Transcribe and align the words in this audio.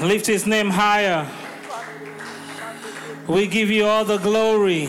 Lift 0.00 0.26
his 0.26 0.46
name 0.46 0.70
higher. 0.70 1.28
We 3.26 3.46
give 3.46 3.70
you 3.70 3.86
all 3.86 4.04
the 4.04 4.18
glory. 4.18 4.88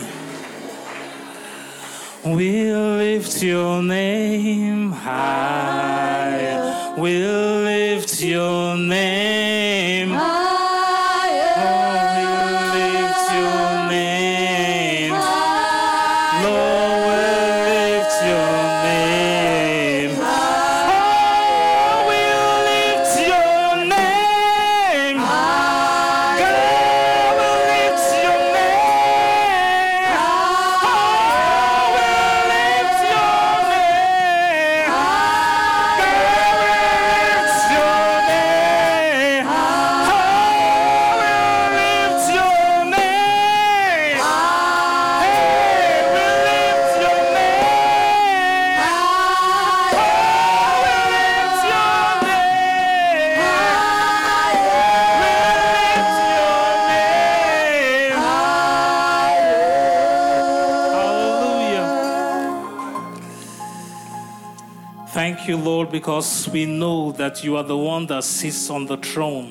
We 2.24 2.72
lift 2.72 3.42
your 3.42 3.82
name 3.82 4.92
high. 4.92 6.94
We 6.98 7.18
lift 7.18 8.20
your 8.20 8.76
name 8.76 10.10
high. 10.10 10.33
Because 66.04 66.46
we 66.50 66.66
know 66.66 67.12
that 67.12 67.42
you 67.42 67.56
are 67.56 67.62
the 67.62 67.74
one 67.74 68.04
that 68.04 68.22
sits 68.22 68.68
on 68.68 68.84
the 68.84 68.98
throne. 68.98 69.50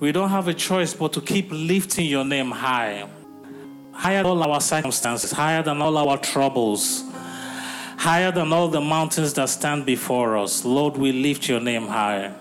We 0.00 0.10
don't 0.10 0.30
have 0.30 0.48
a 0.48 0.54
choice 0.54 0.92
but 0.92 1.12
to 1.12 1.20
keep 1.20 1.52
lifting 1.52 2.06
your 2.06 2.24
name 2.24 2.50
high, 2.50 3.08
higher 3.92 4.24
than 4.24 4.26
all 4.26 4.42
our 4.42 4.60
circumstances, 4.60 5.30
higher 5.30 5.62
than 5.62 5.80
all 5.80 5.96
our 5.98 6.18
troubles, 6.18 7.04
higher 7.96 8.32
than 8.32 8.52
all 8.52 8.66
the 8.66 8.80
mountains 8.80 9.34
that 9.34 9.48
stand 9.48 9.86
before 9.86 10.36
us. 10.36 10.64
Lord, 10.64 10.96
we 10.96 11.12
lift 11.12 11.48
your 11.48 11.60
name 11.60 11.86
high. 11.86 12.32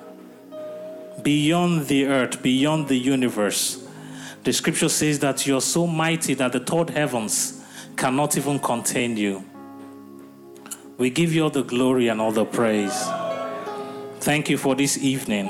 Beyond 1.22 1.86
the 1.90 2.08
earth, 2.08 2.42
beyond 2.42 2.88
the 2.88 2.98
universe, 2.98 3.88
the 4.44 4.52
scripture 4.52 4.90
says 4.90 5.20
that 5.20 5.46
you're 5.46 5.62
so 5.62 5.86
mighty 5.86 6.34
that 6.34 6.54
the 6.54 6.60
third 6.60 6.90
heavens 6.90 7.64
cannot 7.96 8.36
even 8.36 8.58
contain 8.58 9.16
you. 9.16 9.46
We 11.00 11.10
give 11.10 11.34
you 11.34 11.44
all 11.44 11.50
the 11.50 11.64
glory 11.64 12.10
and 12.10 12.20
all 12.20 12.34
the 12.34 12.44
praise. 12.44 13.08
Thank 14.20 14.50
you 14.50 14.58
for 14.58 14.76
this 14.76 14.98
evening. 14.98 15.50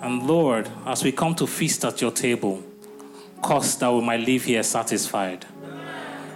And 0.00 0.26
Lord, 0.26 0.70
as 0.86 1.04
we 1.04 1.12
come 1.12 1.34
to 1.34 1.46
feast 1.46 1.84
at 1.84 2.00
your 2.00 2.10
table, 2.10 2.62
cause 3.42 3.76
that 3.76 3.92
we 3.92 4.00
might 4.00 4.20
leave 4.20 4.46
here 4.46 4.62
satisfied. 4.62 5.44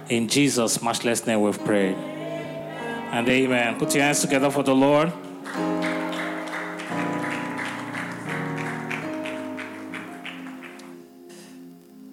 In 0.09 0.27
Jesus' 0.27 0.79
matchless 0.83 1.25
name 1.25 1.41
we've 1.41 1.57
prayed. 1.65 1.95
And 1.95 3.27
amen. 3.27 3.79
Put 3.79 3.95
your 3.95 4.03
hands 4.03 4.21
together 4.21 4.51
for 4.51 4.61
the 4.61 4.75
Lord. 4.75 5.11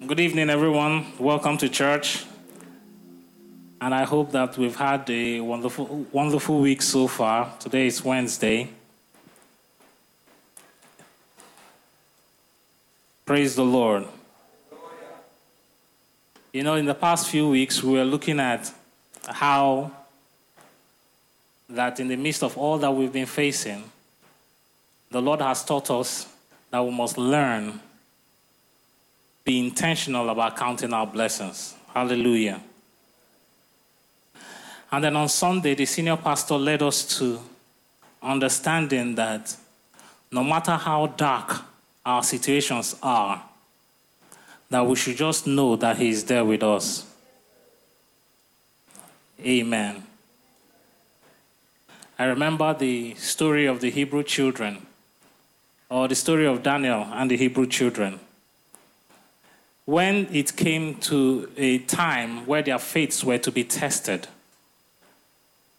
Good 0.07 0.19
evening, 0.19 0.49
everyone. 0.49 1.13
Welcome 1.19 1.59
to 1.59 1.69
church. 1.69 2.25
And 3.83 3.93
I 3.93 4.05
hope 4.05 4.31
that 4.31 4.57
we've 4.57 4.77
had 4.77 5.09
a 5.09 5.41
wonderful, 5.41 6.05
wonderful 6.13 6.61
week 6.61 6.81
so 6.81 7.05
far. 7.05 7.51
Today 7.59 7.87
is 7.87 8.01
Wednesday. 8.01 8.69
Praise 13.25 13.57
the 13.57 13.65
Lord. 13.65 14.05
You 16.53 16.63
know, 16.63 16.75
in 16.75 16.85
the 16.85 16.95
past 16.95 17.27
few 17.27 17.49
weeks, 17.49 17.83
we 17.83 17.97
were 17.97 18.05
looking 18.05 18.39
at 18.39 18.71
how 19.27 19.91
that 21.67 21.99
in 21.99 22.07
the 22.07 22.15
midst 22.15 22.41
of 22.41 22.57
all 22.57 22.77
that 22.77 22.91
we've 22.91 23.11
been 23.11 23.25
facing, 23.25 23.83
the 25.11 25.21
Lord 25.21 25.41
has 25.41 25.65
taught 25.65 25.91
us 25.91 26.29
that 26.71 26.79
we 26.81 26.91
must 26.91 27.17
learn, 27.17 27.81
be 29.43 29.59
intentional 29.59 30.29
about 30.29 30.55
counting 30.55 30.93
our 30.93 31.05
blessings. 31.05 31.75
Hallelujah. 31.93 32.61
And 34.93 35.03
then 35.03 35.15
on 35.15 35.27
Sunday, 35.27 35.73
the 35.73 35.87
senior 35.87 36.17
pastor 36.17 36.53
led 36.53 36.83
us 36.83 37.17
to 37.17 37.39
understanding 38.21 39.15
that 39.15 39.57
no 40.31 40.43
matter 40.43 40.73
how 40.73 41.07
dark 41.07 41.63
our 42.05 42.21
situations 42.21 42.95
are, 43.01 43.43
that 44.69 44.85
we 44.85 44.95
should 44.95 45.17
just 45.17 45.47
know 45.47 45.75
that 45.77 45.97
He 45.97 46.09
is 46.09 46.25
there 46.25 46.45
with 46.45 46.61
us. 46.61 47.11
Amen. 49.43 50.03
I 52.19 52.25
remember 52.25 52.75
the 52.75 53.15
story 53.15 53.65
of 53.65 53.81
the 53.81 53.89
Hebrew 53.89 54.21
children, 54.21 54.85
or 55.89 56.07
the 56.07 56.13
story 56.13 56.45
of 56.45 56.61
Daniel 56.61 57.07
and 57.11 57.31
the 57.31 57.37
Hebrew 57.37 57.65
children. 57.65 58.19
When 59.85 60.27
it 60.31 60.55
came 60.55 60.97
to 61.09 61.49
a 61.57 61.79
time 61.79 62.45
where 62.45 62.61
their 62.61 62.77
faiths 62.77 63.23
were 63.23 63.39
to 63.39 63.51
be 63.51 63.63
tested, 63.63 64.27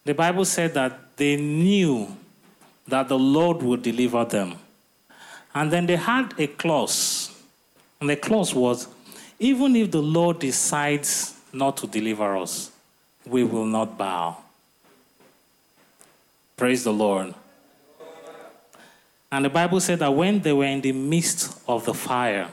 the 0.04 0.14
Bible 0.14 0.44
said 0.44 0.74
that 0.74 1.16
they 1.16 1.36
knew 1.36 2.14
that 2.86 3.08
the 3.08 3.18
Lord 3.18 3.62
would 3.62 3.82
deliver 3.82 4.24
them. 4.24 4.56
And 5.54 5.70
then 5.70 5.86
they 5.86 5.96
had 5.96 6.34
a 6.38 6.46
clause. 6.46 7.30
And 8.00 8.10
the 8.10 8.16
clause 8.16 8.54
was 8.54 8.88
even 9.38 9.76
if 9.76 9.90
the 9.90 10.02
Lord 10.02 10.38
decides 10.38 11.34
not 11.52 11.76
to 11.78 11.86
deliver 11.86 12.36
us, 12.36 12.70
we 13.26 13.44
will 13.44 13.64
not 13.64 13.96
bow. 13.96 14.36
Praise 16.56 16.84
the 16.84 16.92
Lord. 16.92 17.34
And 19.32 19.44
the 19.44 19.50
Bible 19.50 19.80
said 19.80 19.98
that 20.00 20.14
when 20.14 20.40
they 20.40 20.52
were 20.52 20.64
in 20.64 20.80
the 20.80 20.92
midst 20.92 21.58
of 21.66 21.84
the 21.84 21.94
fire, 21.94 22.48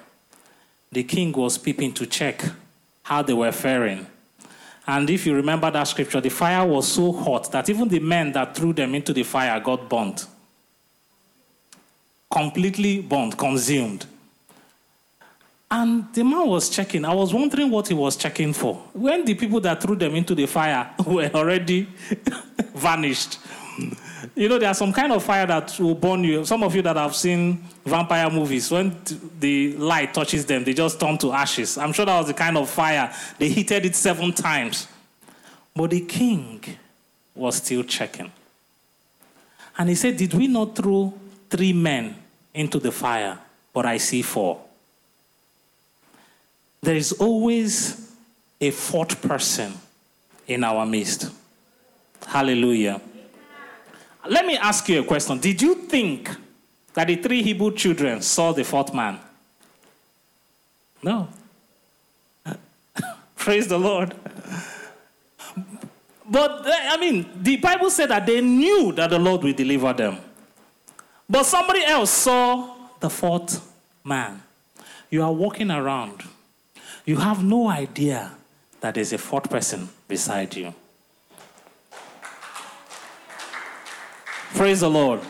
the 0.91 1.03
king 1.03 1.31
was 1.31 1.57
peeping 1.57 1.94
to 1.94 2.06
check 2.06 2.44
how 3.03 3.22
they 3.22 3.33
were 3.33 3.51
faring. 3.51 4.07
And 4.88 5.09
if 5.09 5.25
you 5.25 5.36
remember 5.36 5.69
that 5.69 5.84
scripture, 5.84 6.22
the 6.22 6.30
fire 6.30 6.66
was 6.66 6.92
so 6.92 7.12
hot 7.12 7.52
that 7.52 7.69
even 7.69 7.88
the 7.88 8.00
men 8.00 8.31
that 8.31 8.56
threw 8.56 8.74
them 8.74 8.96
into 8.96 9.14
the 9.14 9.24
fire 9.24 9.59
got 9.59 9.90
burnt. 9.90 10.25
Completely 12.31 13.02
burnt, 13.02 13.38
consumed. 13.38 14.06
And 15.69 16.14
the 16.14 16.24
man 16.24 16.47
was 16.47 16.69
checking. 16.69 17.06
I 17.06 17.14
was 17.14 17.34
wondering 17.34 17.69
what 17.69 17.88
he 17.88 17.94
was 17.94 18.18
checking 18.18 18.52
for. 18.53 18.75
When 18.94 19.24
the 19.24 19.36
people 19.36 19.62
that 19.62 19.81
threw 19.81 19.96
them 19.96 20.16
into 20.16 20.36
the 20.36 20.46
fire 20.46 20.94
were 21.06 21.30
already 21.34 21.88
vanished. 22.75 23.40
You 24.35 24.49
know, 24.49 24.59
there's 24.59 24.77
some 24.77 24.93
kind 24.93 25.11
of 25.11 25.23
fire 25.23 25.45
that 25.47 25.79
will 25.79 25.95
burn 25.95 26.23
you. 26.23 26.45
Some 26.45 26.63
of 26.63 26.75
you 26.75 26.81
that 26.83 26.95
have 26.95 27.15
seen 27.15 27.63
vampire 27.85 28.29
movies, 28.29 28.69
when 28.69 28.95
the 29.39 29.75
light 29.77 30.13
touches 30.13 30.45
them, 30.45 30.63
they 30.63 30.73
just 30.73 30.99
turn 30.99 31.17
to 31.19 31.31
ashes. 31.31 31.77
I'm 31.77 31.93
sure 31.93 32.05
that 32.05 32.17
was 32.17 32.27
the 32.27 32.33
kind 32.33 32.57
of 32.57 32.69
fire. 32.69 33.13
They 33.37 33.49
heated 33.49 33.85
it 33.85 33.95
seven 33.95 34.33
times. 34.33 34.87
But 35.75 35.91
the 35.91 36.01
king 36.01 36.63
was 37.33 37.55
still 37.57 37.83
checking. 37.83 38.31
And 39.77 39.89
he 39.89 39.95
said, 39.95 40.17
Did 40.17 40.33
we 40.33 40.47
not 40.47 40.75
throw 40.75 41.13
three 41.50 41.74
men 41.74 42.15
into 42.53 42.79
the 42.79 42.91
fire, 42.91 43.39
but 43.74 43.85
I 43.85 43.97
see 43.97 44.21
four? 44.21 44.62
There 46.81 46.95
is 46.95 47.13
always 47.13 48.12
a 48.59 48.71
fourth 48.71 49.21
person 49.21 49.74
in 50.47 50.63
our 50.63 50.85
midst. 50.85 51.31
Hallelujah. 52.25 53.01
Let 54.27 54.45
me 54.45 54.57
ask 54.57 54.88
you 54.89 55.01
a 55.01 55.03
question. 55.03 55.39
Did 55.39 55.62
you 55.62 55.75
think 55.75 56.29
that 56.94 57.07
the 57.07 57.15
three 57.15 57.41
Hebrew 57.41 57.73
children 57.73 58.21
saw 58.21 58.51
the 58.51 58.63
fourth 58.63 58.94
man? 58.94 59.19
No. 61.01 61.27
Praise 63.35 63.68
the 63.68 63.77
Lord. 63.79 64.13
But, 66.29 66.62
I 66.65 66.97
mean, 66.97 67.29
the 67.41 67.57
Bible 67.57 67.89
said 67.89 68.09
that 68.09 68.25
they 68.25 68.39
knew 68.39 68.94
that 68.94 69.09
the 69.09 69.19
Lord 69.19 69.44
will 69.44 69.53
deliver 69.53 69.91
them. 69.91 70.18
But 71.29 71.44
somebody 71.44 71.83
else 71.83 72.12
saw 72.12 72.75
the 73.00 73.09
fourth 73.09 73.67
man. 74.03 74.41
You 75.09 75.24
are 75.24 75.33
walking 75.33 75.71
around, 75.71 76.24
you 77.06 77.17
have 77.17 77.44
no 77.44 77.67
idea 77.67 78.31
that 78.79 78.95
there's 78.95 79.12
a 79.12 79.17
fourth 79.17 79.50
person 79.50 79.89
beside 80.07 80.56
you. 80.56 80.74
Praise 84.53 84.81
the 84.81 84.89
Lord. 84.89 85.21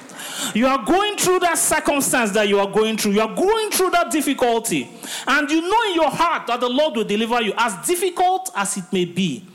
You 0.54 0.68
are 0.68 0.84
going 0.84 1.18
through 1.18 1.40
that 1.40 1.58
circumstance 1.58 2.32
that 2.32 2.48
you 2.48 2.60
are 2.60 2.70
going 2.70 2.98
through. 2.98 3.14
You 3.14 3.22
are 3.22 3.36
going 3.36 3.72
through 3.72 3.92
that 3.92 4.12
difficulty. 4.12 4.90
And 5.28 5.50
you 5.50 5.62
know 5.62 5.84
in 5.90 5.96
your 5.96 6.10
heart 6.10 6.48
that 6.48 6.60
the 6.60 6.70
Lord 6.70 6.96
will 6.96 7.04
deliver 7.04 7.42
you, 7.42 7.54
as 7.58 7.86
difficult 7.88 8.52
as 8.56 8.78
it 8.78 8.86
may 8.92 9.06
be. 9.06 9.46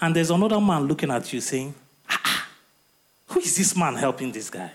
And 0.00 0.14
there's 0.14 0.30
another 0.30 0.60
man 0.60 0.82
looking 0.82 1.10
at 1.10 1.32
you 1.32 1.40
saying, 1.40 1.74
ah, 2.08 2.20
ah 2.24 2.48
Who 3.28 3.40
is 3.40 3.56
this 3.56 3.76
man 3.76 3.94
helping 3.94 4.32
this 4.32 4.50
guy? 4.50 4.72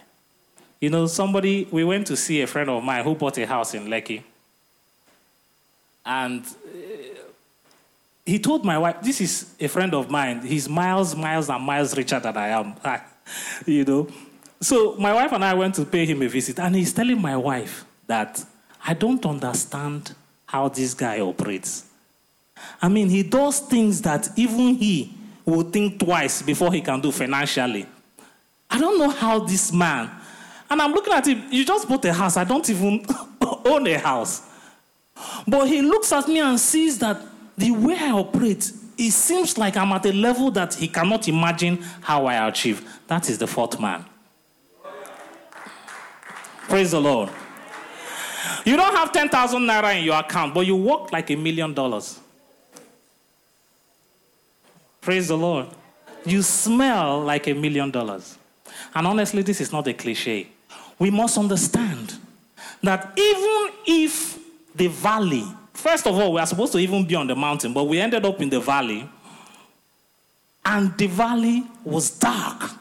You 0.80 0.90
know, 0.90 1.08
somebody, 1.08 1.68
we 1.70 1.84
went 1.84 2.08
to 2.08 2.16
see 2.16 2.42
a 2.42 2.48
friend 2.48 2.70
of 2.70 2.84
mine 2.84 3.04
who 3.04 3.16
bought 3.16 3.38
a 3.38 3.46
house 3.46 3.74
in 3.74 3.88
Lekki. 3.88 4.24
And 6.06 6.46
uh, 6.46 6.48
he 8.26 8.40
told 8.40 8.64
my 8.64 8.78
wife, 8.78 9.02
This 9.02 9.20
is 9.20 9.54
a 9.60 9.68
friend 9.68 9.94
of 9.94 10.10
mine. 10.10 10.46
He's 10.46 10.70
miles, 10.70 11.16
miles, 11.16 11.50
and 11.50 11.64
miles 11.64 11.98
richer 11.98 12.20
than 12.20 12.38
I 12.38 12.48
am. 12.50 12.76
you 13.66 13.84
know. 13.84 14.08
So 14.60 14.96
my 14.96 15.14
wife 15.14 15.32
and 15.32 15.46
I 15.46 15.54
went 15.54 15.76
to 15.76 15.86
pay 15.86 16.06
him 16.06 16.22
a 16.22 16.28
visit, 16.28 16.60
and 16.60 16.76
he's 16.76 16.94
telling 16.94 17.22
my 17.22 17.38
wife 17.38 17.86
that 18.08 18.44
I 18.86 18.94
don't 18.94 19.24
understand 19.26 20.16
how 20.46 20.70
this 20.70 20.94
guy 20.94 21.20
operates. 21.20 21.86
I 22.82 22.88
mean, 22.90 23.10
he 23.10 23.24
does 23.24 23.60
things 23.60 24.02
that 24.02 24.30
even 24.36 24.76
he 24.76 25.14
will 25.46 25.64
think 25.64 26.00
twice 26.00 26.42
before 26.42 26.74
he 26.74 26.82
can 26.82 27.00
do 27.02 27.12
financially. 27.12 27.86
I 28.70 28.80
don't 28.80 28.98
know 28.98 29.10
how 29.10 29.40
this 29.40 29.72
man, 29.72 30.10
and 30.70 30.82
I'm 30.82 30.92
looking 30.92 31.14
at 31.14 31.28
him, 31.28 31.44
you 31.52 31.64
just 31.64 31.88
bought 31.88 32.04
a 32.06 32.14
house. 32.14 32.36
I 32.36 32.44
don't 32.44 32.68
even 32.70 33.06
own 33.66 33.88
a 33.88 33.98
house. 33.98 34.42
But 35.48 35.68
he 35.68 35.82
looks 35.82 36.12
at 36.12 36.28
me 36.28 36.40
and 36.40 36.60
sees 36.60 37.00
that 37.00 37.20
the 37.58 37.72
way 37.72 37.96
I 37.98 38.12
operate, 38.12 38.72
it 38.98 39.12
seems 39.12 39.58
like 39.58 39.78
I'm 39.78 39.92
at 39.94 40.06
a 40.06 40.14
level 40.14 40.52
that 40.52 40.74
he 40.74 40.88
cannot 40.88 41.28
imagine 41.28 41.78
how 42.02 42.26
I 42.26 42.48
achieve. 42.48 42.88
That 43.08 43.30
is 43.30 43.38
the 43.38 43.48
fourth 43.48 43.80
man. 43.80 44.06
Praise 46.68 46.92
the 46.92 47.02
Lord. 47.02 47.30
You 48.66 48.76
don't 48.76 48.94
have 48.94 49.14
10,000 49.14 49.62
naira 49.62 49.98
in 49.98 50.04
your 50.04 50.20
account, 50.20 50.54
but 50.54 50.66
you 50.66 50.76
work 50.76 51.12
like 51.14 51.30
a 51.30 51.36
million 51.36 51.74
dollars. 51.74 52.20
Praise 55.00 55.30
the 55.30 55.38
Lord. 55.38 55.68
You 56.26 56.42
smell 56.42 57.22
like 57.22 57.48
a 57.48 57.54
million 57.54 57.90
dollars. 57.92 58.38
And 58.94 59.08
honestly, 59.08 59.42
this 59.42 59.62
is 59.62 59.72
not 59.72 59.88
a 59.88 59.94
cliche. 59.94 60.48
We 61.00 61.10
must 61.10 61.38
understand 61.38 62.16
that 62.84 63.14
even 63.18 63.70
if 63.86 64.38
the 64.76 64.88
valley, 64.88 65.46
first 65.74 66.06
of 66.06 66.16
all, 66.16 66.34
we 66.34 66.42
are 66.42 66.46
supposed 66.46 66.74
to 66.74 66.80
even 66.80 67.06
be 67.08 67.16
on 67.16 67.28
the 67.28 67.36
mountain, 67.36 67.74
but 67.74 67.86
we 67.86 68.02
ended 68.02 68.26
up 68.26 68.42
in 68.42 68.50
the 68.50 68.60
valley, 68.60 69.10
and 70.66 70.98
the 70.98 71.08
valley 71.08 71.64
was 71.86 72.10
dark. 72.10 72.72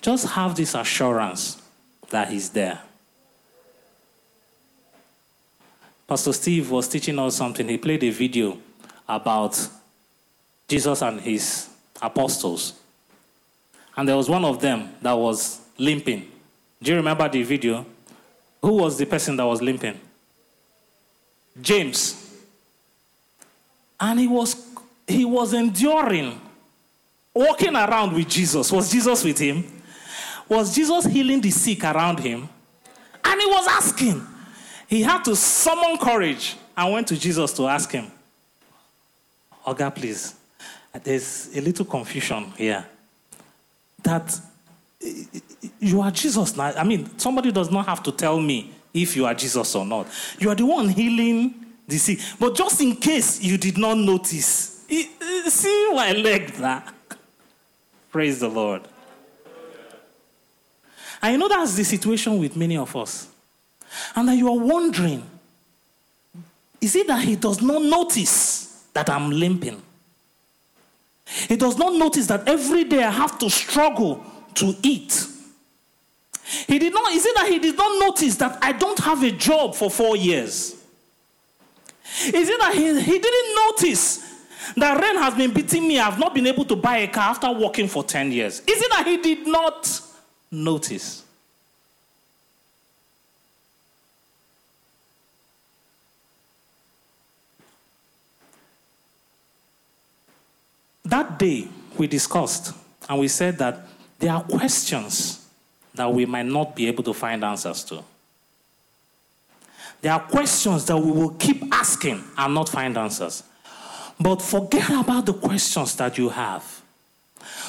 Just 0.00 0.28
have 0.28 0.54
this 0.54 0.76
assurance 0.76 1.60
that 2.10 2.28
He's 2.30 2.50
there. 2.50 2.80
Pastor 6.12 6.34
Steve 6.34 6.70
was 6.70 6.88
teaching 6.88 7.18
us 7.18 7.36
something. 7.36 7.66
He 7.66 7.78
played 7.78 8.04
a 8.04 8.10
video 8.10 8.58
about 9.08 9.58
Jesus 10.68 11.00
and 11.00 11.18
his 11.18 11.70
apostles. 12.02 12.74
And 13.96 14.06
there 14.06 14.18
was 14.18 14.28
one 14.28 14.44
of 14.44 14.60
them 14.60 14.92
that 15.00 15.14
was 15.14 15.62
limping. 15.78 16.30
Do 16.82 16.90
you 16.90 16.98
remember 16.98 17.26
the 17.30 17.42
video? 17.42 17.86
Who 18.60 18.74
was 18.74 18.98
the 18.98 19.06
person 19.06 19.36
that 19.36 19.46
was 19.46 19.62
limping? 19.62 19.98
James. 21.58 22.30
And 23.98 24.20
he 24.20 24.28
was 24.28 24.54
he 25.08 25.24
was 25.24 25.54
enduring 25.54 26.38
walking 27.32 27.74
around 27.74 28.12
with 28.12 28.28
Jesus. 28.28 28.70
Was 28.70 28.92
Jesus 28.92 29.24
with 29.24 29.38
him? 29.38 29.64
Was 30.46 30.74
Jesus 30.74 31.06
healing 31.06 31.40
the 31.40 31.50
sick 31.50 31.82
around 31.84 32.20
him? 32.20 32.46
And 33.24 33.40
he 33.40 33.46
was 33.46 33.66
asking, 33.66 34.26
he 34.92 35.00
had 35.00 35.24
to 35.24 35.34
summon 35.34 35.96
courage 35.96 36.54
and 36.76 36.92
went 36.92 37.06
to 37.08 37.16
Jesus 37.16 37.54
to 37.54 37.66
ask 37.66 37.90
him, 37.90 38.10
Oga, 39.66 39.94
please, 39.94 40.34
there's 41.02 41.48
a 41.56 41.62
little 41.62 41.86
confusion 41.86 42.52
here. 42.58 42.84
That 44.02 44.38
you 45.80 46.02
are 46.02 46.10
Jesus 46.10 46.54
now. 46.58 46.74
I 46.76 46.84
mean, 46.84 47.18
somebody 47.18 47.50
does 47.50 47.70
not 47.70 47.86
have 47.86 48.02
to 48.02 48.12
tell 48.12 48.38
me 48.38 48.70
if 48.92 49.16
you 49.16 49.24
are 49.24 49.32
Jesus 49.32 49.74
or 49.74 49.86
not. 49.86 50.08
You 50.38 50.50
are 50.50 50.54
the 50.54 50.66
one 50.66 50.90
healing 50.90 51.54
the 51.88 51.96
sick. 51.96 52.18
But 52.38 52.54
just 52.54 52.78
in 52.82 52.96
case 52.96 53.40
you 53.40 53.56
did 53.56 53.78
not 53.78 53.96
notice, 53.96 54.84
see 54.86 55.90
my 55.94 56.12
leg 56.12 56.48
that. 56.56 56.92
Praise 58.10 58.40
the 58.40 58.48
Lord. 58.48 58.82
You 61.24 61.38
know 61.38 61.48
that's 61.48 61.76
the 61.76 61.84
situation 61.84 62.36
with 62.38 62.56
many 62.58 62.76
of 62.76 62.94
us 62.94 63.31
and 64.14 64.28
that 64.28 64.36
you 64.36 64.48
are 64.48 64.58
wondering 64.58 65.28
is 66.82 66.96
it 66.96 67.06
that 67.06 67.22
he 67.22 67.36
does 67.36 67.62
not 67.62 67.80
notice 67.80 68.88
that 68.92 69.08
I'm 69.08 69.30
limping? 69.30 69.80
He 71.48 71.56
does 71.56 71.78
not 71.78 71.94
notice 71.94 72.26
that 72.26 72.46
every 72.48 72.82
day 72.84 73.04
I 73.04 73.10
have 73.10 73.38
to 73.38 73.48
struggle 73.48 74.22
to 74.54 74.74
eat. 74.82 75.26
He 76.66 76.80
did 76.80 76.92
not, 76.92 77.12
is 77.12 77.24
it 77.24 77.34
that 77.36 77.48
he 77.48 77.60
did 77.60 77.76
not 77.76 78.00
notice 78.00 78.34
that 78.36 78.58
I 78.60 78.72
don't 78.72 78.98
have 78.98 79.22
a 79.22 79.30
job 79.30 79.76
for 79.76 79.88
four 79.88 80.16
years? 80.16 80.74
Is 82.26 82.48
it 82.48 82.60
that 82.60 82.74
he, 82.74 83.00
he 83.00 83.18
didn't 83.18 83.54
notice 83.68 84.18
that 84.76 85.00
rain 85.00 85.16
has 85.16 85.34
been 85.34 85.52
beating 85.52 85.86
me? 85.86 86.00
I've 86.00 86.18
not 86.18 86.34
been 86.34 86.48
able 86.48 86.64
to 86.64 86.76
buy 86.76 86.98
a 86.98 87.08
car 87.08 87.30
after 87.30 87.50
working 87.52 87.86
for 87.86 88.02
10 88.02 88.32
years. 88.32 88.58
Is 88.60 88.82
it 88.82 88.90
that 88.90 89.06
he 89.06 89.18
did 89.18 89.46
not 89.46 90.00
notice? 90.50 91.21
That 101.12 101.38
day, 101.38 101.68
we 101.98 102.06
discussed 102.06 102.72
and 103.06 103.20
we 103.20 103.28
said 103.28 103.58
that 103.58 103.86
there 104.18 104.32
are 104.32 104.42
questions 104.42 105.46
that 105.94 106.10
we 106.10 106.24
might 106.24 106.46
not 106.46 106.74
be 106.74 106.88
able 106.88 107.04
to 107.04 107.12
find 107.12 107.44
answers 107.44 107.84
to. 107.84 108.02
There 110.00 110.10
are 110.10 110.20
questions 110.20 110.86
that 110.86 110.96
we 110.96 111.10
will 111.12 111.34
keep 111.34 111.64
asking 111.70 112.24
and 112.38 112.54
not 112.54 112.70
find 112.70 112.96
answers. 112.96 113.42
But 114.18 114.40
forget 114.40 114.88
about 114.88 115.26
the 115.26 115.34
questions 115.34 115.94
that 115.96 116.16
you 116.16 116.30
have. 116.30 116.64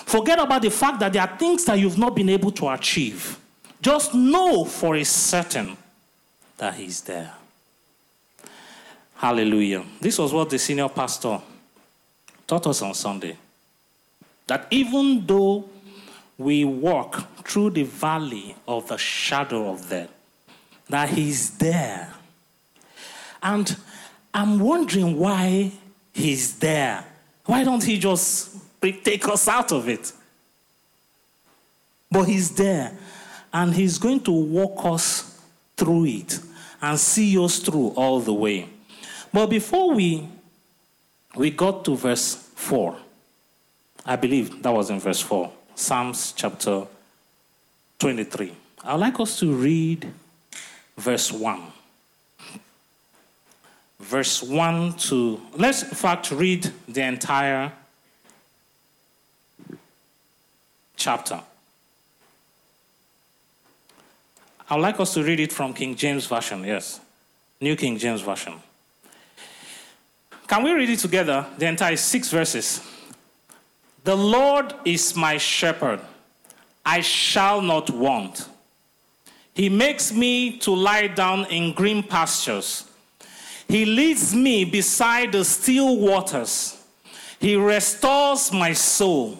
Forget 0.05 0.39
about 0.39 0.61
the 0.61 0.71
fact 0.71 1.01
that 1.01 1.11
there 1.11 1.23
are 1.23 1.37
things 1.37 1.65
that 1.65 1.77
you've 1.77 1.97
not 1.97 2.15
been 2.15 2.29
able 2.29 2.51
to 2.51 2.69
achieve. 2.69 3.37
Just 3.81 4.13
know 4.13 4.63
for 4.63 4.95
a 4.95 5.03
certain 5.03 5.75
that 6.57 6.75
He's 6.75 7.01
there. 7.01 7.33
Hallelujah. 9.15 9.83
This 9.99 10.17
was 10.17 10.31
what 10.31 10.49
the 10.49 10.57
senior 10.57 10.87
pastor 10.87 11.41
taught 12.47 12.67
us 12.67 12.81
on 12.81 12.93
Sunday 12.93 13.37
that 14.47 14.67
even 14.71 15.25
though 15.25 15.69
we 16.37 16.65
walk 16.65 17.43
through 17.45 17.71
the 17.71 17.83
valley 17.83 18.55
of 18.67 18.87
the 18.87 18.97
shadow 18.97 19.71
of 19.71 19.89
death, 19.89 20.09
that 20.89 21.09
He's 21.09 21.57
there. 21.57 22.13
And 23.41 23.75
I'm 24.33 24.59
wondering 24.59 25.17
why 25.17 25.71
He's 26.13 26.57
there. 26.59 27.05
Why 27.45 27.63
don't 27.63 27.83
He 27.83 27.97
just 27.97 28.57
take 28.81 29.27
us 29.27 29.47
out 29.47 29.71
of 29.71 29.87
it? 29.87 30.11
But 32.11 32.23
He's 32.23 32.51
there, 32.51 32.97
and 33.51 33.73
He's 33.73 33.97
going 33.97 34.21
to 34.21 34.31
walk 34.31 34.85
us 34.85 35.41
through 35.77 36.05
it 36.05 36.39
and 36.81 36.99
see 36.99 37.37
us 37.37 37.59
through 37.59 37.89
all 37.89 38.19
the 38.19 38.33
way. 38.33 38.69
But 39.31 39.47
before 39.47 39.93
we 39.93 40.29
we 41.35 41.49
got 41.49 41.83
to 41.85 41.95
verse 41.95 42.35
4. 42.35 42.97
I 44.05 44.15
believe 44.15 44.61
that 44.63 44.71
was 44.71 44.89
in 44.89 44.99
verse 44.99 45.21
4. 45.21 45.51
Psalms 45.75 46.33
chapter 46.35 46.85
23. 47.99 48.53
I'd 48.83 48.95
like 48.95 49.19
us 49.19 49.39
to 49.39 49.53
read 49.53 50.11
verse 50.97 51.31
1. 51.31 51.61
Verse 53.99 54.43
1 54.43 54.93
to, 54.93 55.41
let's 55.55 55.83
in 55.83 55.89
fact 55.89 56.31
read 56.31 56.69
the 56.87 57.01
entire 57.01 57.71
chapter. 60.97 61.39
I'd 64.69 64.81
like 64.81 64.99
us 64.99 65.13
to 65.13 65.23
read 65.23 65.39
it 65.39 65.53
from 65.53 65.73
King 65.73 65.95
James 65.95 66.25
Version, 66.25 66.63
yes. 66.63 66.99
New 67.61 67.75
King 67.77 67.97
James 67.97 68.21
Version. 68.21 68.55
Can 70.47 70.63
we 70.63 70.73
read 70.73 70.89
it 70.89 70.99
together? 70.99 71.45
The 71.57 71.67
entire 71.67 71.95
six 71.95 72.29
verses. 72.29 72.81
The 74.03 74.15
Lord 74.15 74.73
is 74.83 75.15
my 75.15 75.37
shepherd, 75.37 76.01
I 76.85 76.99
shall 76.99 77.61
not 77.61 77.89
want. 77.89 78.49
He 79.53 79.69
makes 79.69 80.11
me 80.11 80.57
to 80.59 80.71
lie 80.71 81.07
down 81.07 81.45
in 81.45 81.73
green 81.73 82.03
pastures. 82.03 82.89
He 83.67 83.85
leads 83.85 84.35
me 84.35 84.65
beside 84.65 85.31
the 85.31 85.45
still 85.45 85.97
waters. 85.97 86.83
He 87.39 87.55
restores 87.55 88.51
my 88.51 88.73
soul. 88.73 89.37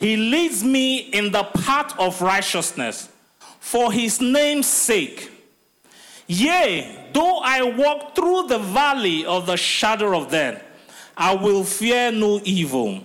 He 0.00 0.16
leads 0.16 0.64
me 0.64 0.98
in 0.98 1.30
the 1.30 1.44
path 1.44 1.96
of 2.00 2.20
righteousness 2.20 3.08
for 3.60 3.92
his 3.92 4.20
name's 4.20 4.66
sake. 4.66 5.30
Yea, 6.26 7.10
though 7.12 7.38
I 7.38 7.62
walk 7.62 8.16
through 8.16 8.48
the 8.48 8.58
valley 8.58 9.24
of 9.24 9.46
the 9.46 9.56
shadow 9.56 10.18
of 10.18 10.30
death, 10.30 10.64
I 11.16 11.34
will 11.34 11.62
fear 11.62 12.10
no 12.10 12.40
evil. 12.42 13.04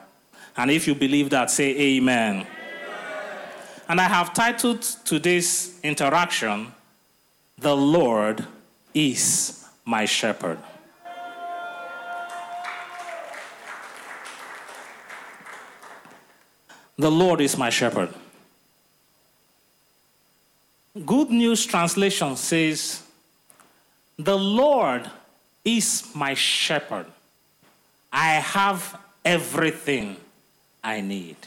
And 0.57 0.69
if 0.71 0.87
you 0.87 0.95
believe 0.95 1.29
that, 1.29 1.49
say 1.49 1.97
amen. 1.97 2.35
amen. 2.35 2.47
And 3.87 4.01
I 4.01 4.05
have 4.07 4.33
titled 4.33 4.81
to 5.05 5.19
this 5.19 5.79
interaction, 5.83 6.71
the 7.57 7.75
Lord 7.75 8.45
is 8.93 9.65
my 9.85 10.05
shepherd. 10.05 10.57
The 16.97 17.11
Lord 17.11 17.41
is 17.41 17.57
my 17.57 17.69
shepherd. 17.69 18.13
Good 21.05 21.29
News 21.29 21.65
Translation 21.65 22.35
says, 22.35 23.01
The 24.19 24.37
Lord 24.37 25.09
is 25.63 26.11
my 26.13 26.33
shepherd. 26.33 27.05
I 28.11 28.33
have 28.33 28.99
everything 29.23 30.17
I 30.83 31.01
need. 31.01 31.37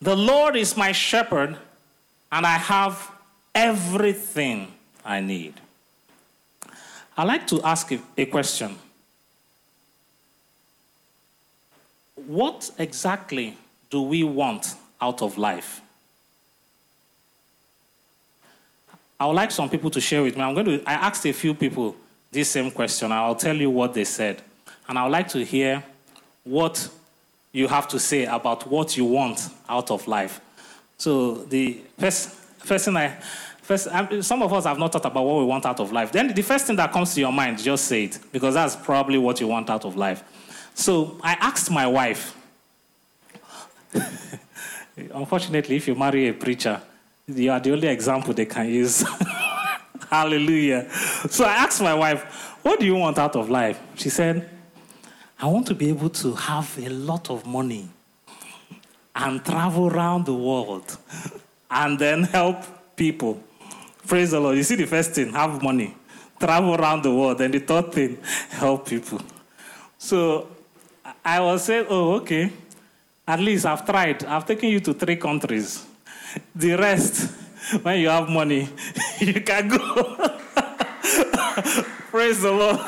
The 0.00 0.16
Lord 0.16 0.56
is 0.56 0.76
my 0.76 0.92
shepherd, 0.92 1.56
and 2.30 2.46
I 2.46 2.58
have 2.58 3.10
everything 3.54 4.72
I 5.04 5.20
need. 5.20 5.54
I'd 7.16 7.24
like 7.24 7.46
to 7.48 7.62
ask 7.62 7.90
a 8.16 8.26
question. 8.26 8.76
What 12.26 12.70
exactly 12.78 13.56
do 13.90 14.02
we 14.02 14.24
want 14.24 14.74
out 15.00 15.22
of 15.22 15.38
life? 15.38 15.80
I 19.18 19.26
would 19.26 19.36
like 19.36 19.52
some 19.52 19.70
people 19.70 19.90
to 19.90 20.00
share 20.00 20.22
with 20.22 20.36
me. 20.36 20.42
I'm 20.42 20.54
going 20.54 20.66
to, 20.66 20.82
I 20.86 20.94
asked 20.94 21.24
a 21.26 21.32
few 21.32 21.54
people 21.54 21.94
this 22.30 22.50
same 22.50 22.70
question. 22.70 23.12
I'll 23.12 23.36
tell 23.36 23.56
you 23.56 23.70
what 23.70 23.94
they 23.94 24.04
said. 24.04 24.42
And 24.88 24.98
I 24.98 25.04
would 25.04 25.12
like 25.12 25.28
to 25.28 25.44
hear 25.44 25.84
what 26.44 26.88
you 27.52 27.68
have 27.68 27.88
to 27.88 27.98
say 27.98 28.24
about 28.24 28.68
what 28.68 28.96
you 28.96 29.04
want 29.04 29.48
out 29.68 29.90
of 29.90 30.06
life. 30.06 30.40
So 30.96 31.34
the 31.34 31.80
first, 31.98 32.30
first 32.30 32.84
thing 32.84 32.96
I, 32.96 33.16
First, 33.64 33.88
um, 33.88 34.20
some 34.20 34.42
of 34.42 34.52
us 34.52 34.66
have 34.66 34.78
not 34.78 34.92
thought 34.92 35.06
about 35.06 35.24
what 35.24 35.38
we 35.38 35.44
want 35.46 35.64
out 35.64 35.80
of 35.80 35.90
life. 35.90 36.12
Then 36.12 36.34
the 36.34 36.42
first 36.42 36.66
thing 36.66 36.76
that 36.76 36.92
comes 36.92 37.14
to 37.14 37.20
your 37.20 37.32
mind, 37.32 37.62
just 37.62 37.86
say 37.86 38.04
it, 38.04 38.18
because 38.30 38.52
that's 38.52 38.76
probably 38.76 39.16
what 39.16 39.40
you 39.40 39.48
want 39.48 39.70
out 39.70 39.86
of 39.86 39.96
life. 39.96 40.22
So 40.74 41.18
I 41.22 41.32
asked 41.40 41.70
my 41.70 41.86
wife. 41.86 42.36
Unfortunately, 45.14 45.76
if 45.76 45.88
you 45.88 45.94
marry 45.94 46.28
a 46.28 46.34
preacher, 46.34 46.78
you 47.26 47.50
are 47.50 47.58
the 47.58 47.72
only 47.72 47.88
example 47.88 48.34
they 48.34 48.44
can 48.44 48.68
use. 48.68 49.02
Hallelujah. 50.10 50.90
So 51.30 51.46
I 51.46 51.54
asked 51.54 51.80
my 51.80 51.94
wife, 51.94 52.58
What 52.60 52.78
do 52.78 52.84
you 52.84 52.96
want 52.96 53.18
out 53.18 53.34
of 53.34 53.48
life? 53.48 53.80
She 53.94 54.10
said, 54.10 54.46
I 55.44 55.46
want 55.46 55.66
to 55.66 55.74
be 55.74 55.90
able 55.90 56.08
to 56.08 56.32
have 56.32 56.78
a 56.78 56.88
lot 56.88 57.28
of 57.28 57.44
money 57.44 57.86
and 59.14 59.44
travel 59.44 59.88
around 59.88 60.24
the 60.24 60.32
world 60.32 60.96
and 61.70 61.98
then 61.98 62.22
help 62.22 62.64
people. 62.96 63.38
Praise 64.06 64.30
the 64.30 64.40
Lord. 64.40 64.56
You 64.56 64.62
see 64.62 64.76
the 64.76 64.86
first 64.86 65.10
thing, 65.10 65.34
have 65.34 65.62
money, 65.62 65.94
travel 66.40 66.74
around 66.74 67.02
the 67.02 67.14
world. 67.14 67.42
And 67.42 67.52
the 67.52 67.58
third 67.58 67.92
thing, 67.92 68.16
help 68.52 68.88
people. 68.88 69.20
So 69.98 70.48
I 71.22 71.40
was 71.40 71.62
saying, 71.64 71.88
oh, 71.90 72.14
okay. 72.22 72.50
At 73.28 73.40
least 73.40 73.66
I've 73.66 73.84
tried. 73.84 74.24
I've 74.24 74.46
taken 74.46 74.70
you 74.70 74.80
to 74.80 74.94
three 74.94 75.16
countries. 75.16 75.86
The 76.54 76.74
rest, 76.76 77.30
when 77.82 78.00
you 78.00 78.08
have 78.08 78.30
money, 78.30 78.70
you 79.18 79.42
can 79.42 79.68
go. 79.68 80.38
Praise 82.08 82.40
the 82.40 82.50
Lord. 82.50 82.80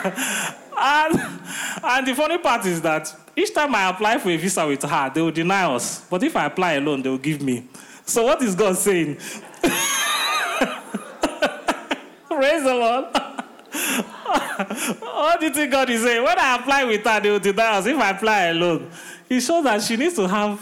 And, 0.79 1.43
and 1.83 2.07
the 2.07 2.15
funny 2.15 2.39
part 2.39 2.65
is 2.67 2.81
that 2.83 3.15
each 3.35 3.53
time 3.55 3.75
I 3.75 3.91
apply 3.91 4.19
for 4.19 4.31
a 4.31 4.37
visa 4.37 4.67
with 4.67 4.83
her, 4.83 5.11
they 5.15 5.21
will 5.21 5.31
deny 5.31 5.65
us. 5.65 6.07
But 6.09 6.23
if 6.23 6.35
I 6.37 6.47
apply 6.47 6.75
alone, 6.75 7.03
they 7.03 7.11
will 7.11 7.19
give 7.19 7.43
me. 7.43 7.67
So 8.05 8.25
what 8.25 8.41
is 8.43 8.55
God 8.55 8.77
saying? 8.77 9.17
Praise 12.29 12.63
the 12.63 12.75
Lord. 12.75 13.07
what 15.01 15.41
do 15.41 15.47
you 15.47 15.53
think 15.53 15.73
God 15.73 15.91
is 15.91 16.03
saying? 16.03 16.23
When 16.23 16.39
I 16.39 16.57
apply 16.57 16.85
with 16.85 17.05
her, 17.05 17.21
they 17.21 17.31
will 17.31 17.41
deny 17.41 17.79
us. 17.79 17.87
If 17.87 17.99
I 17.99 18.11
apply 18.11 18.45
alone, 18.47 18.91
He 19.29 19.41
shows 19.41 19.65
that 19.65 19.83
she 19.83 19.97
needs 19.97 20.15
to 20.17 20.27
have 20.29 20.61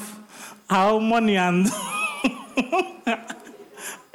her 0.68 0.98
money 1.00 1.36
and. 1.36 1.66
I, 1.66 3.18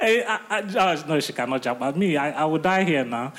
eh, 0.00 0.24
I, 0.26 0.40
I, 0.50 0.60
oh, 0.60 1.04
no, 1.08 1.20
she 1.20 1.32
cannot 1.32 1.62
jump 1.62 1.80
at 1.82 1.96
me. 1.96 2.16
I, 2.16 2.42
I 2.42 2.44
will 2.44 2.58
die 2.58 2.84
here 2.84 3.04
now. 3.04 3.32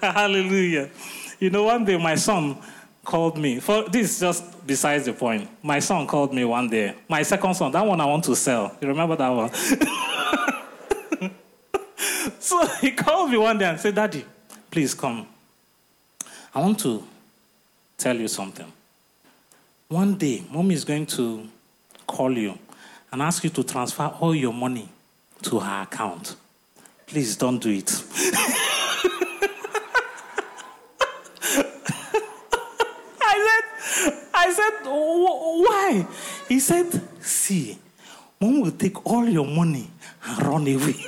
Hallelujah. 0.00 0.90
You 1.38 1.50
know, 1.50 1.64
one 1.64 1.84
day 1.84 1.96
my 1.96 2.14
son 2.14 2.56
called 3.04 3.38
me. 3.38 3.60
For 3.60 3.88
this 3.88 4.14
is 4.14 4.20
just 4.20 4.66
besides 4.66 5.04
the 5.04 5.12
point. 5.12 5.48
My 5.62 5.78
son 5.78 6.06
called 6.06 6.34
me 6.34 6.44
one 6.44 6.68
day. 6.68 6.94
My 7.08 7.22
second 7.22 7.54
son, 7.54 7.70
that 7.72 7.86
one 7.86 8.00
I 8.00 8.06
want 8.06 8.24
to 8.24 8.34
sell. 8.34 8.76
You 8.80 8.88
remember 8.88 9.16
that 9.16 9.28
one? 9.28 9.52
so 12.40 12.66
he 12.80 12.90
called 12.92 13.30
me 13.30 13.38
one 13.38 13.58
day 13.58 13.66
and 13.66 13.78
said, 13.78 13.94
Daddy, 13.94 14.24
please 14.70 14.94
come. 14.94 15.26
I 16.54 16.60
want 16.60 16.80
to 16.80 17.04
tell 17.98 18.16
you 18.16 18.28
something. 18.28 18.72
One 19.88 20.16
day, 20.16 20.42
mommy 20.50 20.74
is 20.74 20.84
going 20.84 21.06
to 21.06 21.46
call 22.06 22.32
you 22.32 22.58
and 23.12 23.22
ask 23.22 23.44
you 23.44 23.50
to 23.50 23.62
transfer 23.62 24.12
all 24.20 24.34
your 24.34 24.52
money 24.52 24.88
to 25.42 25.58
her 25.58 25.82
account. 25.82 26.36
Please 27.06 27.36
don't 27.36 27.62
do 27.62 27.70
it. 27.70 27.88
I 33.28 33.34
said, 33.46 33.64
I 34.34 34.52
said, 34.52 34.75
why? 34.86 36.06
He 36.48 36.60
said, 36.60 36.88
see, 37.20 37.78
mom 38.40 38.60
will 38.60 38.72
take 38.72 39.04
all 39.06 39.26
your 39.28 39.46
money 39.46 39.90
and 40.24 40.42
run 40.46 40.62
away. 40.62 40.96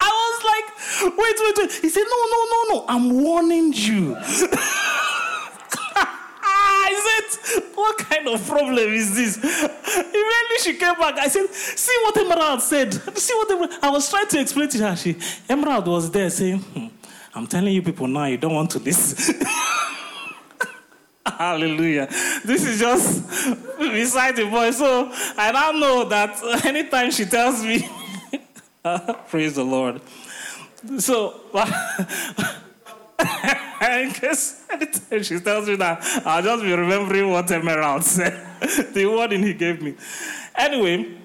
I 0.00 0.08
was 0.08 0.44
like, 0.44 0.70
Wait, 1.02 1.16
wait, 1.16 1.58
wait. 1.58 1.72
He 1.72 1.88
said, 1.88 2.04
no, 2.04 2.16
no, 2.30 2.44
no, 2.50 2.74
no. 2.74 2.84
I'm 2.88 3.22
warning 3.22 3.72
you. 3.74 4.16
I 6.42 7.22
said, 7.32 7.62
what 7.74 7.96
kind 7.98 8.28
of 8.28 8.46
problem 8.46 8.76
is 8.76 9.14
this? 9.14 9.36
Immediately 9.38 10.58
she 10.62 10.74
came 10.74 10.94
back. 10.94 11.18
I 11.18 11.28
said, 11.28 11.48
see 11.50 11.96
what 12.02 12.16
Emerald 12.18 12.60
said. 12.60 12.92
See 13.16 13.34
what 13.34 13.50
Emerald... 13.50 13.70
I 13.82 13.90
was 13.90 14.10
trying 14.10 14.26
to 14.28 14.40
explain 14.40 14.68
to 14.70 14.78
her. 14.88 14.96
She, 14.96 15.16
Emerald 15.48 15.86
was 15.86 16.10
there 16.10 16.28
saying, 16.28 16.58
hmm, 16.58 16.88
I'm 17.34 17.46
telling 17.46 17.72
you 17.72 17.82
people 17.82 18.06
now, 18.06 18.26
you 18.26 18.36
don't 18.36 18.54
want 18.54 18.70
to 18.72 18.78
listen. 18.78 19.46
Hallelujah. 21.38 22.06
This 22.44 22.64
is 22.64 22.78
just 22.78 23.28
beside 23.78 24.36
the 24.36 24.46
boy. 24.46 24.70
So 24.70 25.10
I 25.36 25.52
now 25.52 25.72
know 25.72 26.04
that 26.04 26.64
anytime 26.64 27.10
she 27.10 27.24
tells 27.24 27.62
me, 27.62 27.88
praise 29.28 29.54
the 29.54 29.64
Lord. 29.64 30.00
So, 30.98 31.40
I 33.22 34.10
guess 34.18 34.64
anytime 34.70 35.22
she 35.22 35.38
tells 35.40 35.68
me 35.68 35.76
that, 35.76 36.02
I'll 36.24 36.42
just 36.42 36.62
be 36.62 36.72
remembering 36.72 37.30
what 37.30 37.50
Emerald 37.50 38.02
said, 38.02 38.32
the 38.94 39.04
warning 39.06 39.42
he 39.42 39.52
gave 39.52 39.82
me. 39.82 39.94
Anyway, 40.54 41.18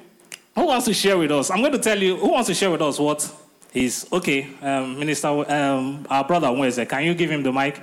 who 0.54 0.66
wants 0.66 0.86
to 0.86 0.94
share 0.94 1.18
with 1.18 1.32
us? 1.32 1.50
I'm 1.50 1.60
going 1.60 1.72
to 1.72 1.80
tell 1.80 1.98
you 1.98 2.18
who 2.18 2.32
wants 2.32 2.48
to 2.48 2.54
share 2.54 2.70
with 2.70 2.82
us 2.82 3.00
what 3.00 3.34
is 3.74 4.08
okay. 4.12 4.50
Um, 4.62 5.00
Minister, 5.00 5.28
um, 5.28 6.06
our 6.10 6.26
brother 6.26 6.52
Wednesday, 6.52 6.86
can 6.86 7.04
you 7.04 7.14
give 7.14 7.30
him 7.30 7.44
the 7.44 7.54
mic? 7.54 7.82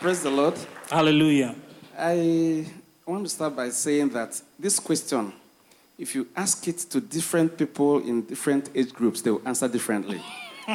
Praise 0.00 0.22
the 0.22 0.30
Lord. 0.30 0.54
Hallelujah. 0.90 1.54
I 1.98 2.66
want 3.06 3.24
to 3.24 3.30
start 3.30 3.56
by 3.56 3.70
saying 3.70 4.10
that 4.10 4.40
this 4.58 4.78
question 4.78 5.32
if 5.98 6.14
you 6.14 6.26
ask 6.34 6.66
it 6.66 6.78
to 6.78 7.00
different 7.00 7.56
people 7.56 8.00
in 8.00 8.22
different 8.22 8.70
age 8.74 8.92
groups, 8.92 9.22
they 9.22 9.30
will 9.30 9.42
answer 9.46 9.68
differently. 9.68 10.20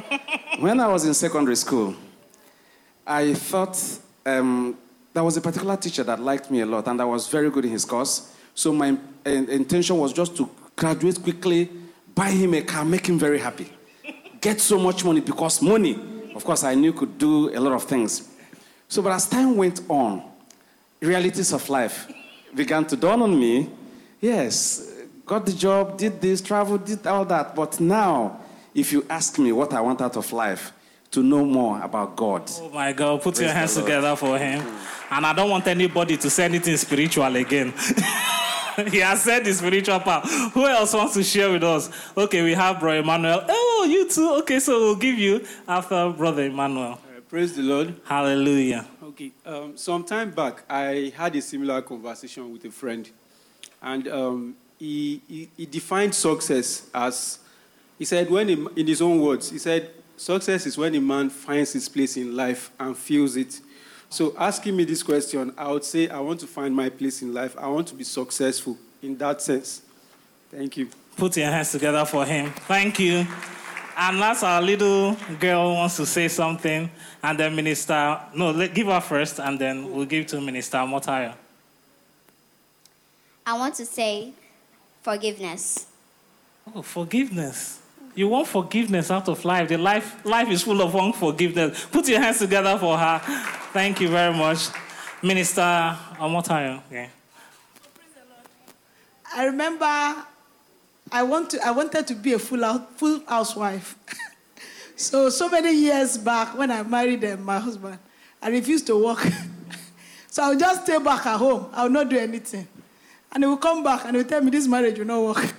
when 0.59 0.79
I 0.79 0.87
was 0.87 1.05
in 1.05 1.13
secondary 1.13 1.57
school, 1.57 1.93
I 3.05 3.33
thought 3.33 3.77
um, 4.25 4.77
there 5.13 5.23
was 5.23 5.35
a 5.35 5.41
particular 5.41 5.75
teacher 5.75 6.03
that 6.03 6.19
liked 6.19 6.49
me 6.49 6.61
a 6.61 6.65
lot, 6.65 6.87
and 6.87 7.01
I 7.01 7.05
was 7.05 7.27
very 7.27 7.49
good 7.49 7.65
in 7.65 7.71
his 7.71 7.83
course. 7.83 8.33
So 8.53 8.71
my 8.71 8.91
uh, 9.25 9.29
intention 9.29 9.97
was 9.97 10.13
just 10.13 10.37
to 10.37 10.49
graduate 10.75 11.21
quickly, 11.21 11.69
buy 12.15 12.29
him 12.29 12.53
a 12.53 12.61
car, 12.61 12.85
make 12.85 13.07
him 13.07 13.19
very 13.19 13.39
happy, 13.39 13.71
get 14.41 14.61
so 14.61 14.79
much 14.79 15.03
money 15.03 15.19
because 15.19 15.61
money, 15.61 15.99
of 16.39 16.45
course, 16.45 16.63
I 16.63 16.73
knew 16.73 16.93
could 16.93 17.17
do 17.17 17.49
a 17.49 17.59
lot 17.59 17.73
of 17.73 17.83
things. 17.83 18.29
So, 18.87 19.01
but 19.01 19.11
as 19.11 19.27
time 19.27 19.57
went 19.57 19.81
on, 19.89 20.23
realities 21.01 21.51
of 21.51 21.67
life 21.67 22.09
began 22.55 22.85
to 22.85 22.95
dawn 22.95 23.21
on 23.21 23.37
me. 23.37 23.69
Yes, 24.21 24.89
got 25.25 25.45
the 25.45 25.51
job, 25.51 25.97
did 25.97 26.21
this, 26.21 26.39
traveled, 26.39 26.85
did 26.85 27.05
all 27.05 27.25
that. 27.25 27.53
But 27.53 27.81
now, 27.81 28.39
if 28.73 28.93
you 28.93 29.05
ask 29.09 29.37
me 29.37 29.51
what 29.51 29.73
I 29.73 29.81
want 29.81 29.99
out 29.99 30.15
of 30.15 30.31
life, 30.31 30.71
to 31.11 31.21
know 31.21 31.43
more 31.43 31.81
about 31.81 32.15
God. 32.15 32.49
Oh 32.61 32.69
my 32.69 32.93
God, 32.93 33.21
put 33.21 33.35
Praise 33.35 33.47
your 33.47 33.53
hands 33.53 33.75
together 33.75 34.15
for 34.15 34.37
him. 34.37 34.65
And 35.11 35.25
I 35.25 35.33
don't 35.33 35.49
want 35.49 35.67
anybody 35.67 36.15
to 36.15 36.29
say 36.29 36.45
anything 36.45 36.77
spiritual 36.77 37.35
again. 37.35 37.73
he 38.91 38.99
has 38.99 39.23
said 39.23 39.43
the 39.43 39.53
spiritual 39.53 39.99
part. 39.99 40.25
Who 40.53 40.65
else 40.65 40.93
wants 40.93 41.13
to 41.15 41.23
share 41.23 41.51
with 41.51 41.63
us? 41.63 41.89
Okay, 42.15 42.41
we 42.41 42.53
have 42.53 42.79
Brother 42.79 42.99
Emmanuel. 42.99 43.43
Oh, 43.47 43.87
you 43.89 44.09
too. 44.09 44.29
Okay, 44.39 44.59
so 44.59 44.79
we'll 44.79 44.95
give 44.95 45.17
you 45.17 45.45
after 45.67 46.09
Brother 46.09 46.45
Emmanuel. 46.45 46.93
Uh, 46.93 47.21
praise 47.27 47.55
the 47.55 47.63
Lord. 47.63 47.95
Hallelujah. 48.05 48.85
Okay, 49.03 49.31
um, 49.45 49.75
some 49.75 50.03
time 50.03 50.31
back, 50.31 50.63
I 50.69 51.11
had 51.15 51.35
a 51.35 51.41
similar 51.41 51.81
conversation 51.81 52.51
with 52.53 52.63
a 52.65 52.71
friend, 52.71 53.09
and 53.81 54.07
um, 54.07 54.55
he, 54.77 55.21
he, 55.27 55.49
he, 55.57 55.65
defined 55.65 56.15
success 56.15 56.89
as 56.93 57.39
he 57.97 58.05
said, 58.05 58.29
when 58.29 58.47
he, 58.47 58.67
in 58.77 58.87
his 58.87 59.01
own 59.01 59.19
words, 59.19 59.49
he 59.49 59.57
said, 59.57 59.91
success 60.15 60.65
is 60.65 60.77
when 60.77 60.95
a 60.95 61.01
man 61.01 61.29
finds 61.29 61.73
his 61.73 61.89
place 61.89 62.15
in 62.15 62.33
life 62.33 62.71
and 62.79 62.95
feels 62.97 63.35
it. 63.35 63.59
So, 64.09 64.33
asking 64.37 64.75
me 64.75 64.85
this 64.85 65.03
question, 65.03 65.53
I 65.55 65.71
would 65.71 65.83
say, 65.83 66.09
I 66.09 66.19
want 66.19 66.39
to 66.39 66.47
find 66.47 66.75
my 66.75 66.89
place 66.89 67.21
in 67.21 67.31
life. 67.31 67.55
I 67.57 67.67
want 67.67 67.87
to 67.89 67.95
be 67.95 68.03
successful 68.03 68.75
in 69.03 69.15
that 69.17 69.41
sense. 69.41 69.83
Thank 70.49 70.77
you. 70.77 70.89
Put 71.15 71.37
your 71.37 71.45
hands 71.51 71.71
together 71.71 72.03
for 72.05 72.25
him. 72.25 72.51
Thank 72.67 72.99
you. 72.99 73.27
And 73.95 74.19
that's 74.19 74.41
our 74.43 74.61
little 74.61 75.15
girl 75.39 75.75
wants 75.75 75.97
to 75.97 76.05
say 76.05 76.27
something, 76.29 76.89
and 77.21 77.39
then 77.39 77.55
Minister, 77.55 78.19
no, 78.33 78.51
let, 78.51 78.73
give 78.73 78.87
her 78.87 79.01
first, 79.01 79.39
and 79.39 79.59
then 79.59 79.91
we'll 79.91 80.05
give 80.05 80.25
to 80.27 80.39
Minister 80.39 80.77
Motaya. 80.77 81.35
I 83.45 83.57
want 83.57 83.75
to 83.75 83.85
say 83.85 84.31
forgiveness. 85.01 85.87
Oh, 86.73 86.81
forgiveness. 86.81 87.79
You 88.15 88.29
want 88.29 88.47
forgiveness 88.47 89.11
out 89.11 89.27
of 89.27 89.43
life. 89.43 89.69
The 89.69 89.77
life, 89.77 90.25
life 90.25 90.49
is 90.49 90.63
full 90.63 90.81
of 90.81 90.95
unforgiveness. 90.95 91.85
Put 91.91 92.07
your 92.07 92.21
hands 92.21 92.39
together 92.39 92.77
for 92.77 92.97
her. 92.97 93.21
Thank 93.71 94.01
you 94.01 94.09
very 94.09 94.33
much. 94.33 94.69
Minister 95.21 95.61
Omotayo. 96.17 96.81
Okay. 96.87 97.07
I 99.31 99.45
remember 99.45 99.85
I, 101.11 101.21
want 101.21 101.51
to, 101.51 101.63
I 101.63 101.69
wanted 101.69 102.07
to 102.07 102.15
be 102.15 102.33
a 102.33 102.39
full, 102.39 102.79
full 102.95 103.23
housewife. 103.27 103.95
so, 104.95 105.29
so 105.29 105.47
many 105.49 105.71
years 105.71 106.17
back 106.17 106.57
when 106.57 106.71
I 106.71 106.81
married 106.81 107.23
uh, 107.23 107.37
my 107.37 107.59
husband, 107.59 107.99
I 108.41 108.49
refused 108.49 108.87
to 108.87 108.97
work. 109.05 109.19
so 110.31 110.41
I 110.41 110.49
would 110.49 110.57
just 110.57 110.81
stay 110.85 110.97
back 110.97 111.27
at 111.27 111.37
home. 111.37 111.69
I 111.71 111.83
would 111.83 111.91
not 111.91 112.09
do 112.09 112.17
anything. 112.17 112.67
And 113.31 113.43
he 113.43 113.47
would 113.47 113.61
come 113.61 113.83
back 113.83 114.03
and 114.05 114.15
he 114.15 114.17
would 114.17 114.29
tell 114.29 114.41
me, 114.41 114.49
this 114.49 114.67
marriage 114.67 114.97
will 114.97 115.05
not 115.05 115.21
work. 115.21 115.37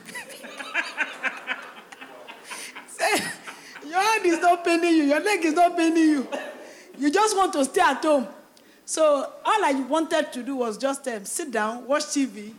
Say, 2.88 3.22
your 3.86 4.00
hand 4.00 4.26
is 4.26 4.40
not 4.40 4.64
paining 4.64 4.96
you. 4.96 5.04
Your 5.04 5.20
leg 5.20 5.44
is 5.44 5.54
not 5.54 5.76
paining 5.76 5.96
you. 5.96 6.26
You 7.00 7.10
just 7.10 7.34
want 7.34 7.54
to 7.54 7.64
stay 7.64 7.80
at 7.80 8.02
home. 8.04 8.28
So 8.84 9.02
all 9.44 9.64
I 9.64 9.72
wanted 9.88 10.32
to 10.34 10.42
do 10.42 10.56
was 10.56 10.76
just 10.76 11.08
um, 11.08 11.24
sit 11.24 11.50
down, 11.50 11.86
watch 11.86 12.02
TV, 12.02 12.52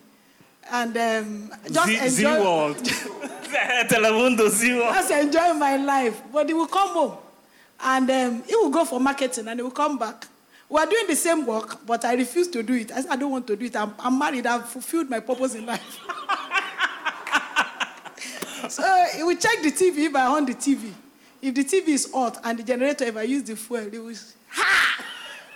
and 0.71 0.97
um, 0.97 1.51
just 1.71 1.87
Z- 1.87 1.95
enjoy. 1.95 2.09
Zee 2.09 2.25
World. 2.25 2.77
Telemundo 3.89 4.49
Zee 4.49 4.73
World. 4.73 4.95
Just 4.95 5.11
enjoy 5.11 5.53
my 5.53 5.75
life. 5.77 6.21
But 6.33 6.47
he 6.47 6.55
will 6.55 6.65
come 6.67 6.89
home 6.89 7.17
and 7.83 8.09
um, 8.09 8.43
he 8.47 8.55
will 8.55 8.71
go 8.71 8.83
for 8.83 8.99
marketing 8.99 9.47
and 9.47 9.59
he 9.59 9.63
will 9.63 9.69
come 9.69 9.99
back. 9.99 10.25
We 10.69 10.79
are 10.79 10.85
doing 10.87 11.05
the 11.05 11.15
same 11.15 11.45
work, 11.45 11.85
but 11.85 12.03
I 12.03 12.15
refuse 12.15 12.47
to 12.47 12.63
do 12.63 12.73
it. 12.73 12.91
I 12.91 13.01
said, 13.01 13.11
I 13.11 13.17
don't 13.17 13.31
want 13.31 13.45
to 13.47 13.55
do 13.55 13.65
it. 13.65 13.75
I'm, 13.75 13.93
I'm 13.99 14.17
married. 14.17 14.47
I've 14.47 14.67
fulfilled 14.67 15.07
my 15.09 15.19
purpose 15.19 15.53
in 15.53 15.67
life. 15.67 15.99
so 18.69 18.81
he 19.15 19.21
will 19.21 19.35
check 19.35 19.61
the 19.61 19.71
TV 19.71 20.05
if 20.07 20.15
I 20.15 20.25
on 20.27 20.45
the 20.45 20.53
TV. 20.55 20.93
If 21.41 21.55
the 21.55 21.63
TV 21.63 21.89
is 21.89 22.11
hot 22.11 22.39
and 22.43 22.59
the 22.59 22.63
generator, 22.63 23.05
ever 23.05 23.19
I 23.19 23.23
use 23.23 23.43
the 23.43 23.55
fuel, 23.55 23.89
he 23.89 23.97
will, 23.97 24.15
ha! 24.49 25.05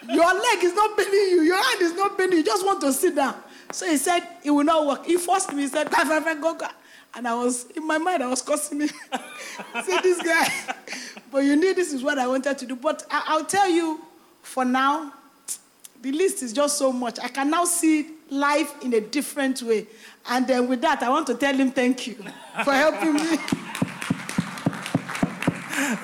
Your 0.08 0.34
leg 0.34 0.64
is 0.64 0.74
not 0.74 0.98
bending 0.98 1.20
you. 1.20 1.42
Your 1.42 1.64
hand 1.64 1.82
is 1.82 1.94
not 1.94 2.18
bending 2.18 2.40
you. 2.40 2.46
Just 2.46 2.66
want 2.66 2.82
to 2.82 2.94
sit 2.94 3.16
down. 3.16 3.36
So 3.72 3.88
he 3.88 3.98
said, 3.98 4.22
it 4.44 4.52
will 4.52 4.64
not 4.64 4.86
work. 4.86 5.06
He 5.06 5.18
forced 5.18 5.54
me. 5.54 5.64
He 5.64 5.68
said, 5.68 5.90
go, 5.90 6.04
go, 6.04 6.42
go, 6.42 6.54
go. 6.56 6.68
And 7.16 7.28
I 7.28 7.34
was, 7.34 7.66
in 7.72 7.88
my 7.88 7.98
mind, 7.98 8.24
I 8.24 8.28
was 8.28 8.42
cursing 8.42 8.82
him. 8.82 8.90
Say, 9.84 10.02
this 10.02 10.22
guy. 10.22 10.48
but 11.32 11.40
you 11.40 11.56
knew 11.56 11.74
this 11.74 11.94
is 11.94 12.04
what 12.04 12.20
I 12.20 12.28
wanted 12.28 12.58
to 12.58 12.66
do. 12.66 12.76
But 12.76 13.06
I, 13.10 13.24
I'll 13.28 13.46
tell 13.46 13.70
you, 13.70 14.02
for 14.42 14.66
now, 14.66 15.14
the 16.02 16.12
list 16.12 16.44
is 16.44 16.54
just 16.54 16.78
so 16.78 16.92
much. 16.92 17.18
I 17.20 17.30
can 17.30 17.50
now 17.50 17.66
see 17.66 18.08
life 18.30 18.84
in 18.84 18.94
a 18.94 19.02
different 19.02 19.62
way. 19.64 19.88
And 20.30 20.46
then 20.46 20.68
with 20.68 20.82
that, 20.82 21.02
I 21.04 21.10
want 21.10 21.28
to 21.28 21.36
tell 21.36 21.56
him 21.56 21.72
thank 21.72 22.08
you 22.08 22.16
for 22.64 22.74
helping 22.74 23.14
me. 23.14 23.38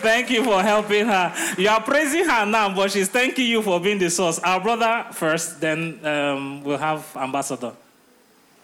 Thank 0.02 0.30
you 0.30 0.44
for 0.44 0.62
helping 0.62 1.06
her. 1.06 1.34
You 1.58 1.70
are 1.70 1.82
praising 1.82 2.26
her 2.26 2.46
now, 2.46 2.76
but 2.76 2.92
she's 2.92 3.08
thanking 3.08 3.48
you 3.48 3.62
for 3.62 3.80
being 3.80 3.98
the 3.98 4.10
source. 4.10 4.40
Our 4.40 4.60
brother 4.60 5.06
first, 5.14 5.62
then 5.62 6.06
um, 6.06 6.64
we'll 6.64 6.78
have 6.78 7.08
Ambassador. 7.16 7.74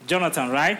Jonathan, 0.06 0.50
right? 0.50 0.80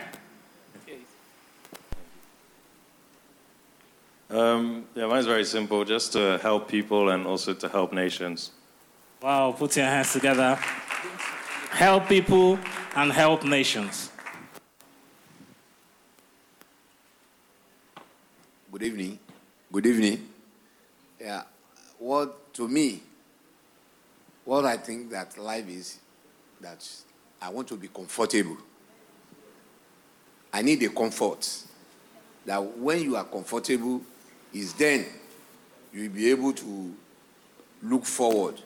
Um, 4.30 4.86
yeah, 4.94 5.06
mine's 5.08 5.26
very 5.26 5.46
simple 5.46 5.86
just 5.86 6.12
to 6.14 6.38
help 6.42 6.68
people 6.68 7.10
and 7.10 7.26
also 7.26 7.54
to 7.54 7.70
help 7.70 7.94
nations. 7.94 8.52
Wow, 9.22 9.54
put 9.58 9.78
your 9.78 9.86
hands 9.86 10.12
together. 10.12 10.56
Help 11.70 12.08
people 12.10 12.60
and 12.96 13.12
help 13.12 13.46
nations. 13.46 14.12
Good 18.72 18.84
evening. 18.84 19.20
Good 19.70 19.86
evening. 19.86 20.26
Yeah, 21.20 21.44
what 22.00 22.54
to 22.54 22.70
me, 22.70 23.02
what 24.46 24.64
I 24.64 24.78
think 24.78 25.10
that 25.12 25.38
life 25.38 25.68
is, 25.68 26.00
that 26.62 26.88
I 27.42 27.50
want 27.50 27.68
to 27.68 27.76
be 27.76 27.90
comfortable. 27.90 28.58
I 30.54 30.62
need 30.62 30.82
a 30.84 30.90
comfort. 30.90 31.64
That 32.46 32.64
when 32.78 33.02
you 33.04 33.18
are 33.18 33.26
comfortable, 33.26 34.02
is 34.54 34.72
then 34.74 35.06
you'll 35.92 36.14
be 36.14 36.32
able 36.32 36.54
to 36.54 36.96
look 37.84 38.06
forward. 38.06 38.62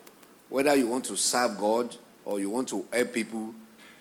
Whether 0.50 0.76
you 0.76 0.86
want 0.86 1.06
to 1.06 1.18
serve 1.18 1.58
God 1.58 1.96
or 2.26 2.40
you 2.40 2.52
want 2.52 2.70
to 2.70 2.86
help 2.94 3.12
people, 3.12 3.56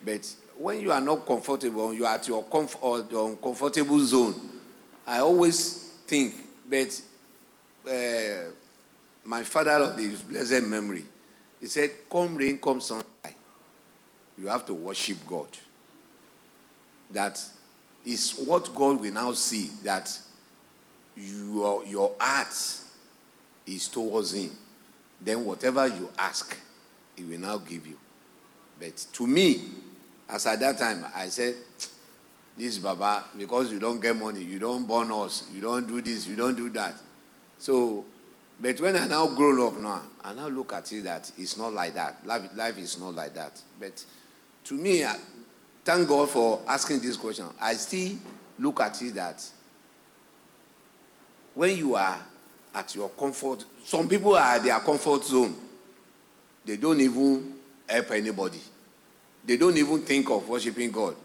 but 0.04 0.30
when 0.58 0.80
you 0.82 0.92
are 0.92 1.00
not 1.00 1.26
comfortable, 1.26 1.94
you 1.94 2.04
are 2.04 2.16
at 2.16 2.28
your, 2.28 2.44
comf- 2.44 2.76
or 2.82 3.06
your 3.10 3.30
uncomfortable 3.30 4.00
zone. 4.00 4.34
I 5.06 5.20
always 5.20 5.94
think 6.06 6.34
but 6.70 7.02
uh, 7.90 8.50
my 9.24 9.42
father 9.42 9.72
of 9.72 9.98
his 9.98 10.22
blessed 10.22 10.62
memory, 10.62 11.04
he 11.60 11.66
said, 11.66 11.90
Come 12.10 12.36
rain, 12.36 12.58
come 12.58 12.80
sunshine. 12.80 13.34
You 14.38 14.46
have 14.46 14.64
to 14.66 14.74
worship 14.74 15.18
God. 15.26 15.48
That 17.10 17.38
is 18.04 18.32
what 18.46 18.74
God 18.74 19.00
will 19.00 19.12
now 19.12 19.32
see 19.32 19.70
that 19.84 20.16
your, 21.16 21.84
your 21.84 22.14
heart 22.18 22.54
is 23.66 23.88
towards 23.88 24.32
Him. 24.32 24.50
Then 25.20 25.44
whatever 25.44 25.86
you 25.86 26.08
ask, 26.18 26.56
He 27.16 27.24
will 27.24 27.40
now 27.40 27.58
give 27.58 27.86
you. 27.86 27.98
But 28.78 28.96
to 29.12 29.26
me, 29.26 29.62
as 30.28 30.46
at 30.46 30.60
that 30.60 30.78
time, 30.78 31.04
I 31.14 31.26
said, 31.28 31.56
this 32.60 32.78
Baba, 32.78 33.24
because 33.36 33.72
you 33.72 33.78
don't 33.78 34.00
get 34.00 34.16
money, 34.16 34.42
you 34.42 34.58
don't 34.58 34.86
burn 34.86 35.10
us, 35.10 35.48
you 35.52 35.60
don't 35.60 35.86
do 35.88 36.00
this, 36.00 36.26
you 36.26 36.36
don't 36.36 36.56
do 36.56 36.68
that. 36.70 36.94
So, 37.58 38.04
but 38.60 38.78
when 38.80 38.96
I 38.96 39.06
now 39.06 39.26
grown 39.28 39.60
up 39.66 39.80
now, 39.80 40.02
I 40.22 40.34
now 40.34 40.48
look 40.48 40.72
at 40.72 40.92
it 40.92 41.04
that 41.04 41.30
it's 41.38 41.56
not 41.56 41.72
like 41.72 41.94
that. 41.94 42.24
Life, 42.26 42.50
life 42.54 42.78
is 42.78 43.00
not 43.00 43.14
like 43.14 43.34
that. 43.34 43.60
But 43.78 44.04
to 44.64 44.74
me, 44.74 45.04
thank 45.84 46.06
God 46.06 46.28
for 46.28 46.60
asking 46.68 47.00
this 47.00 47.16
question. 47.16 47.46
I 47.60 47.74
still 47.74 48.16
look 48.58 48.80
at 48.80 49.00
it 49.02 49.14
that 49.14 49.42
when 51.54 51.76
you 51.76 51.94
are 51.94 52.18
at 52.74 52.94
your 52.94 53.08
comfort, 53.10 53.64
some 53.84 54.08
people 54.08 54.36
are 54.36 54.56
at 54.56 54.62
their 54.62 54.78
comfort 54.80 55.24
zone. 55.24 55.54
They 56.64 56.76
don't 56.76 57.00
even 57.00 57.54
help 57.88 58.10
anybody. 58.12 58.60
They 59.44 59.56
don't 59.56 59.76
even 59.76 60.02
think 60.02 60.30
of 60.30 60.48
worshiping 60.48 60.90
God. 60.90 61.16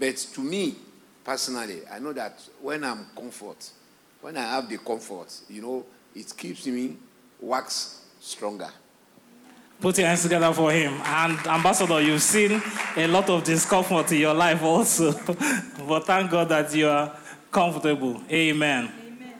But 0.00 0.16
to 0.16 0.40
me, 0.40 0.76
personally, 1.22 1.82
I 1.92 1.98
know 1.98 2.14
that 2.14 2.40
when 2.62 2.82
I'm 2.84 3.04
comfort, 3.14 3.68
when 4.22 4.34
I 4.38 4.54
have 4.54 4.66
the 4.66 4.78
comfort, 4.78 5.30
you 5.50 5.60
know, 5.60 5.84
it 6.16 6.32
keeps 6.38 6.66
me 6.66 6.96
wax 7.38 8.00
stronger. 8.18 8.70
Put 9.78 9.98
your 9.98 10.06
hands 10.06 10.22
together 10.22 10.54
for 10.54 10.72
him. 10.72 10.94
And 11.04 11.38
Ambassador, 11.46 12.00
you've 12.00 12.22
seen 12.22 12.62
a 12.96 13.06
lot 13.08 13.28
of 13.28 13.44
discomfort 13.44 14.10
in 14.12 14.20
your 14.20 14.32
life 14.32 14.62
also. 14.62 15.12
but 15.86 16.06
thank 16.06 16.30
God 16.30 16.48
that 16.48 16.74
you 16.74 16.88
are 16.88 17.14
comfortable. 17.52 18.22
Amen. 18.30 18.90
Amen. 19.06 19.34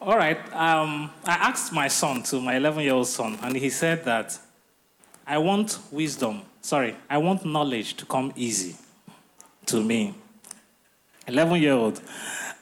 All 0.00 0.16
right. 0.16 0.38
Um, 0.52 1.08
I 1.24 1.34
asked 1.34 1.72
my 1.72 1.86
son, 1.86 2.24
to 2.24 2.40
my 2.40 2.56
11 2.56 2.82
year 2.82 2.94
old 2.94 3.06
son, 3.06 3.38
and 3.42 3.54
he 3.54 3.70
said 3.70 4.04
that 4.06 4.36
I 5.24 5.38
want 5.38 5.78
wisdom. 5.92 6.42
Sorry, 6.62 6.96
I 7.08 7.18
want 7.18 7.44
knowledge 7.44 7.94
to 7.94 8.06
come 8.06 8.32
easy 8.34 8.76
to 9.66 9.82
me. 9.82 10.14
11 11.26 11.62
year 11.62 11.74
old. 11.74 12.00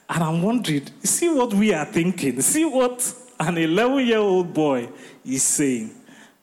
And 0.09 0.23
I'm 0.23 0.41
wondering, 0.41 0.87
see 1.03 1.29
what 1.29 1.53
we 1.53 1.73
are 1.73 1.85
thinking. 1.85 2.41
See 2.41 2.65
what 2.65 3.13
an 3.39 3.57
11 3.57 4.05
year 4.05 4.19
old 4.19 4.53
boy 4.53 4.89
is 5.25 5.43
saying. 5.43 5.91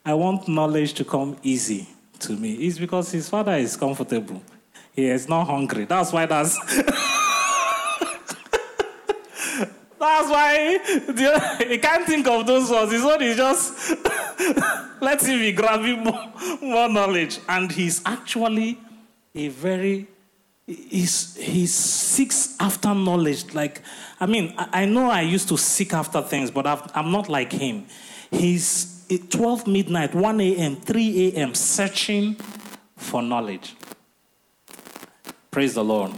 I 0.05 0.14
want 0.14 0.49
knowledge 0.49 0.94
to 0.94 1.05
come 1.05 1.37
easy 1.42 1.87
to 2.21 2.33
me. 2.33 2.55
It's 2.55 2.79
because 2.79 3.12
his 3.12 3.29
father 3.29 3.53
is 3.53 3.77
comfortable. 3.77 4.42
He 4.94 5.07
is 5.07 5.29
not 5.29 5.44
hungry. 5.47 5.85
That's 5.85 6.12
why 6.12 6.27
that's. 6.27 6.59
that's 9.99 10.31
why 10.31 10.79
he 11.68 11.79
can't 11.79 12.07
think 12.07 12.27
of 12.27 12.47
those 12.47 12.71
words. 12.71 12.92
His 12.92 13.05
word 13.05 13.23
is 13.23 13.37
just 13.37 13.90
let 15.01 15.23
him 15.23 15.38
be 15.40 15.53
grabbing 15.53 16.03
more, 16.03 16.33
more 16.62 16.88
knowledge. 16.88 17.38
And 17.49 17.71
he's 17.71 18.03
actually 18.05 18.79
a 19.35 19.49
very 19.49 20.07
he's, 20.68 21.35
he 21.37 21.66
seeks 21.66 22.54
after 22.61 22.94
knowledge. 22.94 23.54
Like, 23.54 23.83
I 24.20 24.26
mean, 24.26 24.54
I, 24.57 24.83
I 24.83 24.85
know 24.85 25.11
I 25.11 25.22
used 25.22 25.48
to 25.48 25.57
seek 25.57 25.94
after 25.94 26.20
things, 26.20 26.50
but 26.50 26.66
i 26.66 26.90
am 26.94 27.11
not 27.11 27.28
like 27.28 27.52
him. 27.52 27.87
He's 28.31 29.07
12 29.31 29.66
midnight, 29.66 30.14
1 30.14 30.40
a.m., 30.40 30.76
3 30.76 31.28
a.m., 31.28 31.54
searching 31.54 32.37
for 32.96 33.22
knowledge. 33.22 33.74
Praise 35.50 35.74
the 35.74 35.85
Lord. 35.85 36.12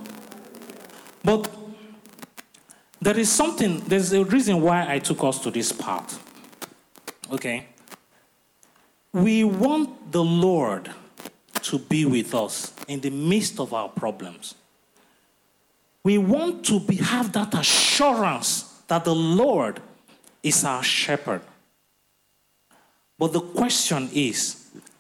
But 1.23 1.49
there 3.01 3.19
is 3.19 3.31
something, 3.31 3.81
there's 3.81 4.13
a 4.13 4.25
reason 4.25 4.61
why 4.61 4.93
I 4.93 4.99
took 4.99 5.23
us 5.23 5.39
to 5.45 5.51
this 5.51 5.71
part. 5.71 6.19
Okay? 7.31 7.67
We 9.13 9.45
want 9.45 10.11
the 10.11 10.25
Lord 10.25 10.91
to 11.65 11.79
be 11.79 12.05
with 12.05 12.35
us 12.35 12.73
in 12.89 13.01
the 13.01 13.11
midst 13.11 13.61
of 13.61 13.73
our 13.73 13.89
problems. 13.89 14.55
We 16.03 16.19
want 16.19 16.65
to 16.67 16.81
be, 16.81 16.97
have 16.97 17.33
that 17.33 17.55
assurance 17.55 18.83
that 18.89 19.05
the 19.05 19.15
Lord 19.15 19.81
is 20.43 20.65
our 20.65 20.83
shepherd. 20.83 21.43
But 23.19 23.33
the 23.33 23.41
question 23.41 24.09
is 24.15 24.57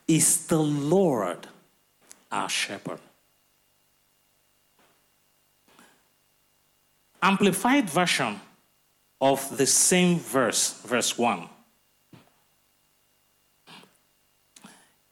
is 0.07 0.47
the 0.47 0.59
Lord 0.59 1.47
our 2.31 2.49
shepherd? 2.49 2.99
Amplified 7.23 7.89
version 7.89 8.41
of 9.21 9.57
the 9.57 9.67
same 9.67 10.19
verse, 10.19 10.83
verse 10.83 11.17
1. 11.17 11.49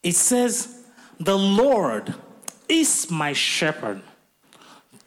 It 0.01 0.15
says, 0.15 0.78
The 1.19 1.37
Lord 1.37 2.15
is 2.67 3.11
my 3.11 3.33
shepherd 3.33 4.01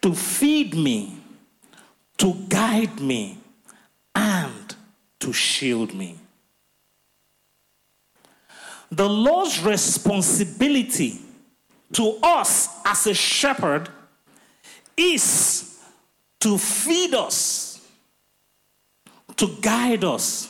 to 0.03 0.15
feed 0.15 0.75
me, 0.75 1.17
to 2.19 2.35
guide 2.49 3.01
me, 3.01 3.39
and 4.15 4.75
to 5.21 5.33
shield 5.33 5.95
me. 5.95 6.19
The 8.91 9.09
Lord's 9.09 9.63
responsibility 9.63 11.19
to 11.93 12.19
us 12.23 12.69
as 12.85 13.07
a 13.07 13.15
shepherd 13.15 13.89
is 14.97 15.81
to 16.41 16.59
feed 16.59 17.15
us, 17.15 17.81
to 19.37 19.47
guide 19.61 20.05
us, 20.05 20.49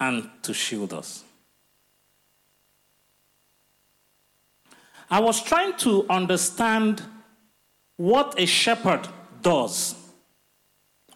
and 0.00 0.28
to 0.42 0.52
shield 0.52 0.92
us. 0.92 1.23
I 5.14 5.20
was 5.20 5.40
trying 5.40 5.76
to 5.76 6.04
understand 6.10 7.00
what 7.96 8.34
a 8.36 8.46
shepherd 8.46 9.06
does, 9.42 9.94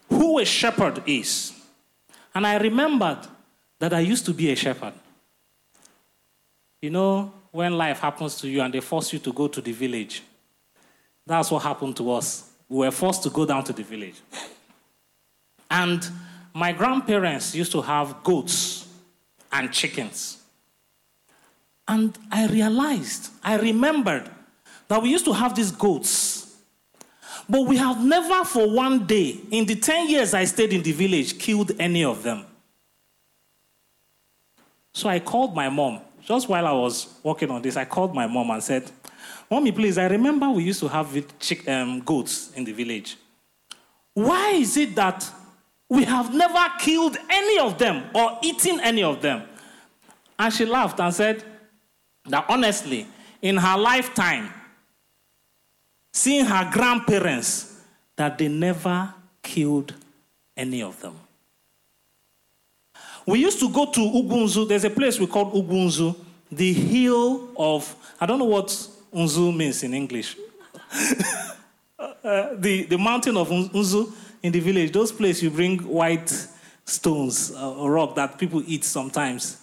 who 0.09 0.39
a 0.39 0.45
shepherd 0.45 1.03
is. 1.05 1.53
And 2.33 2.47
I 2.47 2.59
remembered 2.59 3.19
that 3.81 3.93
I 3.93 3.99
used 3.99 4.25
to 4.27 4.33
be 4.33 4.53
a 4.53 4.55
shepherd. 4.55 4.93
You 6.81 6.91
know, 6.91 7.33
when 7.51 7.77
life 7.77 7.99
happens 7.99 8.37
to 8.37 8.49
you 8.49 8.61
and 8.61 8.73
they 8.73 8.79
force 8.79 9.13
you 9.13 9.19
to 9.19 9.33
go 9.33 9.49
to 9.49 9.61
the 9.61 9.73
village, 9.73 10.23
that's 11.27 11.51
what 11.51 11.65
happened 11.65 11.97
to 11.97 12.13
us. 12.13 12.49
We 12.69 12.87
were 12.87 12.93
forced 12.93 13.25
to 13.25 13.31
go 13.31 13.47
down 13.47 13.65
to 13.65 13.73
the 13.73 13.83
village. 13.83 14.21
And 15.69 16.09
my 16.55 16.71
grandparents 16.71 17.53
used 17.53 17.73
to 17.73 17.83
have 17.83 18.23
goats 18.23 18.87
and 19.51 19.73
chickens. 19.73 20.38
And 21.88 22.16
I 22.31 22.46
realized, 22.46 23.31
I 23.42 23.57
remembered 23.57 24.31
that 24.87 25.03
we 25.03 25.09
used 25.09 25.24
to 25.24 25.33
have 25.33 25.57
these 25.57 25.72
goats. 25.72 26.57
But 27.48 27.62
we 27.62 27.79
have 27.79 28.05
never, 28.05 28.44
for 28.44 28.70
one 28.70 29.07
day, 29.07 29.40
in 29.51 29.64
the 29.64 29.74
10 29.74 30.11
years 30.11 30.35
I 30.35 30.44
stayed 30.44 30.72
in 30.72 30.83
the 30.83 30.92
village, 30.92 31.38
killed 31.38 31.72
any 31.79 32.05
of 32.05 32.22
them. 32.22 32.44
So 34.92 35.09
I 35.09 35.18
called 35.18 35.55
my 35.55 35.68
mom 35.70 36.03
just 36.29 36.46
while 36.46 36.66
I 36.66 36.72
was 36.72 37.14
working 37.22 37.51
on 37.51 37.62
this, 37.62 37.79
I 37.79 37.87
called 37.87 38.14
my 38.14 38.27
mom 38.27 38.51
and 38.51 38.62
said, 38.62 38.90
Mommy, 39.51 39.72
please, 39.72 39.96
I 39.96 40.09
remember 40.09 40.51
we 40.51 40.62
used 40.62 40.81
to 40.81 40.88
have 40.88 41.24
um, 41.66 42.01
goats 42.01 42.53
in 42.53 42.64
the 42.64 42.72
village. 42.72 43.16
Why 44.12 44.51
is 44.51 44.77
it 44.77 44.94
that 44.96 45.27
we 45.88 46.05
have 46.05 46.35
never 46.35 46.62
killed 46.79 47.16
any 47.31 47.59
of 47.59 47.79
them 47.79 48.11
or 48.14 48.38
eaten 48.42 48.79
any 48.81 49.03
of 49.03 49.22
them? 49.22 49.44
And 50.38 50.53
she 50.53 50.66
laughed 50.66 51.01
and 51.01 51.14
said 51.14 51.42
that 52.29 52.47
honestly, 52.49 53.07
in 53.43 53.57
her 53.57 53.79
lifetime, 53.79 54.53
seeing 56.12 56.45
her 56.45 56.69
grandparents, 56.73 57.81
that 58.17 58.37
they 58.37 58.49
never 58.49 59.14
killed 59.43 59.95
any 60.57 60.83
of 60.83 61.01
them. 61.01 61.14
We 63.25 63.41
used 63.41 63.61
to 63.61 63.69
go 63.71 63.87
to 63.93 64.01
Ugunzu. 64.01 64.67
There's 64.67 64.85
a 64.85 64.91
place 64.91 65.21
we 65.21 65.27
call 65.27 65.53
Ugunzu, 65.53 66.17
the 66.51 66.73
hill 66.73 67.51
of, 67.57 67.95
I 68.21 68.27
don't 68.27 68.38
know 68.38 68.47
what 68.47 68.69
Unzu 69.14 69.55
means 69.57 69.83
in 69.83 69.95
English. 69.95 70.37
uh, 71.99 72.55
the, 72.57 72.87
the 72.88 72.99
mountain 72.99 73.37
of 73.37 73.49
Unzu 73.49 74.12
in 74.43 74.53
the 74.53 74.61
village, 74.61 74.93
those 74.93 75.12
places 75.12 75.43
you 75.43 75.51
bring 75.51 75.79
white 75.79 76.33
stones, 76.85 77.53
uh, 77.53 77.75
rock 77.88 78.14
that 78.17 78.38
people 78.38 78.62
eat 78.67 78.85
sometimes. 78.85 79.59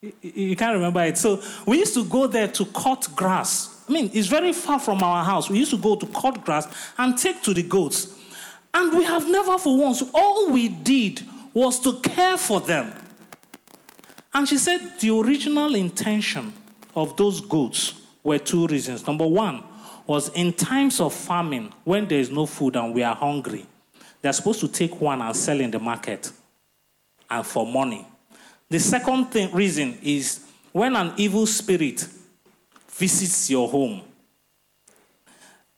You, 0.00 0.54
can't 0.54 0.74
remember 0.74 1.02
it. 1.02 1.18
So 1.18 1.42
we 1.66 1.78
used 1.78 1.94
to 1.94 2.04
go 2.04 2.28
there 2.28 2.46
to 2.48 2.66
cut 2.66 3.08
grass. 3.16 3.84
I 3.88 3.92
mean, 3.92 4.10
it's 4.14 4.28
very 4.28 4.52
far 4.52 4.78
from 4.78 5.02
our 5.02 5.24
house. 5.24 5.50
We 5.50 5.58
used 5.58 5.72
to 5.72 5.78
go 5.78 5.96
to 5.96 6.06
cut 6.06 6.44
grass 6.44 6.68
and 6.98 7.18
take 7.18 7.42
to 7.42 7.54
the 7.54 7.64
goats. 7.64 8.16
And 8.72 8.96
we 8.96 9.02
have 9.04 9.28
never 9.28 9.58
for 9.58 9.76
once, 9.76 10.02
all 10.14 10.50
we 10.50 10.68
did 10.68 11.22
was 11.52 11.80
to 11.80 11.98
care 12.00 12.36
for 12.36 12.60
them. 12.60 12.92
And 14.32 14.46
she 14.46 14.58
said 14.58 15.00
the 15.00 15.10
original 15.10 15.74
intention 15.74 16.52
of 16.94 17.16
those 17.16 17.40
goats 17.40 17.94
were 18.22 18.38
two 18.38 18.68
reasons. 18.68 19.06
Number 19.06 19.26
one 19.26 19.64
was 20.06 20.28
in 20.30 20.52
times 20.52 21.00
of 21.00 21.12
famine, 21.12 21.72
when 21.84 22.06
there 22.06 22.20
is 22.20 22.30
no 22.30 22.46
food 22.46 22.76
and 22.76 22.94
we 22.94 23.02
are 23.02 23.16
hungry, 23.16 23.66
they're 24.22 24.32
supposed 24.32 24.60
to 24.60 24.68
take 24.68 25.00
one 25.00 25.20
and 25.20 25.34
sell 25.34 25.60
in 25.60 25.70
the 25.70 25.78
market 25.80 26.30
and 27.30 27.44
for 27.44 27.66
money. 27.66 28.06
The 28.70 28.78
second 28.78 29.26
thing, 29.26 29.52
reason 29.54 29.98
is 30.02 30.46
when 30.72 30.94
an 30.96 31.12
evil 31.16 31.46
spirit 31.46 32.06
visits 32.90 33.50
your 33.50 33.68
home. 33.68 34.02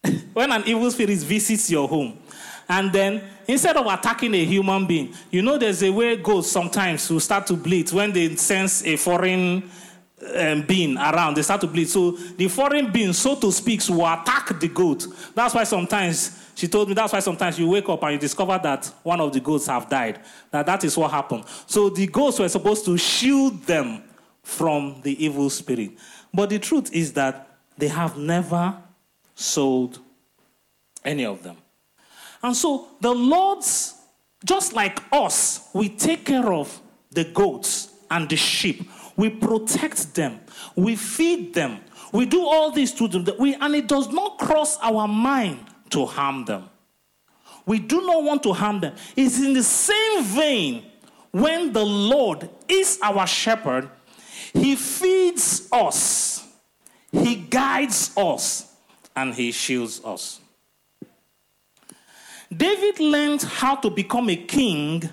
when 0.33 0.51
an 0.51 0.65
evil 0.67 0.91
spirit 0.91 1.19
visits 1.19 1.71
your 1.71 1.87
home, 1.87 2.19
and 2.69 2.93
then 2.93 3.23
instead 3.47 3.77
of 3.77 3.87
attacking 3.87 4.35
a 4.35 4.45
human 4.45 4.87
being, 4.87 5.15
you 5.31 5.43
know, 5.43 5.59
there's 5.59 5.83
a 5.83 5.91
way 5.91 6.17
goats 6.17 6.51
sometimes 6.51 7.11
will 7.11 7.21
start 7.21 7.47
to 7.49 7.55
bleed 7.55 7.91
when 7.93 8.13
they 8.13 8.35
sense 8.37 8.85
a 8.85 8.97
foreign 8.97 9.69
um, 10.37 10.63
being 10.63 10.97
around. 10.97 11.37
They 11.37 11.43
start 11.43 11.61
to 11.63 11.67
bleed. 11.67 11.89
So 11.89 12.13
the 12.13 12.49
foreign 12.49 12.93
being, 12.93 13.13
so 13.13 13.37
to 13.37 13.51
speak, 13.51 13.83
will 13.89 14.07
attack 14.07 14.59
the 14.61 14.69
goat. 14.69 15.07
That's 15.35 15.55
why 15.55 15.65
sometimes 15.65 16.50
she 16.61 16.69
told 16.69 16.89
me 16.89 16.95
that's 16.95 17.11
why 17.11 17.21
sometimes 17.21 17.59
you 17.59 17.67
wake 17.67 17.89
up 17.89 18.03
and 18.03 18.13
you 18.13 18.19
discover 18.19 18.61
that 18.63 18.85
one 19.03 19.19
of 19.19 19.33
the 19.33 19.41
goats 19.41 19.67
have 19.67 19.89
died. 19.89 20.21
That 20.51 20.67
that 20.67 20.85
is 20.85 20.95
what 20.95 21.11
happened. 21.11 21.45
So 21.67 21.89
the 21.89 22.07
goats 22.07 22.39
were 22.39 22.51
supposed 22.51 22.85
to 22.85 22.99
shield 22.99 23.63
them 23.63 24.03
from 24.43 25.01
the 25.03 25.25
evil 25.25 25.49
spirit. 25.49 25.93
But 26.35 26.51
the 26.51 26.59
truth 26.59 26.93
is 26.93 27.15
that 27.15 27.49
they 27.79 27.89
have 27.89 28.19
never 28.19 28.77
sold 29.35 30.01
any 31.03 31.25
of 31.25 31.43
them. 31.43 31.57
And 32.43 32.55
so 32.55 32.89
the 33.01 33.15
Lord's, 33.15 33.95
just 34.45 34.75
like 34.75 35.03
us, 35.11 35.67
we 35.73 35.89
take 35.89 36.27
care 36.27 36.53
of 36.53 36.79
the 37.11 37.25
goats 37.25 37.89
and 38.11 38.29
the 38.29 38.37
sheep. 38.37 38.87
we 39.17 39.31
protect 39.31 40.15
them, 40.15 40.41
we 40.77 40.95
feed 40.95 41.55
them, 41.55 41.81
we 42.13 42.27
do 42.27 42.45
all 42.45 42.71
this 42.71 42.93
to 42.93 43.09
them, 43.09 43.27
we, 43.39 43.55
and 43.55 43.75
it 43.75 43.89
does 43.89 44.11
not 44.13 44.39
cross 44.39 44.79
our 44.83 45.09
mind 45.09 45.70
to 45.91 46.07
harm 46.07 46.45
them. 46.45 46.69
We 47.67 47.79
do 47.79 48.01
not 48.07 48.23
want 48.23 48.43
to 48.45 48.53
harm 48.53 48.81
them. 48.81 48.95
It's 49.17 49.39
in 49.39 49.53
the 49.53 49.63
same 49.63 50.25
vein 50.25 50.91
when 51.31 51.73
the 51.73 51.85
Lord 51.85 52.49
is 52.69 52.99
our 53.03 53.27
shepherd, 53.27 53.89
he 54.53 54.75
feeds 54.75 55.69
us, 55.71 56.47
he 57.13 57.37
guides 57.37 58.17
us, 58.17 58.73
and 59.15 59.35
he 59.35 59.53
shields 59.53 60.05
us. 60.05 60.41
David 62.55 62.99
learned 62.99 63.43
how 63.43 63.77
to 63.77 63.91
become 63.91 64.29
a 64.29 64.37
king 64.37 65.09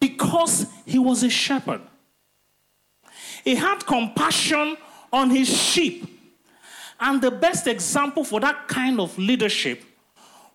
because 0.00 0.66
he 0.84 0.98
was 0.98 1.22
a 1.22 1.30
shepherd. 1.30 1.82
He 3.44 3.54
had 3.54 3.86
compassion 3.86 4.76
on 5.12 5.30
his 5.30 5.48
sheep. 5.48 6.19
And 7.00 7.22
the 7.22 7.30
best 7.30 7.66
example 7.66 8.24
for 8.24 8.40
that 8.40 8.68
kind 8.68 9.00
of 9.00 9.16
leadership 9.16 9.82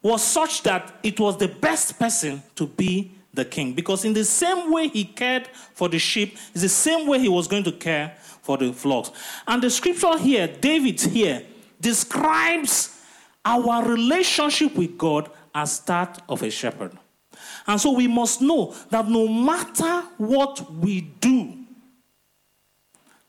was 0.01 0.23
such 0.23 0.61
that 0.63 0.93
it 1.01 1.19
was 1.19 1.37
the 1.37 1.47
best 1.47 1.97
person 1.97 2.43
to 2.55 2.67
be 2.67 3.11
the 3.33 3.43
king. 3.43 3.73
Because 3.73 4.05
in 4.05 4.13
the 4.13 4.23
same 4.23 4.71
way 4.71 4.87
he 4.87 5.03
cared 5.03 5.47
for 5.73 5.89
the 5.89 5.97
sheep, 5.97 6.37
is 6.53 6.61
the 6.61 6.69
same 6.69 7.07
way 7.07 7.19
he 7.19 7.29
was 7.29 7.47
going 7.47 7.63
to 7.63 7.71
care 7.71 8.15
for 8.43 8.57
the 8.57 8.71
flocks. 8.71 9.11
And 9.47 9.61
the 9.61 9.69
scripture 9.71 10.17
here, 10.19 10.47
David 10.47 11.01
here, 11.01 11.43
describes 11.81 13.01
our 13.43 13.83
relationship 13.83 14.75
with 14.75 14.97
God 14.97 15.31
as 15.53 15.79
that 15.81 16.21
of 16.29 16.43
a 16.43 16.51
shepherd. 16.51 16.91
And 17.67 17.81
so 17.81 17.91
we 17.91 18.07
must 18.07 18.41
know 18.41 18.75
that 18.91 19.07
no 19.07 19.27
matter 19.27 20.03
what 20.17 20.71
we 20.71 21.01
do, 21.01 21.57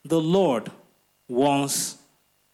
the 0.05 0.21
Lord 0.21 0.71
wants 1.27 1.97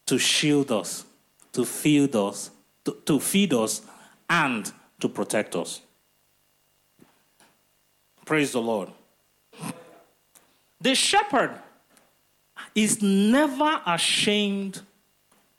to 0.06 0.18
shield 0.18 0.70
us, 0.70 1.04
to 1.52 1.64
feed 1.64 2.14
us, 2.14 2.50
to, 2.84 2.96
to 3.06 3.20
feed 3.20 3.54
us, 3.54 3.82
and 4.28 4.70
to 5.00 5.08
protect 5.08 5.56
us. 5.56 5.80
Praise 8.24 8.52
the 8.52 8.60
Lord. 8.60 8.90
The 10.80 10.94
shepherd 10.94 11.58
is 12.74 13.02
never 13.02 13.80
ashamed 13.86 14.82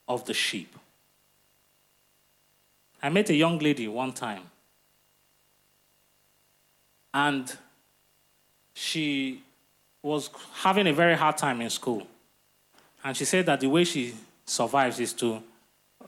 of 0.08 0.26
the 0.26 0.34
sheep. 0.34 0.76
I 3.02 3.10
met 3.10 3.30
a 3.30 3.36
young 3.36 3.60
lady 3.60 3.88
one 3.88 4.14
time, 4.14 4.44
and 7.14 7.56
she 8.74 9.42
was 10.02 10.30
having 10.56 10.88
a 10.88 10.94
very 10.94 11.16
hard 11.16 11.38
time 11.38 11.62
in 11.62 11.70
school. 11.70 12.06
And 13.04 13.16
she 13.16 13.26
said 13.26 13.46
that 13.46 13.60
the 13.60 13.68
way 13.68 13.84
she 13.84 14.14
survives 14.46 15.00
is 15.00 15.14
to, 15.14 15.42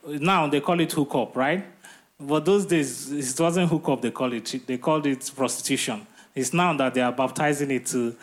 now 0.06 0.46
they 0.46 0.60
call 0.60 0.80
it 0.80 0.92
hook 0.92 1.14
up, 1.14 1.36
right? 1.36 1.64
But 2.20 2.44
those 2.44 2.66
days, 2.66 3.10
it 3.12 3.40
wasn't 3.40 3.70
hook 3.70 3.88
up, 3.88 4.02
they 4.02 4.10
call 4.10 4.32
it. 4.32 4.66
They 4.66 4.78
called 4.78 5.06
it 5.06 5.30
prostitution. 5.36 6.06
It's 6.34 6.52
now 6.52 6.76
that 6.76 6.94
they 6.94 7.00
are 7.00 7.12
baptizing 7.12 7.70
it 7.70 7.86
to, 7.86 8.14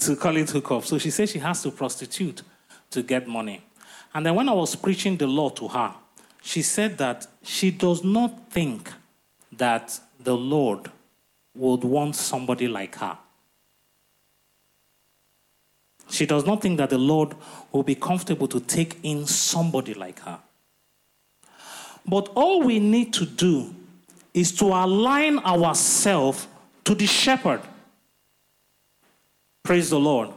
to 0.00 0.16
call 0.16 0.36
it 0.36 0.50
hook 0.50 0.70
up. 0.70 0.84
So 0.84 0.98
she 0.98 1.10
says 1.10 1.30
she 1.30 1.38
has 1.38 1.62
to 1.62 1.70
prostitute 1.70 2.42
to 2.90 3.02
get 3.02 3.26
money. 3.26 3.62
And 4.14 4.24
then 4.26 4.34
when 4.34 4.48
I 4.48 4.52
was 4.52 4.74
preaching 4.74 5.16
the 5.16 5.26
law 5.26 5.50
to 5.50 5.68
her, 5.68 5.94
she 6.42 6.62
said 6.62 6.98
that 6.98 7.26
she 7.42 7.70
does 7.70 8.04
not 8.04 8.50
think 8.50 8.92
that 9.52 9.98
the 10.18 10.36
Lord 10.36 10.90
would 11.54 11.84
want 11.84 12.16
somebody 12.16 12.68
like 12.68 12.96
her. 12.96 13.18
She 16.12 16.26
does 16.26 16.44
not 16.44 16.60
think 16.60 16.76
that 16.76 16.90
the 16.90 16.98
Lord 16.98 17.34
will 17.72 17.82
be 17.82 17.94
comfortable 17.94 18.46
to 18.48 18.60
take 18.60 18.98
in 19.02 19.24
somebody 19.26 19.94
like 19.94 20.20
her. 20.20 20.38
But 22.06 22.28
all 22.34 22.62
we 22.62 22.78
need 22.78 23.14
to 23.14 23.24
do 23.24 23.74
is 24.34 24.52
to 24.56 24.66
align 24.66 25.38
ourselves 25.38 26.46
to 26.84 26.94
the 26.94 27.06
shepherd. 27.06 27.62
Praise 29.62 29.88
the 29.88 29.98
Lord. 29.98 30.28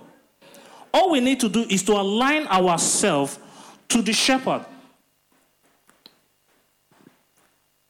All 0.93 1.11
we 1.11 1.19
need 1.19 1.41
to 1.41 1.49
do 1.49 1.65
is 1.69 1.83
to 1.83 1.91
align 1.91 2.47
ourselves 2.47 3.37
to 3.89 4.01
the 4.01 4.13
shepherd. 4.13 4.65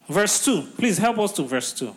Verse 0.07 0.43
2. 0.43 0.69
Please 0.75 0.97
help 0.97 1.19
us 1.19 1.33
to 1.33 1.43
verse 1.43 1.71
2. 1.73 1.95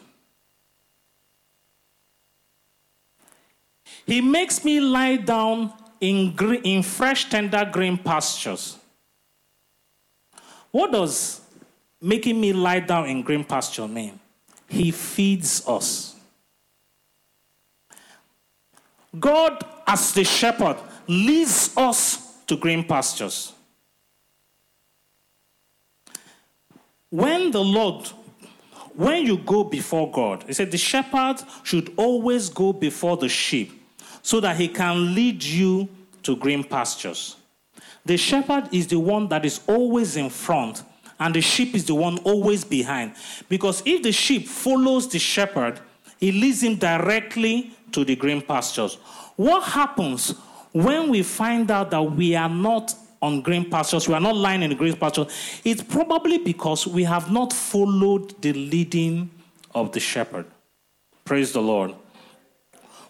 He 4.08 4.22
makes 4.22 4.64
me 4.64 4.80
lie 4.80 5.16
down 5.16 5.70
in, 6.00 6.34
green, 6.34 6.62
in 6.62 6.82
fresh, 6.82 7.28
tender 7.28 7.68
green 7.70 7.98
pastures. 7.98 8.78
What 10.70 10.92
does 10.92 11.42
making 12.00 12.40
me 12.40 12.54
lie 12.54 12.80
down 12.80 13.04
in 13.04 13.20
green 13.20 13.44
pasture 13.44 13.86
mean? 13.86 14.18
He 14.66 14.92
feeds 14.92 15.62
us. 15.68 16.16
God, 19.20 19.62
as 19.86 20.14
the 20.14 20.24
shepherd, 20.24 20.78
leads 21.06 21.76
us 21.76 22.32
to 22.46 22.56
green 22.56 22.84
pastures. 22.84 23.52
When 27.10 27.50
the 27.50 27.62
Lord, 27.62 28.06
when 28.94 29.26
you 29.26 29.36
go 29.36 29.64
before 29.64 30.10
God, 30.10 30.44
he 30.46 30.54
said 30.54 30.70
the 30.70 30.78
shepherd 30.78 31.42
should 31.62 31.92
always 31.98 32.48
go 32.48 32.72
before 32.72 33.18
the 33.18 33.28
sheep 33.28 33.77
so 34.28 34.40
that 34.40 34.58
he 34.58 34.68
can 34.68 35.14
lead 35.14 35.42
you 35.42 35.88
to 36.22 36.36
green 36.36 36.62
pastures. 36.62 37.36
The 38.04 38.18
shepherd 38.18 38.68
is 38.72 38.86
the 38.86 39.00
one 39.00 39.26
that 39.30 39.46
is 39.46 39.62
always 39.66 40.18
in 40.18 40.28
front, 40.28 40.82
and 41.18 41.34
the 41.34 41.40
sheep 41.40 41.74
is 41.74 41.86
the 41.86 41.94
one 41.94 42.18
always 42.18 42.62
behind. 42.62 43.14
Because 43.48 43.82
if 43.86 44.02
the 44.02 44.12
sheep 44.12 44.46
follows 44.46 45.08
the 45.08 45.18
shepherd, 45.18 45.80
he 46.20 46.30
leads 46.30 46.62
him 46.62 46.74
directly 46.74 47.72
to 47.92 48.04
the 48.04 48.16
green 48.16 48.42
pastures. 48.42 48.96
What 49.36 49.62
happens 49.62 50.34
when 50.72 51.08
we 51.08 51.22
find 51.22 51.70
out 51.70 51.90
that 51.92 52.02
we 52.02 52.34
are 52.34 52.50
not 52.50 52.94
on 53.22 53.40
green 53.40 53.70
pastures, 53.70 54.08
we 54.08 54.12
are 54.12 54.20
not 54.20 54.36
lying 54.36 54.62
in 54.62 54.68
the 54.68 54.76
green 54.76 54.96
pastures? 54.98 55.60
It's 55.64 55.82
probably 55.82 56.36
because 56.36 56.86
we 56.86 57.04
have 57.04 57.32
not 57.32 57.54
followed 57.54 58.42
the 58.42 58.52
leading 58.52 59.30
of 59.74 59.92
the 59.92 60.00
shepherd. 60.00 60.44
Praise 61.24 61.52
the 61.52 61.62
Lord 61.62 61.94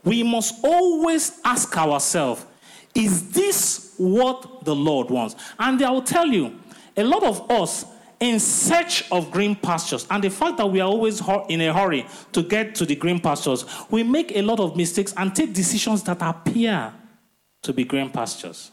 we 0.09 0.23
must 0.23 0.65
always 0.65 1.39
ask 1.45 1.77
ourselves 1.77 2.47
is 2.95 3.31
this 3.31 3.95
what 3.99 4.65
the 4.65 4.75
Lord 4.75 5.11
wants? 5.11 5.37
And 5.59 5.81
I 5.83 5.91
will 5.91 6.03
tell 6.03 6.27
you, 6.27 6.59
a 6.97 7.05
lot 7.05 7.23
of 7.23 7.51
us 7.51 7.85
in 8.19 8.41
search 8.41 9.05
of 9.13 9.31
green 9.31 9.55
pastures, 9.55 10.07
and 10.11 10.25
the 10.25 10.31
fact 10.31 10.57
that 10.57 10.67
we 10.67 10.81
are 10.81 10.89
always 10.89 11.23
in 11.49 11.61
a 11.61 11.73
hurry 11.73 12.07
to 12.33 12.43
get 12.43 12.75
to 12.77 12.87
the 12.87 12.97
green 12.97 13.21
pastures, 13.21 13.67
we 13.91 14.03
make 14.03 14.35
a 14.35 14.43
lot 14.43 14.59
of 14.59 14.77
mistakes 14.77 15.13
and 15.17 15.37
take 15.37 15.53
decisions 15.53 16.03
that 16.05 16.21
appear 16.23 16.93
to 17.63 17.73
be 17.73 17.85
green 17.85 18.11
pastures. 18.11 18.73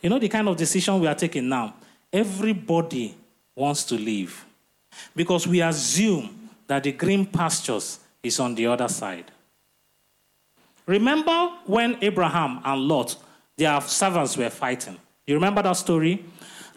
You 0.00 0.08
know 0.08 0.18
the 0.18 0.28
kind 0.28 0.48
of 0.48 0.56
decision 0.56 0.98
we 0.98 1.06
are 1.06 1.14
taking 1.14 1.48
now? 1.48 1.74
Everybody 2.12 3.14
wants 3.54 3.84
to 3.84 3.94
leave 3.96 4.44
because 5.14 5.46
we 5.46 5.60
assume 5.60 6.48
that 6.66 6.82
the 6.82 6.92
green 6.92 7.26
pastures 7.26 8.00
is 8.22 8.40
on 8.40 8.54
the 8.54 8.66
other 8.66 8.88
side. 8.88 9.30
Remember 10.88 11.50
when 11.66 11.98
Abraham 12.00 12.60
and 12.64 12.80
Lot, 12.80 13.14
their 13.56 13.78
servants, 13.82 14.38
were 14.38 14.48
fighting? 14.48 14.96
You 15.26 15.34
remember 15.34 15.62
that 15.62 15.74
story? 15.74 16.24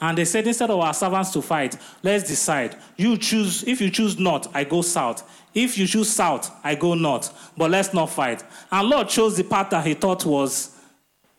And 0.02 0.18
they 0.18 0.26
said, 0.26 0.46
instead 0.46 0.70
of 0.70 0.80
our 0.80 0.94
servants 0.94 1.32
to 1.32 1.42
fight, 1.42 1.78
let's 2.04 2.28
decide. 2.28 2.76
You 2.98 3.18
choose, 3.18 3.64
if 3.64 3.80
you 3.80 3.90
choose 3.90 4.20
north, 4.20 4.54
I 4.54 4.66
go 4.66 4.82
south. 4.82 5.24
If 5.54 5.78
you 5.78 5.88
choose 5.88 6.10
south, 6.10 6.52
I 6.62 6.76
go 6.76 6.94
north. 6.94 7.52
But 7.56 7.72
let's 7.72 7.94
not 7.94 8.10
fight. 8.10 8.44
And 8.70 8.90
Lot 8.90 9.08
chose 9.08 9.38
the 9.38 9.46
path 9.46 9.70
that 9.70 9.86
he 9.86 9.94
thought 9.94 10.26
was, 10.26 10.76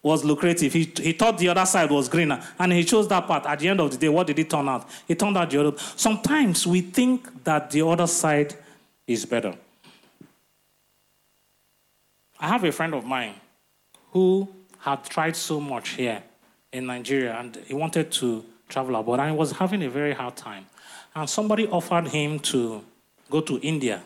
was 0.03 0.25
lucrative. 0.25 0.73
He, 0.73 0.91
he 0.97 1.13
thought 1.13 1.37
the 1.37 1.51
other 1.51 1.67
side 1.67 1.91
was 1.91 2.09
greener. 2.09 2.43
And 2.59 2.73
he 2.73 2.85
chose 2.85 3.07
that 3.09 3.27
path. 3.27 3.45
At 3.45 3.59
the 3.59 3.69
end 3.69 3.81
of 3.81 3.91
the 3.91 3.99
day, 3.99 4.09
what 4.09 4.27
did 4.27 4.39
it 4.39 4.49
turn 4.49 4.67
out? 4.67 4.89
It 5.07 5.19
turned 5.19 5.37
out 5.37 5.51
the 5.51 5.61
other. 5.61 5.77
Sometimes 5.77 6.67
we 6.67 6.81
think 6.81 7.45
that 7.45 7.71
the 7.71 7.87
other 7.87 8.07
side 8.07 8.55
is 9.07 9.27
better. 9.27 9.55
I 12.43 12.49
have 12.49 12.65
a 12.65 12.73
friend 12.73 12.93
of 12.93 13.05
mine 13.05 13.35
who 14.11 14.49
had 14.81 15.05
tried 15.05 15.37
so 15.37 15.61
much 15.61 15.91
here 15.91 16.25
in 16.73 16.87
Nigeria 16.87 17.37
and 17.39 17.55
he 17.67 17.73
wanted 17.73 18.11
to 18.13 18.45
travel 18.69 18.97
abroad 18.97 19.21
and 19.21 19.31
he 19.31 19.37
was 19.37 19.53
having 19.53 19.85
a 19.85 19.89
very 19.89 20.13
hard 20.13 20.37
time. 20.37 20.67
And 21.15 21.31
somebody 21.31 21.69
offered 21.69 22.09
him 22.09 22.41
to 22.41 22.85
go 23.31 23.43
to 23.43 23.61
India. 23.61 24.03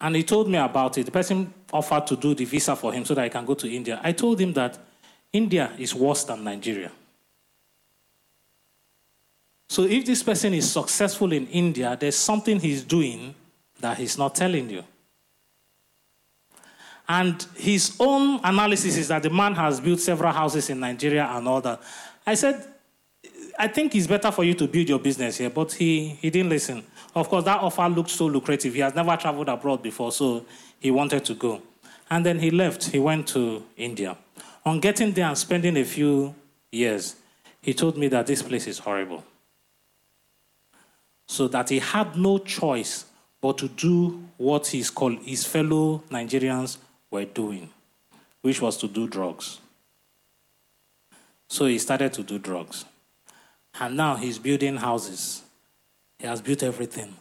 And 0.00 0.16
he 0.16 0.24
told 0.24 0.48
me 0.48 0.58
about 0.58 0.98
it. 0.98 1.06
The 1.06 1.12
person 1.12 1.54
offered 1.72 2.08
to 2.08 2.16
do 2.16 2.34
the 2.34 2.44
visa 2.44 2.74
for 2.74 2.92
him 2.92 3.04
so 3.04 3.14
that 3.14 3.22
he 3.22 3.30
can 3.30 3.44
go 3.44 3.54
to 3.54 3.70
India. 3.70 4.00
I 4.02 4.10
told 4.10 4.40
him 4.40 4.52
that 4.54 4.76
India 5.32 5.72
is 5.78 5.94
worse 5.94 6.24
than 6.24 6.42
Nigeria. 6.42 6.90
So 9.68 9.84
if 9.84 10.04
this 10.04 10.24
person 10.24 10.54
is 10.54 10.68
successful 10.68 11.32
in 11.32 11.46
India, 11.46 11.96
there's 12.00 12.16
something 12.16 12.58
he's 12.58 12.82
doing 12.82 13.36
that 13.78 13.98
he's 13.98 14.18
not 14.18 14.34
telling 14.34 14.70
you. 14.70 14.82
And 17.08 17.44
his 17.56 17.96
own 17.98 18.40
analysis 18.44 18.96
is 18.98 19.08
that 19.08 19.22
the 19.22 19.30
man 19.30 19.54
has 19.54 19.80
built 19.80 20.00
several 20.00 20.32
houses 20.32 20.68
in 20.68 20.80
Nigeria 20.80 21.24
and 21.32 21.48
all 21.48 21.60
that. 21.62 21.80
I 22.26 22.34
said, 22.34 22.66
I 23.58 23.66
think 23.66 23.94
it's 23.94 24.06
better 24.06 24.30
for 24.30 24.44
you 24.44 24.54
to 24.54 24.68
build 24.68 24.88
your 24.88 24.98
business 24.98 25.38
here, 25.38 25.50
but 25.50 25.72
he, 25.72 26.10
he 26.20 26.28
didn't 26.30 26.50
listen. 26.50 26.84
Of 27.14 27.28
course, 27.28 27.44
that 27.44 27.60
offer 27.60 27.88
looked 27.88 28.10
so 28.10 28.26
lucrative. 28.26 28.74
He 28.74 28.80
has 28.80 28.94
never 28.94 29.16
traveled 29.16 29.48
abroad 29.48 29.82
before, 29.82 30.12
so 30.12 30.44
he 30.78 30.90
wanted 30.90 31.24
to 31.24 31.34
go. 31.34 31.62
And 32.10 32.24
then 32.24 32.38
he 32.38 32.50
left. 32.50 32.84
He 32.84 32.98
went 32.98 33.26
to 33.28 33.64
India. 33.76 34.16
On 34.64 34.78
getting 34.78 35.12
there 35.12 35.26
and 35.26 35.36
spending 35.36 35.76
a 35.78 35.84
few 35.84 36.34
years, 36.70 37.16
he 37.62 37.72
told 37.72 37.96
me 37.96 38.08
that 38.08 38.26
this 38.26 38.42
place 38.42 38.66
is 38.66 38.78
horrible. 38.78 39.24
So 41.26 41.48
that 41.48 41.70
he 41.70 41.78
had 41.78 42.16
no 42.16 42.38
choice 42.38 43.06
but 43.40 43.58
to 43.58 43.68
do 43.68 44.22
what 44.36 44.66
his, 44.68 44.90
called, 44.90 45.18
his 45.22 45.44
fellow 45.44 46.02
Nigerians 46.10 46.78
were 47.10 47.24
doing, 47.24 47.70
which 48.42 48.60
was 48.60 48.76
to 48.78 48.88
do 48.88 49.08
drugs. 49.08 49.60
So 51.48 51.66
he 51.66 51.78
started 51.78 52.12
to 52.14 52.22
do 52.22 52.38
drugs. 52.38 52.84
And 53.80 53.96
now 53.96 54.16
he's 54.16 54.38
building 54.38 54.76
houses. 54.76 55.42
He 56.18 56.26
has 56.26 56.40
built 56.40 56.62
everything. 56.62 57.14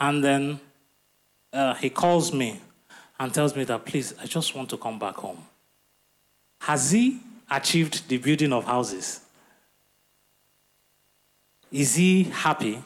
And 0.00 0.24
then 0.24 0.60
uh, 1.52 1.74
he 1.74 1.90
calls 1.90 2.32
me 2.32 2.60
and 3.18 3.32
tells 3.32 3.54
me 3.54 3.64
that, 3.64 3.84
please, 3.84 4.14
I 4.20 4.26
just 4.26 4.54
want 4.54 4.70
to 4.70 4.76
come 4.76 4.98
back 4.98 5.14
home. 5.16 5.44
Has 6.60 6.90
he 6.90 7.20
achieved 7.50 8.08
the 8.08 8.16
building 8.18 8.52
of 8.52 8.64
houses? 8.64 9.20
Is 11.70 11.94
he 11.94 12.24
happy? 12.24 12.82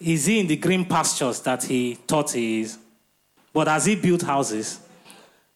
Is 0.00 0.26
he 0.26 0.40
in 0.40 0.46
the 0.46 0.56
green 0.56 0.84
pastures 0.84 1.40
that 1.40 1.64
he 1.64 1.94
thought 1.94 2.32
he 2.32 2.60
is? 2.60 2.78
But 3.56 3.68
has 3.68 3.86
he 3.86 3.96
built 3.96 4.20
houses? 4.20 4.80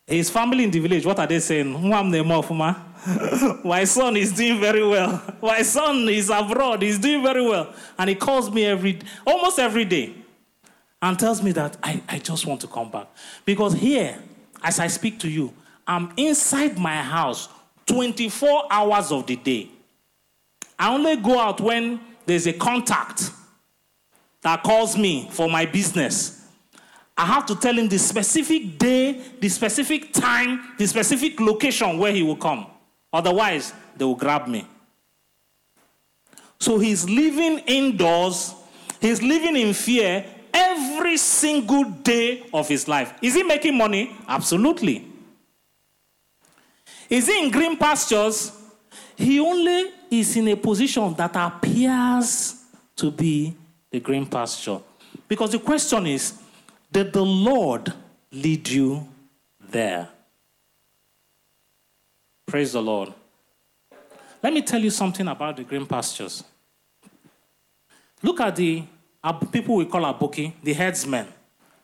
His 0.06 0.30
family 0.30 0.64
in 0.64 0.70
the 0.70 0.78
village, 0.78 1.04
what 1.04 1.18
are 1.18 1.26
they 1.26 1.38
saying? 1.38 1.70
My 3.62 3.84
son 3.84 4.16
is 4.16 4.32
doing 4.32 4.58
very 4.58 4.82
well. 4.82 5.22
My 5.42 5.60
son 5.60 6.08
is 6.08 6.30
abroad. 6.30 6.80
He's 6.80 6.98
doing 6.98 7.22
very 7.22 7.42
well. 7.42 7.74
And 7.98 8.08
he 8.08 8.16
calls 8.16 8.50
me 8.50 8.64
every, 8.64 9.00
almost 9.26 9.58
every 9.58 9.84
day 9.84 10.14
and 11.02 11.18
tells 11.18 11.42
me 11.42 11.52
that 11.52 11.76
I, 11.82 12.02
I 12.08 12.18
just 12.20 12.46
want 12.46 12.62
to 12.62 12.68
come 12.68 12.90
back. 12.90 13.06
Because 13.44 13.74
here, 13.74 14.18
as 14.62 14.80
I 14.80 14.86
speak 14.86 15.18
to 15.18 15.28
you, 15.28 15.52
I'm 15.86 16.10
inside 16.16 16.78
my 16.78 17.02
house 17.02 17.50
24 17.84 18.64
hours 18.70 19.12
of 19.12 19.26
the 19.26 19.36
day. 19.36 19.68
I 20.78 20.94
only 20.94 21.16
go 21.16 21.38
out 21.38 21.60
when 21.60 22.00
there's 22.24 22.46
a 22.46 22.54
contact 22.54 23.30
that 24.40 24.62
calls 24.62 24.96
me 24.96 25.28
for 25.30 25.50
my 25.50 25.66
business. 25.66 26.39
I 27.16 27.27
have 27.27 27.46
to 27.46 27.55
tell 27.57 27.77
him 27.77 27.88
the 27.88 27.99
specific 27.99 28.79
day, 28.79 29.20
the 29.40 29.49
specific 29.49 30.12
time, 30.12 30.75
the 30.79 30.87
specific 30.87 31.38
location 31.38 31.99
where 31.99 32.12
he 32.12 32.23
will 32.23 32.37
come. 32.37 32.66
Otherwise, 33.12 33.75
they 33.96 34.05
will 34.05 34.14
grab 34.14 34.46
me. 34.46 34.66
So 36.59 36.79
he's 36.79 37.09
living 37.09 37.59
indoors, 37.66 38.55
he's 39.01 39.23
living 39.23 39.57
in 39.57 39.75
fear 39.75 40.25
every 40.53 41.16
single 41.16 41.85
day 41.85 42.44
of 42.53 42.68
his 42.68 42.87
life. 42.87 43.14
Is 43.23 43.35
he 43.35 43.42
making 43.42 43.77
money? 43.77 44.16
Absolutely. 44.29 45.07
Is 47.09 47.27
he 47.27 47.44
in 47.44 47.51
green 47.51 47.77
pastures? 47.77 48.53
He 49.16 49.40
only 49.40 49.90
is 50.11 50.37
in 50.37 50.49
a 50.49 50.57
position 50.57 51.12
that 51.14 51.35
appears 51.35 52.64
to 52.96 53.11
be 53.11 53.55
the 53.90 54.01
green 54.01 54.27
pasture. 54.27 54.81
Because 55.29 55.53
the 55.53 55.59
question 55.59 56.07
is 56.07 56.35
did 56.92 57.12
the 57.12 57.24
Lord 57.24 57.92
lead 58.33 58.68
you 58.68 59.09
there? 59.68 60.09
Praise 62.46 62.72
the 62.72 62.83
Lord. 62.83 63.12
Let 64.42 64.53
me 64.53 64.62
tell 64.62 64.81
you 64.81 64.90
something 64.90 65.29
about 65.29 65.57
the 65.57 65.64
green 65.64 65.87
pastures. 65.87 66.42
Look 68.22 68.40
at 68.40 68.57
the 68.57 68.85
uh, 69.22 69.33
people 69.33 69.76
we 69.76 69.85
call 69.87 70.03
aboki, 70.03 70.53
the 70.62 70.72
headsmen 70.72 71.26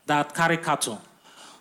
that 0.07 0.35
carry 0.35 0.57
cattle. 0.57 1.01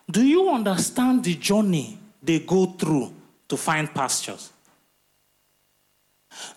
Do 0.10 0.24
you 0.24 0.50
understand 0.50 1.24
the 1.24 1.36
journey 1.36 1.98
they 2.22 2.40
go 2.40 2.66
through 2.66 3.14
to 3.48 3.58
find 3.58 3.94
pastures? 3.94 4.52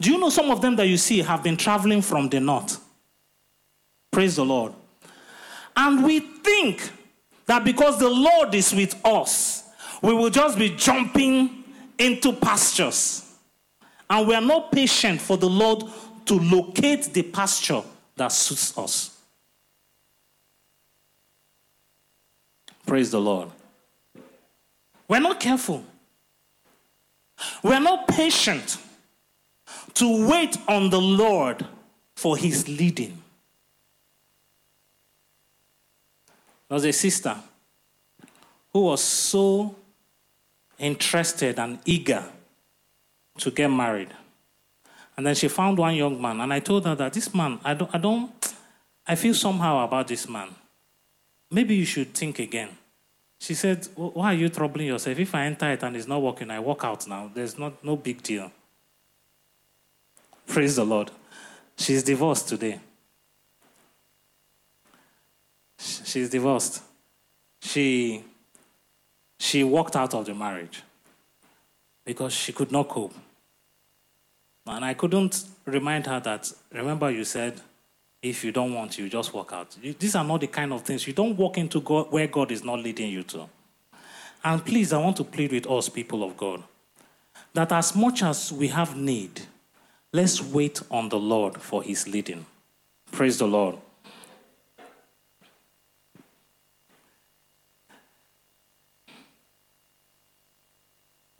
Do 0.00 0.10
you 0.10 0.18
know 0.18 0.30
some 0.30 0.50
of 0.50 0.60
them 0.60 0.76
that 0.76 0.86
you 0.86 0.96
see 0.96 1.20
have 1.22 1.42
been 1.42 1.56
traveling 1.56 2.02
from 2.02 2.28
the 2.28 2.40
north? 2.40 2.80
Praise 4.10 4.36
the 4.36 4.44
Lord. 4.44 4.72
And 5.78 6.02
we 6.02 6.18
think 6.18 6.90
that 7.46 7.62
because 7.62 8.00
the 8.00 8.08
Lord 8.08 8.52
is 8.52 8.74
with 8.74 9.00
us, 9.06 9.62
we 10.02 10.12
will 10.12 10.28
just 10.28 10.58
be 10.58 10.70
jumping 10.70 11.62
into 11.96 12.32
pastures. 12.32 13.24
And 14.10 14.26
we 14.26 14.34
are 14.34 14.40
not 14.40 14.72
patient 14.72 15.20
for 15.20 15.36
the 15.36 15.48
Lord 15.48 15.84
to 16.26 16.34
locate 16.34 17.04
the 17.14 17.22
pasture 17.22 17.82
that 18.16 18.32
suits 18.32 18.76
us. 18.76 19.20
Praise 22.84 23.12
the 23.12 23.20
Lord. 23.20 23.48
We're 25.06 25.20
not 25.20 25.38
careful. 25.38 25.84
We're 27.62 27.78
not 27.78 28.08
patient 28.08 28.78
to 29.94 30.26
wait 30.28 30.58
on 30.66 30.90
the 30.90 31.00
Lord 31.00 31.64
for 32.16 32.36
his 32.36 32.66
leading. 32.66 33.22
There 36.68 36.76
was 36.76 36.84
a 36.84 36.92
sister 36.92 37.36
who 38.72 38.80
was 38.82 39.02
so 39.02 39.74
interested 40.78 41.58
and 41.58 41.78
eager 41.84 42.24
to 43.38 43.50
get 43.50 43.68
married. 43.68 44.10
And 45.16 45.26
then 45.26 45.34
she 45.34 45.48
found 45.48 45.78
one 45.78 45.94
young 45.94 46.20
man, 46.20 46.40
and 46.40 46.52
I 46.52 46.60
told 46.60 46.84
her 46.86 46.94
that 46.94 47.12
this 47.12 47.34
man, 47.34 47.58
I 47.64 47.74
don't, 47.74 47.92
I 47.92 47.98
don't, 47.98 48.54
I 49.06 49.14
feel 49.14 49.34
somehow 49.34 49.84
about 49.84 50.06
this 50.06 50.28
man. 50.28 50.48
Maybe 51.50 51.74
you 51.74 51.84
should 51.84 52.14
think 52.14 52.38
again. 52.38 52.68
She 53.40 53.54
said, 53.54 53.86
Why 53.94 54.32
are 54.32 54.36
you 54.36 54.48
troubling 54.48 54.88
yourself? 54.88 55.18
If 55.18 55.34
I 55.34 55.46
enter 55.46 55.70
it 55.72 55.82
and 55.82 55.96
it's 55.96 56.06
not 56.06 56.20
working, 56.20 56.50
I 56.50 56.60
walk 56.60 56.84
out 56.84 57.06
now. 57.08 57.30
There's 57.32 57.58
not, 57.58 57.82
no 57.82 57.96
big 57.96 58.22
deal. 58.22 58.52
Praise 60.46 60.76
the 60.76 60.84
Lord. 60.84 61.10
She's 61.76 62.02
divorced 62.02 62.48
today. 62.48 62.80
She's 65.78 66.28
divorced. 66.28 66.82
She, 67.60 68.24
she 69.38 69.64
walked 69.64 69.96
out 69.96 70.14
of 70.14 70.26
the 70.26 70.34
marriage 70.34 70.82
because 72.04 72.32
she 72.32 72.52
could 72.52 72.72
not 72.72 72.88
cope. 72.88 73.14
And 74.66 74.84
I 74.84 74.94
couldn't 74.94 75.44
remind 75.64 76.06
her 76.06 76.20
that, 76.20 76.52
remember, 76.72 77.10
you 77.10 77.24
said, 77.24 77.60
if 78.20 78.44
you 78.44 78.52
don't 78.52 78.74
want, 78.74 78.98
you 78.98 79.08
just 79.08 79.32
walk 79.32 79.52
out. 79.52 79.76
These 79.80 80.16
are 80.16 80.24
not 80.24 80.40
the 80.40 80.48
kind 80.48 80.72
of 80.72 80.82
things. 80.82 81.06
You 81.06 81.12
don't 81.12 81.36
walk 81.36 81.56
into 81.56 81.80
God 81.80 82.10
where 82.10 82.26
God 82.26 82.50
is 82.50 82.64
not 82.64 82.80
leading 82.80 83.10
you 83.10 83.22
to. 83.24 83.48
And 84.44 84.64
please, 84.64 84.92
I 84.92 84.98
want 84.98 85.16
to 85.18 85.24
plead 85.24 85.52
with 85.52 85.66
us, 85.66 85.88
people 85.88 86.22
of 86.22 86.36
God, 86.36 86.62
that 87.54 87.72
as 87.72 87.94
much 87.94 88.22
as 88.22 88.52
we 88.52 88.68
have 88.68 88.96
need, 88.96 89.42
let's 90.12 90.42
wait 90.42 90.82
on 90.90 91.08
the 91.08 91.18
Lord 91.18 91.60
for 91.60 91.82
his 91.82 92.08
leading. 92.08 92.44
Praise 93.10 93.38
the 93.38 93.46
Lord. 93.46 93.76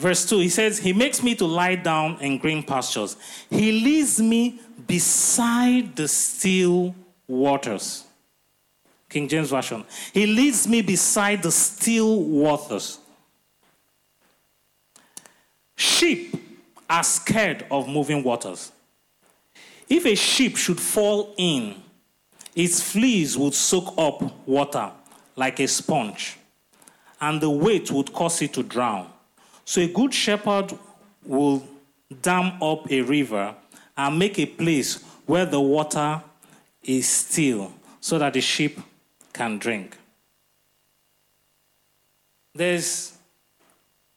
Verse 0.01 0.29
2, 0.29 0.39
he 0.39 0.49
says, 0.49 0.79
He 0.79 0.93
makes 0.93 1.23
me 1.23 1.35
to 1.35 1.45
lie 1.45 1.75
down 1.75 2.21
in 2.21 2.39
green 2.39 2.63
pastures. 2.63 3.17
He 3.51 3.73
leads 3.73 4.21
me 4.21 4.61
beside 4.87 5.97
the 5.97 6.07
still 6.07 6.95
waters. 7.27 8.05
King 9.09 9.27
James 9.27 9.51
Version. 9.51 9.85
He 10.13 10.27
leads 10.27 10.69
me 10.69 10.83
beside 10.83 11.43
the 11.43 11.51
still 11.51 12.23
waters. 12.23 12.99
Sheep 15.77 16.37
are 16.89 17.05
scared 17.05 17.67
of 17.71 17.89
moving 17.89 18.23
waters. 18.23 18.71
If 19.89 20.05
a 20.05 20.15
sheep 20.15 20.57
should 20.57 20.81
fall 20.81 21.35
in, 21.39 21.75
its 22.55 22.83
fleas 22.83 23.39
would 23.39 23.55
soak 23.55 23.95
up 23.97 24.47
water 24.47 24.91
like 25.35 25.61
a 25.61 25.69
sponge, 25.69 26.37
and 27.21 27.41
the 27.41 27.51
weight 27.51 27.91
would 27.91 28.13
cause 28.13 28.43
it 28.43 28.53
to 28.55 28.63
drown. 28.63 29.09
So 29.69 29.83
a 29.83 29.87
good 29.87 30.15
shepherd 30.15 30.73
will 31.27 31.63
dam 32.23 32.63
up 32.63 32.91
a 32.91 33.03
river 33.03 33.55
and 33.99 34.19
make 34.19 34.39
a 34.39 34.47
place 34.47 35.05
where 35.27 35.45
the 35.45 35.61
water 35.61 36.23
is 36.83 37.07
still 37.07 37.75
so 38.01 38.19
that 38.19 38.33
the 38.33 38.41
sheep 38.41 38.81
can 39.31 39.59
drink. 39.59 39.95
There's 42.55 43.13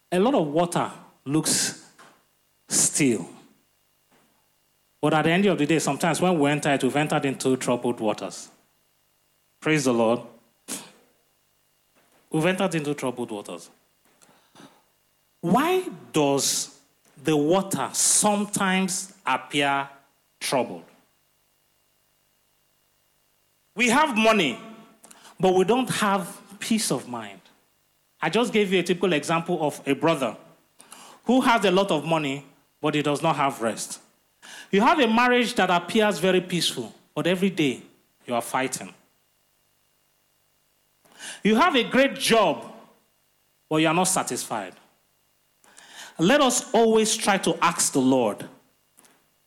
a 0.09 0.19
lot 0.19 0.35
of 0.35 0.47
water 0.47 0.89
looks 1.25 1.85
still. 2.69 3.27
But 5.01 5.15
at 5.15 5.23
the 5.23 5.31
end 5.31 5.47
of 5.47 5.57
the 5.57 5.65
day, 5.65 5.79
sometimes 5.79 6.21
when 6.21 6.39
we 6.39 6.49
enter 6.49 6.71
it, 6.71 6.81
we've 6.81 6.95
entered 6.95 7.25
into 7.25 7.57
troubled 7.57 7.99
waters. 7.99 8.47
Praise 9.59 9.83
the 9.83 9.93
Lord. 9.93 10.21
we've 12.31 12.45
entered 12.45 12.73
into 12.73 12.93
troubled 12.93 13.31
waters. 13.31 13.69
Why 15.41 15.89
does 16.13 16.79
the 17.23 17.35
water 17.35 17.89
sometimes 17.93 19.13
appear 19.25 19.89
troubled? 20.39 20.83
We 23.75 23.89
have 23.89 24.15
money, 24.15 24.59
but 25.39 25.55
we 25.55 25.65
don't 25.65 25.89
have 25.89 26.39
peace 26.59 26.91
of 26.91 27.07
mind. 27.09 27.39
I 28.21 28.29
just 28.29 28.53
gave 28.53 28.71
you 28.71 28.79
a 28.79 28.83
typical 28.83 29.13
example 29.13 29.57
of 29.65 29.81
a 29.87 29.93
brother 29.93 30.37
who 31.25 31.41
has 31.41 31.65
a 31.65 31.71
lot 31.71 31.89
of 31.89 32.05
money, 32.05 32.45
but 32.79 32.93
he 32.93 33.01
does 33.01 33.23
not 33.23 33.35
have 33.35 33.61
rest. 33.61 33.99
You 34.71 34.81
have 34.81 34.99
a 34.99 35.07
marriage 35.07 35.55
that 35.55 35.69
appears 35.69 36.19
very 36.19 36.41
peaceful, 36.41 36.93
but 37.15 37.25
every 37.25 37.49
day 37.49 37.81
you 38.27 38.35
are 38.35 38.41
fighting. 38.41 38.93
You 41.43 41.55
have 41.55 41.75
a 41.75 41.83
great 41.83 42.15
job, 42.15 42.71
but 43.69 43.77
you 43.77 43.87
are 43.87 43.93
not 43.93 44.03
satisfied. 44.03 44.75
Let 46.21 46.39
us 46.39 46.71
always 46.71 47.17
try 47.17 47.39
to 47.39 47.57
ask 47.63 47.93
the 47.93 47.99
Lord, 47.99 48.45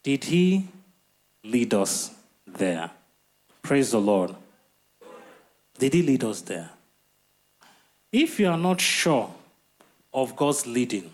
did 0.02 0.24
He 0.24 0.66
lead 1.44 1.72
us 1.72 2.10
there? 2.48 2.90
Praise 3.62 3.92
the 3.92 4.00
Lord. 4.00 4.34
Did 5.78 5.94
He 5.94 6.02
lead 6.02 6.24
us 6.24 6.40
there? 6.40 6.70
If 8.10 8.40
you 8.40 8.48
are 8.48 8.58
not 8.58 8.80
sure 8.80 9.32
of 10.12 10.34
God's 10.34 10.66
leading, 10.66 11.04
you 11.04 11.10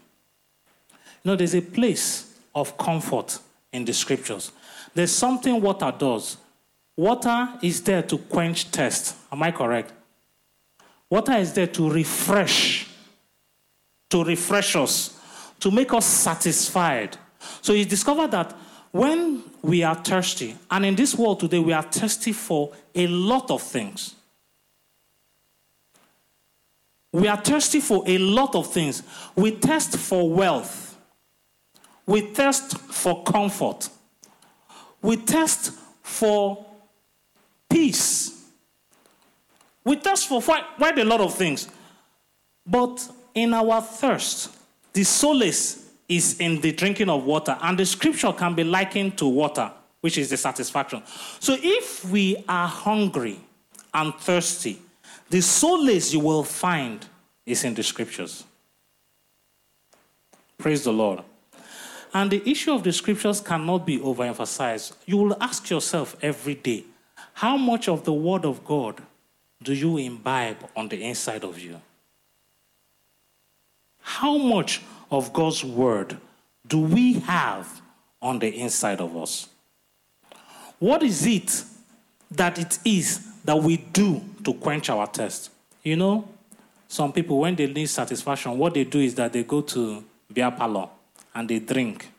know, 1.27 1.37
there's 1.37 1.55
a 1.55 1.61
place 1.61 2.35
of 2.55 2.79
comfort 2.79 3.39
in 3.71 3.85
the 3.85 3.93
scriptures. 3.93 4.53
There's 4.95 5.13
something 5.13 5.61
water 5.61 5.93
does. 5.97 6.39
Water 6.97 7.51
is 7.61 7.83
there 7.83 8.01
to 8.05 8.17
quench 8.17 8.65
thirst. 8.69 9.15
Am 9.31 9.43
I 9.43 9.51
correct? 9.51 9.93
Water 11.11 11.35
is 11.35 11.53
there 11.53 11.67
to 11.67 11.91
refresh, 11.91 12.89
to 14.09 14.25
refresh 14.25 14.75
us, 14.75 15.20
to 15.61 15.71
make 15.71 15.93
us 15.93 16.07
satisfied. 16.07 17.17
So 17.63 17.73
you 17.73 17.85
discover 17.85 18.27
that 18.29 18.57
when 18.91 19.43
we 19.63 19.85
are 19.85 19.95
thirsty, 19.95 20.57
and 20.71 20.85
in 20.85 20.97
this 20.97 21.15
world 21.15 21.41
today, 21.41 21.59
we 21.61 21.73
are 21.73 21.83
thirsty 21.83 22.33
for 22.33 22.73
a 22.95 23.07
lot 23.07 23.51
of 23.51 23.63
things. 23.63 24.17
We 27.13 27.29
are 27.29 27.37
thirsty 27.37 27.81
for 27.81 28.03
a 28.07 28.19
lot 28.19 28.55
of 28.55 28.73
things. 28.73 29.03
We 29.37 29.53
thirst 29.53 29.97
for 29.97 30.29
wealth. 30.29 30.97
We 32.07 32.21
thirst 32.21 32.79
for 32.79 33.23
comfort. 33.25 33.89
We 35.03 35.17
thirst 35.17 35.73
for 36.03 36.67
peace. 37.69 38.45
We 39.85 39.97
thirst 39.97 40.29
for 40.29 40.43
quite 40.43 40.99
a 40.99 41.05
lot 41.05 41.21
of 41.21 41.35
things. 41.35 41.69
But 42.67 43.09
in 43.35 43.55
our 43.55 43.81
thirst, 43.81 44.51
the 44.93 45.05
solace 45.05 45.89
is 46.09 46.41
in 46.41 46.61
the 46.61 46.73
drinking 46.73 47.09
of 47.09 47.25
water, 47.25 47.57
and 47.63 47.79
the 47.79 47.87
scripture 47.87 48.33
can 48.33 48.55
be 48.55 48.65
likened 48.65 49.17
to 49.19 49.27
water, 49.27 49.71
which 50.01 50.19
is 50.19 50.31
the 50.31 50.37
satisfaction. 50.37 51.03
So 51.39 51.57
if 51.59 52.05
we 52.05 52.45
are 52.49 52.67
hungry 52.67 53.39
and 53.95 54.15
thirsty, 54.15 54.81
the 55.29 55.41
solace 55.41 56.13
you 56.13 56.21
will 56.21 56.43
find 56.43 57.07
is 57.47 57.65
in 57.65 57.75
the 57.75 57.83
scriptures. 57.83 58.45
Praise 60.59 60.85
the 60.85 60.93
Lord. 60.93 61.21
And 62.13 62.31
the 62.31 62.43
issue 62.51 62.73
of 62.73 62.83
the 62.83 62.93
scriptures 62.93 63.41
cannot 63.41 63.87
be 63.87 63.99
overemphasized. 63.99 64.95
You 65.07 65.17
will 65.17 65.37
ask 65.41 65.71
yourself 65.71 66.17
every 66.21 66.57
day 66.57 66.85
how 67.35 67.57
much 67.57 67.89
of 67.89 68.05
the 68.05 68.13
word 68.13 68.45
of 68.45 68.65
God 68.65 69.01
do 69.63 69.73
you 69.73 69.97
imbibe 69.99 70.69
on 70.75 70.89
the 70.89 71.03
inside 71.03 71.45
of 71.45 71.59
you? 71.59 71.81
How 74.11 74.37
much 74.37 74.83
of 75.09 75.33
God's 75.33 75.65
word 75.65 76.17
do 76.67 76.81
we 76.81 77.13
have 77.21 77.81
on 78.21 78.41
the 78.41 78.49
inside 78.49 79.01
of 79.01 79.17
us? 79.17 79.49
What 80.81 81.05
is 81.05 81.25
it 81.27 81.65
that 82.33 82.59
it 82.59 82.81
is 82.85 83.25
that 83.45 83.57
we 83.57 83.77
do 83.77 84.21
to 84.43 84.53
quench 84.55 84.91
our 84.91 85.07
thirst? 85.07 85.51
You 85.85 85.95
know, 85.95 86.29
some 86.89 87.13
people, 87.13 87.39
when 87.39 87.55
they 87.55 87.69
need 87.69 87.87
satisfaction, 87.87 88.59
what 88.59 88.75
they 88.75 88.83
do 88.83 88.99
is 88.99 89.15
that 89.15 89.33
they 89.33 89.45
go 89.45 89.61
to 89.61 90.03
beer 90.33 90.51
parlor 90.51 90.89
and 91.33 91.49
they 91.49 91.61
drink. 91.61 92.11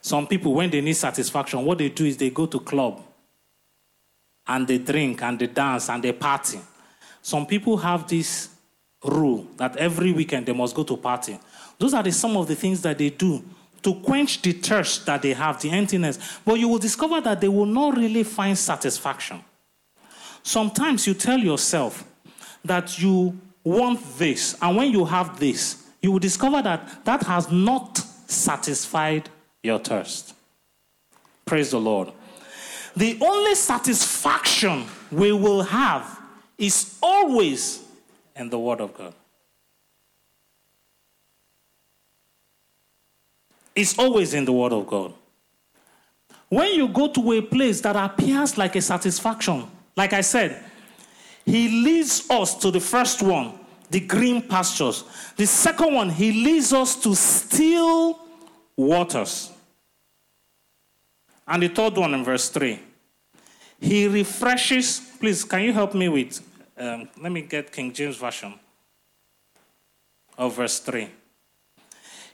Some 0.00 0.28
people, 0.28 0.54
when 0.54 0.70
they 0.70 0.80
need 0.80 0.96
satisfaction, 0.96 1.64
what 1.64 1.78
they 1.78 1.88
do 1.88 2.04
is 2.04 2.16
they 2.16 2.30
go 2.30 2.46
to 2.46 2.60
club 2.60 3.02
and 4.46 4.68
they 4.68 4.78
drink 4.78 5.24
and 5.24 5.40
they 5.40 5.48
dance 5.48 5.90
and 5.90 6.04
they 6.04 6.12
party. 6.12 6.60
Some 7.20 7.46
people 7.46 7.76
have 7.78 8.06
this 8.06 8.55
rule 9.04 9.46
that 9.56 9.76
every 9.76 10.12
weekend 10.12 10.46
they 10.46 10.52
must 10.52 10.74
go 10.74 10.82
to 10.84 10.96
party. 10.96 11.38
Those 11.78 11.94
are 11.94 12.02
the, 12.02 12.12
some 12.12 12.36
of 12.36 12.48
the 12.48 12.54
things 12.54 12.82
that 12.82 12.98
they 12.98 13.10
do 13.10 13.42
to 13.82 13.94
quench 13.94 14.42
the 14.42 14.52
thirst 14.52 15.06
that 15.06 15.22
they 15.22 15.32
have, 15.32 15.60
the 15.60 15.70
emptiness. 15.70 16.18
But 16.44 16.54
you 16.54 16.68
will 16.68 16.78
discover 16.78 17.20
that 17.20 17.40
they 17.40 17.48
will 17.48 17.66
not 17.66 17.96
really 17.96 18.24
find 18.24 18.58
satisfaction. 18.58 19.44
Sometimes 20.42 21.06
you 21.06 21.14
tell 21.14 21.38
yourself 21.38 22.04
that 22.64 23.00
you 23.00 23.38
want 23.62 24.00
this, 24.18 24.56
and 24.60 24.76
when 24.76 24.90
you 24.90 25.04
have 25.04 25.38
this, 25.38 25.86
you 26.02 26.12
will 26.12 26.18
discover 26.18 26.62
that 26.62 27.04
that 27.04 27.22
has 27.24 27.50
not 27.50 27.98
satisfied 28.26 29.28
your 29.62 29.78
thirst. 29.78 30.34
Praise 31.44 31.70
the 31.70 31.80
Lord. 31.80 32.12
The 32.96 33.18
only 33.20 33.54
satisfaction 33.54 34.84
we 35.12 35.30
will 35.30 35.62
have 35.62 36.20
is 36.58 36.98
always 37.02 37.85
in 38.36 38.50
the 38.50 38.58
Word 38.58 38.80
of 38.80 38.94
God. 38.94 39.14
It's 43.74 43.98
always 43.98 44.32
in 44.34 44.44
the 44.44 44.52
Word 44.52 44.72
of 44.72 44.86
God. 44.86 45.12
When 46.48 46.72
you 46.74 46.88
go 46.88 47.08
to 47.08 47.32
a 47.32 47.42
place 47.42 47.80
that 47.80 47.96
appears 47.96 48.56
like 48.56 48.76
a 48.76 48.80
satisfaction, 48.80 49.66
like 49.96 50.12
I 50.12 50.20
said, 50.20 50.62
He 51.44 51.82
leads 51.82 52.28
us 52.30 52.54
to 52.56 52.70
the 52.70 52.80
first 52.80 53.22
one, 53.22 53.58
the 53.90 54.00
green 54.00 54.42
pastures. 54.42 55.04
The 55.36 55.46
second 55.46 55.94
one, 55.94 56.10
He 56.10 56.32
leads 56.32 56.72
us 56.72 56.96
to 57.02 57.14
still 57.14 58.20
waters. 58.76 59.52
And 61.48 61.62
the 61.62 61.68
third 61.68 61.96
one 61.96 62.14
in 62.14 62.24
verse 62.24 62.48
3, 62.48 62.80
He 63.80 64.06
refreshes. 64.06 65.00
Please, 65.18 65.44
can 65.44 65.62
you 65.62 65.72
help 65.72 65.94
me 65.94 66.08
with 66.08 66.40
um, 66.76 67.08
let 67.20 67.32
me 67.32 67.42
get 67.42 67.72
King 67.72 67.92
James 67.92 68.16
Version 68.16 68.54
of 70.36 70.56
verse 70.56 70.78
3. 70.80 71.08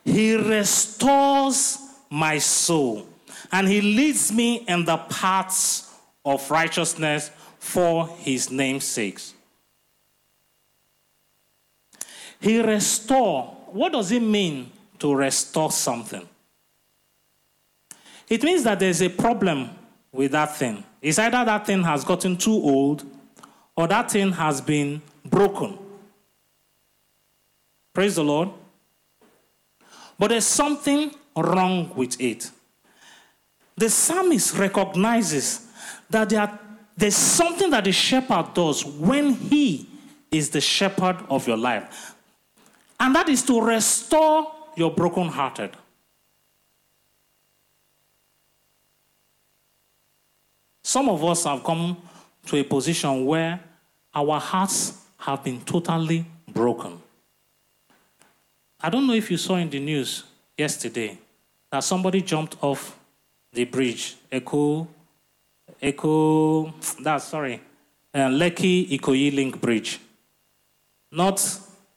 He 0.05 0.35
restores 0.35 1.79
my 2.11 2.39
soul 2.39 3.07
and 3.53 3.69
he 3.69 3.81
leads 3.81 4.33
me 4.33 4.65
in 4.67 4.85
the 4.85 4.97
paths 4.97 5.91
of 6.25 6.51
righteousness 6.51 7.31
for 7.59 8.09
his 8.19 8.51
name's 8.51 8.85
sakes. 8.85 9.35
He 12.41 12.61
restore. 12.61 13.57
What 13.69 13.93
does 13.93 14.11
it 14.11 14.21
mean 14.21 14.71
to 14.99 15.15
restore 15.15 15.71
something? 15.71 16.29
It 18.29 18.43
means 18.43 18.65
that 18.65 18.81
there's 18.81 19.01
a 19.01 19.09
problem 19.09 19.71
with 20.11 20.33
that 20.33 20.57
thing. 20.57 20.83
It's 21.01 21.19
either 21.19 21.45
that 21.45 21.67
thing 21.67 21.83
has 21.85 22.05
gotten 22.05 22.37
too 22.37 22.53
old 22.53 23.05
or 23.83 23.89
that 23.89 24.13
thing 24.13 24.31
has 24.31 24.61
been 24.61 25.03
broken. 25.25 25.77
Praise 27.93 28.15
the 28.15 28.23
Lord. 28.23 28.51
But 30.17 30.29
there's 30.29 30.47
something 30.47 31.11
wrong 31.37 31.93
with 31.97 32.21
it. 32.21 32.49
The 33.75 33.91
psalmist 33.91 34.57
recognizes 34.57 35.67
that 36.09 36.29
there 36.29 36.61
there's 36.97 37.17
something 37.17 37.71
that 37.71 37.83
the 37.83 37.91
shepherd 37.91 38.55
does 38.55 38.85
when 38.85 39.33
he 39.33 39.89
is 40.31 40.51
the 40.51 40.61
shepherd 40.61 41.17
of 41.29 41.49
your 41.49 41.57
life, 41.57 42.15
and 43.01 43.13
that 43.17 43.29
is 43.29 43.43
to 43.43 43.61
restore 43.61 44.55
your 44.77 44.93
brokenhearted. 44.93 45.71
Some 50.85 51.09
of 51.09 51.25
us 51.25 51.43
have 51.43 51.65
come 51.65 51.97
to 52.47 52.57
a 52.57 52.63
position 52.63 53.27
where 53.27 53.59
our 54.15 54.41
hearts 54.41 55.05
have 55.19 55.43
been 55.45 55.61
totally 55.61 56.25
broken. 56.49 57.01
I 58.81 58.91
don't 58.91 59.07
know 59.07 59.15
if 59.15 59.31
you 59.31 59.37
saw 59.37 59.57
in 59.57 59.71
the 59.71 59.79
news 59.79 60.25
yesterday 60.59 61.17
that 61.71 61.85
somebody 61.85 62.21
jumped 62.21 62.57
off 62.63 62.99
the 63.53 63.65
bridge, 63.65 64.17
Echo, 64.31 64.89
Echo, 65.81 66.73
that's 67.01 67.25
sorry, 67.25 67.61
uh, 68.15 68.29
Lekki 68.29 68.89
Ikoyi 68.99 69.35
Link 69.35 69.61
Bridge, 69.61 70.01
not 71.11 71.39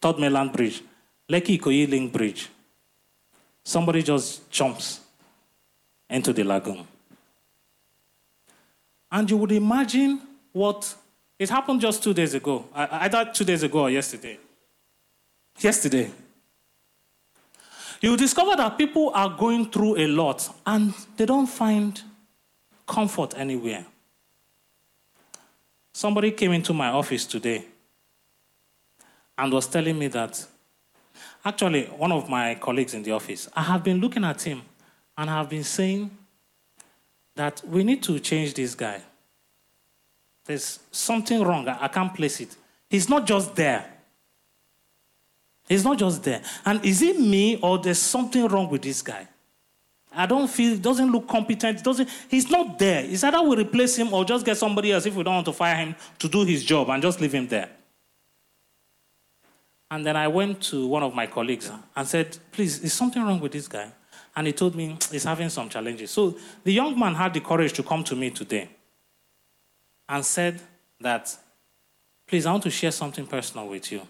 Third 0.02 0.20
Mainland 0.20 0.54
Bridge, 0.54 0.82
Lekki 1.30 1.60
Ikoyi 1.60 1.90
Link 1.90 2.12
Bridge. 2.14 2.50
Somebody 3.64 4.04
just 4.04 4.50
jumps 4.52 5.00
into 6.10 6.32
the 6.32 6.44
lagoon. 6.44 6.86
And 9.12 9.30
you 9.30 9.38
would 9.38 9.52
imagine 9.52 10.22
what 10.52 10.94
It 11.38 11.50
happened 11.50 11.82
just 11.82 12.02
two 12.04 12.14
days 12.14 12.34
ago. 12.34 12.66
I- 12.74 13.06
Either 13.06 13.32
two 13.34 13.44
days 13.44 13.64
ago 13.64 13.82
or 13.82 13.90
yesterday. 13.90 14.40
Yesterday. 15.60 16.12
You 18.02 18.16
discover 18.18 18.56
that 18.56 18.78
people 18.78 19.12
are 19.14 19.30
going 19.30 19.72
through 19.72 19.98
a 19.98 20.08
lot 20.08 20.50
and 20.66 20.94
they 21.18 21.26
don't 21.26 21.48
find 21.48 22.02
comfort 22.88 23.34
anywhere. 23.38 23.86
Somebody 25.94 26.32
came 26.32 26.52
into 26.52 26.74
my 26.74 26.90
office 26.90 27.26
today 27.26 27.66
and 29.38 29.52
was 29.52 29.68
telling 29.68 29.98
me 29.98 30.08
that 30.10 30.46
actually 31.44 31.86
one 31.86 32.12
of 32.12 32.30
my 32.30 32.56
colleagues 32.56 32.94
in 32.94 33.02
the 33.04 33.12
office, 33.12 33.50
I 33.56 33.64
have 33.64 33.84
been 33.84 34.00
looking 34.00 34.24
at 34.24 34.42
him 34.42 34.62
and 35.18 35.30
I 35.30 35.38
have 35.38 35.50
been 35.50 35.64
saying 35.64 36.12
that 37.36 37.62
we 37.66 37.84
need 37.84 38.04
to 38.04 38.20
change 38.20 38.54
this 38.54 38.76
guy. 38.76 39.02
There's 40.46 40.80
something 40.92 41.44
wrong. 41.44 41.68
I 41.68 41.88
can't 41.88 42.14
place 42.14 42.40
it. 42.40 42.56
He's 42.90 43.10
not 43.10 43.26
just 43.26 43.56
there. 43.56 43.92
He's 45.68 45.84
not 45.84 45.98
just 45.98 46.24
there. 46.24 46.44
And 46.64 46.86
is 46.86 47.02
it 47.02 47.20
me 47.20 47.60
or 47.62 47.80
there's 47.80 48.00
something 48.00 48.48
wrong 48.48 48.70
with 48.70 48.84
this 48.84 49.02
guy? 49.02 49.28
I 50.14 50.28
don't 50.28 50.48
feel, 50.48 50.78
doesn't 50.78 51.12
look 51.12 51.28
competent. 51.28 51.84
Doesn't, 51.84 52.08
he's 52.30 52.50
not 52.50 52.78
there. 52.78 53.04
It's 53.04 53.24
either 53.24 53.42
we 53.42 53.58
replace 53.58 53.96
him 53.96 54.14
or 54.14 54.24
just 54.24 54.46
get 54.46 54.58
somebody 54.58 54.92
else 54.92 55.08
if 55.08 55.16
we 55.16 55.24
don't 55.24 55.34
want 55.34 55.46
to 55.48 55.54
fire 55.54 55.76
him 55.76 55.96
to 56.20 56.30
do 56.30 56.46
his 56.46 56.64
job 56.64 56.90
and 56.90 57.02
just 57.02 57.20
leave 57.20 57.34
him 57.34 57.48
there. 57.48 57.70
And 59.90 60.06
then 60.06 60.16
I 60.16 60.28
went 60.28 60.62
to 60.64 60.88
one 60.88 61.04
of 61.04 61.14
my 61.16 61.26
colleagues 61.26 61.72
and 61.96 62.08
said, 62.08 62.38
please, 62.52 62.84
is 62.84 62.94
something 62.94 63.22
wrong 63.22 63.40
with 63.40 63.52
this 63.52 63.68
guy? 63.68 63.92
And 64.36 64.48
he 64.48 64.54
told 64.54 64.76
me 64.76 64.98
he's 65.12 65.24
having 65.24 65.50
some 65.50 65.70
challenges. 65.70 66.12
So 66.12 66.38
the 66.64 66.72
young 66.72 66.98
man 67.00 67.16
had 67.16 67.34
the 67.34 67.40
courage 67.40 67.74
to 67.74 67.84
come 67.84 68.04
to 68.04 68.16
me 68.16 68.30
today 68.30 68.70
and 70.08 70.26
said 70.26 70.62
that, 71.02 71.36
please, 72.28 72.46
I 72.46 72.52
want 72.52 72.64
to 72.64 72.70
share 72.70 72.92
something 72.92 73.26
personal 73.26 73.68
with 73.68 73.92
you. 73.92 74.02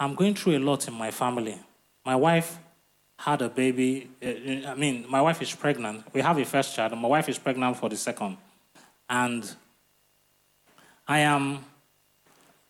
I'm 0.00 0.14
going 0.14 0.34
through 0.34 0.56
a 0.56 0.60
lot 0.60 0.86
in 0.88 0.94
my 0.94 1.10
family. 1.10 1.58
My 2.04 2.16
wife 2.16 2.58
had 3.18 3.42
a 3.42 3.48
baby. 3.48 4.08
uh, 4.22 4.70
I 4.70 4.74
mean, 4.74 5.04
my 5.08 5.20
wife 5.20 5.42
is 5.42 5.52
pregnant. 5.54 6.04
We 6.12 6.20
have 6.20 6.38
a 6.38 6.44
first 6.44 6.74
child, 6.74 6.92
and 6.92 7.00
my 7.00 7.08
wife 7.08 7.28
is 7.28 7.38
pregnant 7.38 7.76
for 7.76 7.88
the 7.88 7.96
second. 7.96 8.36
And 9.10 9.50
I 11.06 11.20
am, 11.20 11.64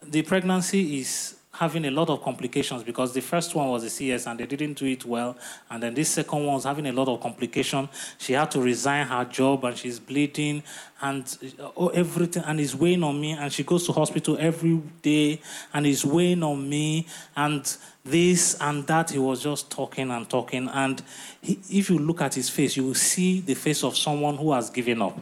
the 0.02 0.22
pregnancy 0.22 1.00
is 1.00 1.37
having 1.58 1.84
a 1.86 1.90
lot 1.90 2.08
of 2.08 2.22
complications 2.22 2.84
because 2.84 3.12
the 3.12 3.20
first 3.20 3.52
one 3.52 3.68
was 3.68 3.82
a 3.82 3.90
CS 3.90 4.28
and 4.28 4.38
they 4.38 4.46
didn't 4.46 4.74
do 4.74 4.86
it 4.86 5.04
well. 5.04 5.36
And 5.68 5.82
then 5.82 5.92
this 5.92 6.08
second 6.08 6.46
one 6.46 6.54
was 6.54 6.62
having 6.62 6.86
a 6.86 6.92
lot 6.92 7.08
of 7.08 7.20
complication. 7.20 7.88
She 8.16 8.34
had 8.34 8.52
to 8.52 8.60
resign 8.60 9.08
her 9.08 9.24
job 9.24 9.64
and 9.64 9.76
she's 9.76 9.98
bleeding 9.98 10.62
and 11.00 11.36
uh, 11.58 11.70
oh, 11.76 11.88
everything 11.88 12.44
and 12.46 12.60
it's 12.60 12.76
weighing 12.76 13.02
on 13.02 13.20
me. 13.20 13.32
And 13.32 13.52
she 13.52 13.64
goes 13.64 13.84
to 13.86 13.92
hospital 13.92 14.36
every 14.38 14.80
day 15.02 15.40
and 15.74 15.84
it's 15.84 16.04
weighing 16.04 16.44
on 16.44 16.68
me. 16.68 17.08
And 17.34 17.76
this 18.04 18.56
and 18.60 18.86
that, 18.86 19.10
he 19.10 19.18
was 19.18 19.42
just 19.42 19.68
talking 19.68 20.12
and 20.12 20.30
talking. 20.30 20.68
And 20.68 21.02
he, 21.42 21.58
if 21.70 21.90
you 21.90 21.98
look 21.98 22.20
at 22.20 22.34
his 22.34 22.48
face, 22.48 22.76
you 22.76 22.84
will 22.84 22.94
see 22.94 23.40
the 23.40 23.54
face 23.54 23.82
of 23.82 23.96
someone 23.96 24.36
who 24.36 24.52
has 24.52 24.70
given 24.70 25.02
up. 25.02 25.18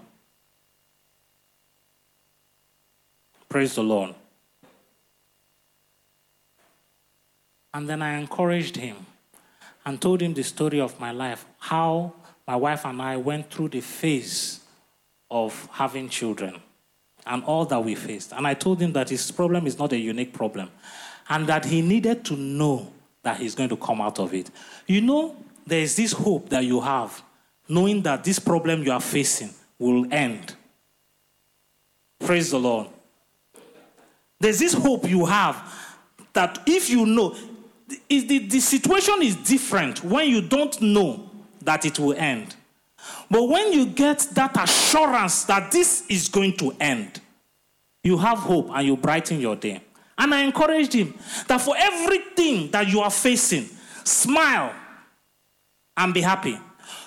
Praise 3.49 3.75
the 3.75 3.83
Lord. 3.83 4.15
And 7.77 7.87
then 7.87 8.01
I 8.01 8.19
encouraged 8.19 8.77
him 8.77 8.97
and 9.85 10.01
told 10.01 10.23
him 10.23 10.33
the 10.33 10.43
story 10.43 10.81
of 10.81 10.99
my 10.99 11.11
life, 11.11 11.45
how 11.59 12.15
my 12.49 12.57
wife 12.57 12.87
and 12.87 13.03
I 13.03 13.19
went 13.19 13.51
through 13.51 13.69
the 13.69 13.83
phase 13.83 14.61
of 15.31 15.69
having 15.71 16.09
children 16.09 16.59
and 17.27 17.45
all 17.45 17.67
that 17.67 17.85
we 17.85 17.95
faced. 17.95 18.33
And 18.33 18.47
I 18.47 18.55
told 18.55 18.81
him 18.81 18.95
that 18.95 19.11
his 19.11 19.31
problem 19.31 19.67
is 19.67 19.79
not 19.79 19.93
a 19.93 19.99
unique 19.99 20.33
problem 20.33 20.71
and 21.29 21.47
that 21.49 21.67
he 21.67 21.83
needed 21.83 22.25
to 22.25 22.35
know 22.35 22.91
that 23.23 23.37
he's 23.37 23.55
going 23.55 23.69
to 23.69 23.77
come 23.77 24.01
out 24.01 24.19
of 24.21 24.33
it. 24.33 24.51
You 24.87 25.03
know, 25.03 25.37
there 25.67 25.81
is 25.81 25.97
this 25.97 26.13
hope 26.13 26.49
that 26.49 26.65
you 26.65 26.81
have, 26.81 27.23
knowing 27.69 28.01
that 28.03 28.25
this 28.25 28.39
problem 28.39 28.85
you 28.85 28.93
are 28.93 29.03
facing 29.03 29.51
will 29.79 30.07
end. 30.11 30.55
Praise 32.21 32.51
the 32.53 32.59
Lord. 32.59 32.87
There's 34.41 34.61
this 34.61 34.73
hope 34.73 35.07
you 35.07 35.27
have 35.27 35.75
that 36.33 36.63
if 36.67 36.89
you 36.89 37.05
know, 37.05 37.37
is 38.09 38.27
the, 38.27 38.39
the 38.39 38.61
situation 38.61 39.23
is 39.23 39.37
different 39.37 40.03
when 40.05 40.29
you 40.29 40.43
don't 40.43 40.81
know 40.81 41.31
that 41.63 41.85
it 41.85 41.99
will 41.99 42.15
end. 42.15 42.57
But 43.31 43.49
when 43.49 43.73
you 43.73 43.87
get 43.87 44.19
that 44.33 44.57
assurance 44.61 45.45
that 45.45 45.71
this 45.71 46.05
is 46.09 46.29
going 46.29 46.57
to 46.59 46.75
end, 46.81 47.21
you 48.03 48.17
have 48.19 48.39
hope 48.39 48.71
and 48.73 48.87
you 48.87 48.97
brighten 48.97 49.41
your 49.41 49.57
day. 49.57 49.81
And 50.19 50.35
I 50.35 50.43
encouraged 50.43 50.93
him 50.93 51.15
that 51.47 51.61
for 51.61 51.75
everything 51.77 52.71
that 52.71 52.89
you 52.89 53.01
are 53.01 53.11
facing, 53.11 53.69
smile 54.05 54.73
and 55.97 56.15
be 56.15 56.21
happy. 56.21 56.59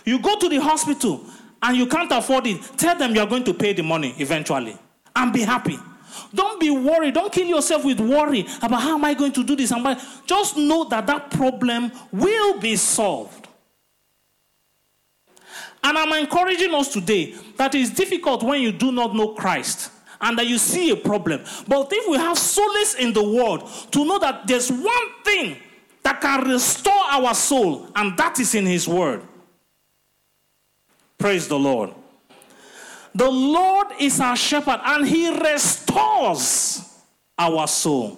You 0.05 0.19
go 0.19 0.38
to 0.38 0.49
the 0.49 0.59
hospital 0.59 1.25
and 1.61 1.77
you 1.77 1.88
can't 1.88 2.11
afford 2.11 2.47
it, 2.47 2.61
tell 2.77 2.97
them 2.97 3.15
you 3.15 3.21
are 3.21 3.27
going 3.27 3.43
to 3.45 3.53
pay 3.53 3.73
the 3.73 3.84
money 3.84 4.13
eventually 4.17 4.77
and 5.15 5.34
be 5.34 5.41
happy. 5.41 5.77
Don't 6.34 6.60
be 6.60 6.70
worried. 6.70 7.14
Don't 7.14 7.32
kill 7.32 7.47
yourself 7.47 7.86
with 7.86 7.99
worry 7.99 8.45
about 8.62 8.82
how 8.82 8.95
am 8.95 9.05
I 9.05 9.14
going 9.14 9.32
to 9.34 9.43
do 9.43 9.55
this. 9.55 9.72
I- 9.72 10.01
Just 10.26 10.57
know 10.57 10.86
that 10.86 11.07
that 11.07 11.32
problem 11.32 11.91
will 12.12 12.60
be 12.60 12.76
solved. 12.76 13.47
And 15.84 15.97
I'm 15.97 16.12
encouraging 16.14 16.74
us 16.74 16.91
today 16.91 17.36
that 17.57 17.74
it's 17.74 17.89
difficult 17.89 18.43
when 18.43 18.62
you 18.62 18.72
do 18.72 18.91
not 18.91 19.16
know 19.16 19.30
Christ 19.30 19.91
and 20.22 20.38
that 20.38 20.47
you 20.47 20.57
see 20.57 20.89
a 20.91 20.95
problem. 20.95 21.41
But 21.68 21.88
if 21.91 22.10
we 22.10 22.18
have 22.18 22.38
solace 22.38 22.95
in 22.95 23.14
the 23.14 23.24
word 23.24 23.62
to 23.91 24.05
know 24.05 24.20
that 24.20 24.45
there's 24.45 24.70
one 24.70 25.07
thing 25.24 25.57
that 26.03 26.20
can 26.20 26.43
restore 26.49 26.93
our 27.10 27.34
soul, 27.34 27.88
and 27.95 28.18
that 28.18 28.39
is 28.39 28.55
in 28.55 28.66
His 28.66 28.88
word. 28.88 29.22
Praise 31.18 31.47
the 31.47 31.57
Lord. 31.60 31.93
The 33.20 33.30
Lord 33.30 33.88
is 33.99 34.22
our 34.22 34.38
shepherd 34.38 34.80
and 34.82 35.05
he 35.05 35.30
restores 35.38 36.89
our 37.38 37.67
soul. 37.67 38.17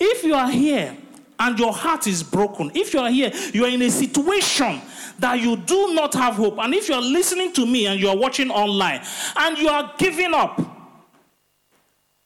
If 0.00 0.24
you 0.24 0.34
are 0.34 0.50
here 0.50 0.96
and 1.38 1.58
your 1.58 1.74
heart 1.74 2.06
is 2.06 2.22
broken, 2.22 2.70
if 2.74 2.94
you 2.94 3.00
are 3.00 3.10
here, 3.10 3.30
you 3.52 3.66
are 3.66 3.68
in 3.68 3.82
a 3.82 3.90
situation 3.90 4.80
that 5.18 5.40
you 5.40 5.58
do 5.58 5.92
not 5.92 6.14
have 6.14 6.36
hope, 6.36 6.58
and 6.58 6.72
if 6.72 6.88
you 6.88 6.94
are 6.94 7.02
listening 7.02 7.52
to 7.52 7.66
me 7.66 7.86
and 7.86 8.00
you 8.00 8.08
are 8.08 8.16
watching 8.16 8.50
online 8.50 9.02
and 9.36 9.58
you 9.58 9.68
are 9.68 9.92
giving 9.98 10.32
up, 10.32 10.58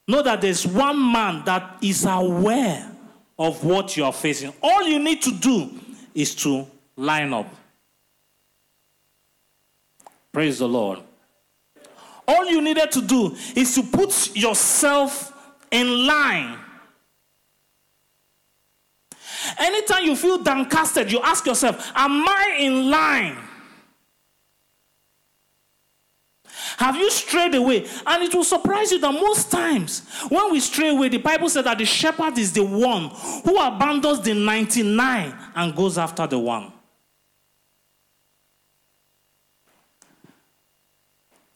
know 0.06 0.22
that 0.22 0.40
there's 0.40 0.64
one 0.64 1.12
man 1.12 1.44
that 1.46 1.78
is 1.82 2.06
aware 2.08 2.92
of 3.36 3.64
what 3.64 3.96
you 3.96 4.04
are 4.04 4.12
facing. 4.12 4.52
All 4.62 4.84
you 4.84 5.00
need 5.00 5.20
to 5.22 5.32
do 5.32 5.68
is 6.14 6.32
to 6.36 6.64
line 6.96 7.32
up. 7.32 7.52
Praise 10.30 10.60
the 10.60 10.68
Lord. 10.68 11.00
All 12.28 12.44
you 12.50 12.60
needed 12.60 12.92
to 12.92 13.00
do 13.00 13.34
is 13.56 13.74
to 13.74 13.82
put 13.82 14.36
yourself 14.36 15.32
in 15.70 16.06
line. 16.06 16.58
Anytime 19.58 20.04
you 20.04 20.14
feel 20.14 20.38
downcasted, 20.38 21.10
you 21.10 21.20
ask 21.22 21.46
yourself, 21.46 21.90
Am 21.94 22.28
I 22.28 22.58
in 22.60 22.90
line? 22.90 23.38
Have 26.76 26.96
you 26.96 27.10
strayed 27.10 27.54
away? 27.54 27.86
And 28.06 28.22
it 28.22 28.34
will 28.34 28.44
surprise 28.44 28.92
you 28.92 29.00
that 29.00 29.12
most 29.12 29.50
times 29.50 30.06
when 30.28 30.52
we 30.52 30.60
stray 30.60 30.90
away, 30.90 31.08
the 31.08 31.18
Bible 31.18 31.48
said 31.48 31.64
that 31.64 31.78
the 31.78 31.84
shepherd 31.84 32.38
is 32.38 32.52
the 32.52 32.62
one 32.62 33.08
who 33.44 33.58
abandons 33.58 34.20
the 34.20 34.34
99 34.34 35.34
and 35.56 35.74
goes 35.74 35.98
after 35.98 36.26
the 36.26 36.38
one. 36.38 36.72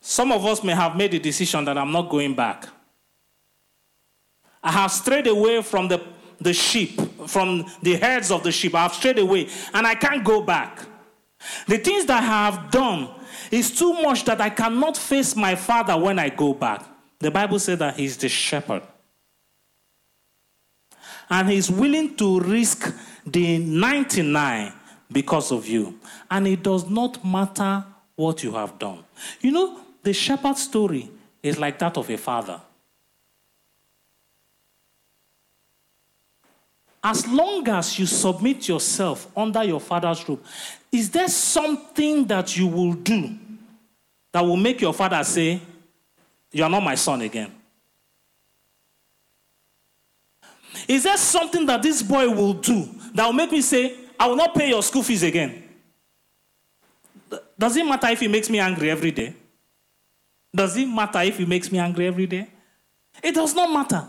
Some 0.05 0.33
of 0.33 0.45
us 0.45 0.65
may 0.65 0.75
have 0.75 0.97
made 0.97 1.13
the 1.13 1.21
decision 1.21 1.65
that 1.65 1.79
I'm 1.79 1.93
not 1.93 2.11
going 2.11 2.35
back. 2.35 2.69
I 4.61 4.73
have 4.73 4.91
strayed 4.91 5.29
away 5.29 5.63
from 5.63 5.87
the, 5.87 6.05
the 6.41 6.53
sheep, 6.53 7.01
from 7.29 7.65
the 7.83 7.97
herds 7.97 8.33
of 8.33 8.43
the 8.43 8.51
sheep. 8.51 8.75
I 8.75 8.83
have 8.83 8.95
strayed 8.95 9.21
away 9.21 9.49
and 9.73 9.87
I 9.87 9.95
can't 9.95 10.25
go 10.25 10.43
back. 10.43 10.81
The 11.69 11.79
things 11.79 12.05
that 12.07 12.21
I 12.21 12.27
have 12.27 12.73
done 12.73 13.11
is 13.53 13.77
too 13.77 13.93
much 14.03 14.25
that 14.25 14.41
I 14.41 14.51
cannot 14.51 14.97
face 14.97 15.37
my 15.37 15.55
father 15.55 15.97
when 15.97 16.19
I 16.19 16.31
go 16.31 16.53
back. 16.53 16.85
The 17.21 17.31
Bible 17.31 17.61
says 17.61 17.79
that 17.79 17.97
he's 17.97 18.17
the 18.17 18.29
shepherd. 18.29 18.83
And 21.31 21.49
he's 21.49 21.71
willing 21.71 22.17
to 22.17 22.41
risk 22.41 22.93
the 23.25 23.59
99 23.59 24.73
because 25.13 25.53
of 25.53 25.69
you. 25.69 26.01
And 26.29 26.49
it 26.49 26.65
does 26.65 26.91
not 26.91 27.25
matter 27.25 27.85
what 28.17 28.43
you 28.43 28.53
have 28.53 28.79
done. 28.81 29.05
You 29.41 29.53
know, 29.53 29.81
the 30.03 30.13
shepherd 30.13 30.57
story 30.59 31.11
is 31.43 31.59
like 31.59 31.79
that 31.79 31.97
of 31.97 32.09
a 32.11 32.17
father. 32.17 32.61
As 37.05 37.27
long 37.27 37.69
as 37.69 37.99
you 37.99 38.07
submit 38.07 38.69
yourself 38.69 39.27
under 39.37 39.65
your 39.65 39.81
father's 39.81 40.29
roof, 40.29 40.39
is 40.91 41.11
there 41.11 41.29
something 41.29 42.25
that 42.27 42.57
you 42.57 42.67
will 42.69 42.93
do 42.93 43.37
that 44.31 44.41
will 44.41 44.57
make 44.57 44.81
your 44.81 44.95
father 44.95 45.23
say, 45.25 45.61
You 46.53 46.63
are 46.63 46.71
not 46.71 46.83
my 46.83 46.95
son 46.95 47.23
again? 47.23 47.53
Is 50.87 51.03
there 51.03 51.17
something 51.17 51.67
that 51.67 51.83
this 51.83 52.03
boy 52.03 52.29
will 52.29 52.55
do 52.55 52.89
that 53.15 53.27
will 53.27 53.33
make 53.33 53.51
me 53.51 53.63
say, 53.63 53.97
I 54.19 54.27
will 54.27 54.37
not 54.37 54.55
pay 54.55 54.69
your 54.69 54.83
school 54.83 55.03
fees 55.03 55.23
again? 55.23 55.63
Does 57.59 57.77
it 57.77 57.85
matter 57.85 58.09
if 58.09 58.21
he 58.21 58.29
makes 58.29 58.49
me 58.49 58.59
angry 58.59 58.91
every 58.91 59.11
day? 59.11 59.35
Does 60.55 60.77
it 60.77 60.87
matter 60.87 61.21
if 61.21 61.39
he 61.39 61.47
makes 61.47 61.73
me 61.73 61.79
angry 61.79 62.07
every 62.07 62.27
day? 62.27 62.49
It 63.23 63.35
does 63.35 63.55
not 63.55 63.73
matter. 63.73 64.07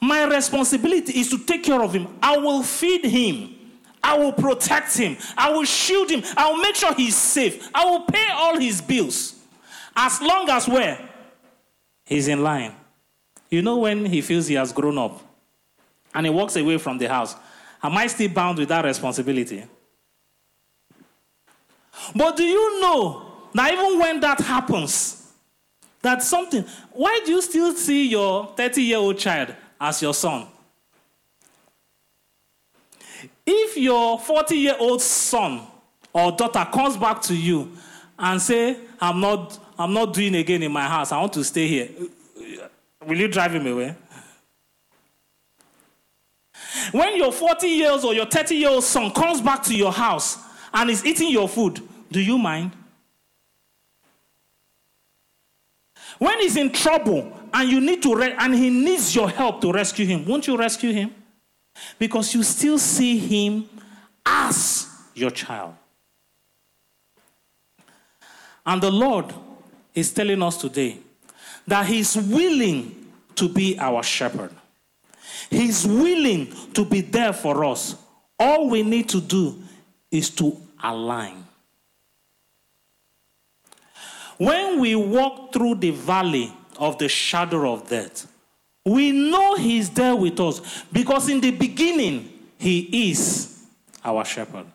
My 0.00 0.24
responsibility 0.24 1.20
is 1.20 1.30
to 1.30 1.38
take 1.38 1.64
care 1.64 1.82
of 1.82 1.92
him. 1.92 2.08
I 2.22 2.36
will 2.36 2.62
feed 2.62 3.04
him. 3.04 3.54
I 4.02 4.16
will 4.16 4.32
protect 4.32 4.96
him. 4.96 5.16
I 5.36 5.50
will 5.50 5.64
shield 5.64 6.10
him. 6.10 6.22
I 6.36 6.50
will 6.50 6.58
make 6.58 6.76
sure 6.76 6.94
he's 6.94 7.16
safe. 7.16 7.68
I 7.74 7.84
will 7.84 8.02
pay 8.02 8.28
all 8.32 8.58
his 8.58 8.80
bills. 8.80 9.34
As 9.96 10.20
long 10.22 10.48
as 10.48 10.68
where? 10.68 11.08
He's 12.04 12.28
in 12.28 12.42
line. 12.42 12.74
You 13.50 13.62
know 13.62 13.78
when 13.78 14.04
he 14.04 14.20
feels 14.20 14.46
he 14.46 14.54
has 14.54 14.72
grown 14.72 14.98
up 14.98 15.20
and 16.14 16.26
he 16.26 16.30
walks 16.30 16.56
away 16.56 16.78
from 16.78 16.98
the 16.98 17.08
house, 17.08 17.34
am 17.82 17.96
I 17.96 18.06
still 18.06 18.28
bound 18.28 18.58
with 18.58 18.68
that 18.68 18.84
responsibility? 18.84 19.64
But 22.14 22.36
do 22.36 22.44
you 22.44 22.80
know 22.80 23.32
that 23.54 23.72
even 23.72 23.98
when 23.98 24.20
that 24.20 24.40
happens, 24.40 25.17
that 26.08 26.22
something, 26.22 26.64
why 26.92 27.20
do 27.24 27.32
you 27.32 27.42
still 27.42 27.74
see 27.74 28.08
your 28.08 28.46
30 28.56 28.82
year 28.82 28.96
old 28.96 29.18
child 29.18 29.54
as 29.78 30.00
your 30.00 30.14
son? 30.14 30.46
If 33.46 33.76
your 33.76 34.18
40 34.18 34.56
year 34.56 34.76
old 34.78 35.02
son 35.02 35.66
or 36.12 36.32
daughter 36.32 36.66
comes 36.72 36.96
back 36.96 37.20
to 37.22 37.36
you 37.36 37.72
and 38.18 38.40
say, 38.40 38.78
I'm 39.00 39.20
not, 39.20 39.58
I'm 39.78 39.92
not 39.92 40.14
doing 40.14 40.34
again 40.34 40.62
in 40.62 40.72
my 40.72 40.86
house, 40.86 41.12
I 41.12 41.20
want 41.20 41.34
to 41.34 41.44
stay 41.44 41.66
here, 41.68 41.88
will 43.06 43.18
you 43.18 43.28
drive 43.28 43.54
him 43.54 43.66
away? 43.66 43.94
When 46.92 47.16
your 47.18 47.32
40 47.32 47.68
years 47.68 48.02
or 48.04 48.14
your 48.14 48.26
30 48.26 48.54
year 48.54 48.70
old 48.70 48.84
son 48.84 49.10
comes 49.10 49.42
back 49.42 49.62
to 49.64 49.76
your 49.76 49.92
house 49.92 50.38
and 50.72 50.88
is 50.88 51.04
eating 51.04 51.30
your 51.30 51.50
food, 51.50 51.86
do 52.10 52.20
you 52.20 52.38
mind? 52.38 52.72
When 56.18 56.40
he's 56.40 56.56
in 56.56 56.72
trouble 56.72 57.32
and 57.52 57.68
you 57.68 57.80
need 57.80 58.02
to 58.02 58.14
re- 58.14 58.34
and 58.36 58.54
he 58.54 58.70
needs 58.70 59.14
your 59.14 59.30
help 59.30 59.60
to 59.62 59.72
rescue 59.72 60.06
him, 60.06 60.26
won't 60.26 60.46
you 60.46 60.56
rescue 60.56 60.92
him? 60.92 61.14
Because 61.98 62.34
you 62.34 62.42
still 62.42 62.78
see 62.78 63.18
him 63.18 63.68
as 64.26 64.88
your 65.14 65.30
child. 65.30 65.74
And 68.66 68.82
the 68.82 68.90
Lord 68.90 69.32
is 69.94 70.12
telling 70.12 70.42
us 70.42 70.58
today 70.60 70.98
that 71.66 71.86
he's 71.86 72.16
willing 72.16 73.06
to 73.34 73.48
be 73.48 73.78
our 73.78 74.02
shepherd. 74.02 74.50
He's 75.48 75.86
willing 75.86 76.52
to 76.74 76.84
be 76.84 77.00
there 77.00 77.32
for 77.32 77.64
us. 77.64 77.96
All 78.38 78.68
we 78.68 78.82
need 78.82 79.08
to 79.10 79.20
do 79.20 79.62
is 80.10 80.30
to 80.30 80.56
align. 80.82 81.47
When 84.38 84.80
we 84.80 84.94
walk 84.94 85.52
through 85.52 85.76
the 85.76 85.90
valley 85.90 86.52
of 86.78 86.96
the 86.98 87.08
shadow 87.08 87.72
of 87.72 87.88
death, 87.88 88.26
we 88.84 89.10
know 89.12 89.56
He's 89.56 89.90
there 89.90 90.16
with 90.16 90.38
us 90.40 90.84
because 90.92 91.28
in 91.28 91.40
the 91.40 91.50
beginning, 91.50 92.32
He 92.56 93.10
is 93.10 93.64
our 94.04 94.24
shepherd. 94.24 94.66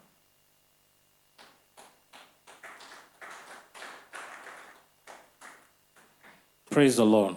Praise 6.70 6.97
the 6.97 7.05
Lord. 7.05 7.36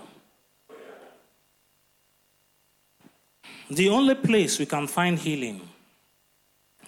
The 3.71 3.89
only 3.89 4.15
place 4.15 4.59
we 4.59 4.67
can 4.67 4.87
find 4.87 5.19
healing 5.19 5.61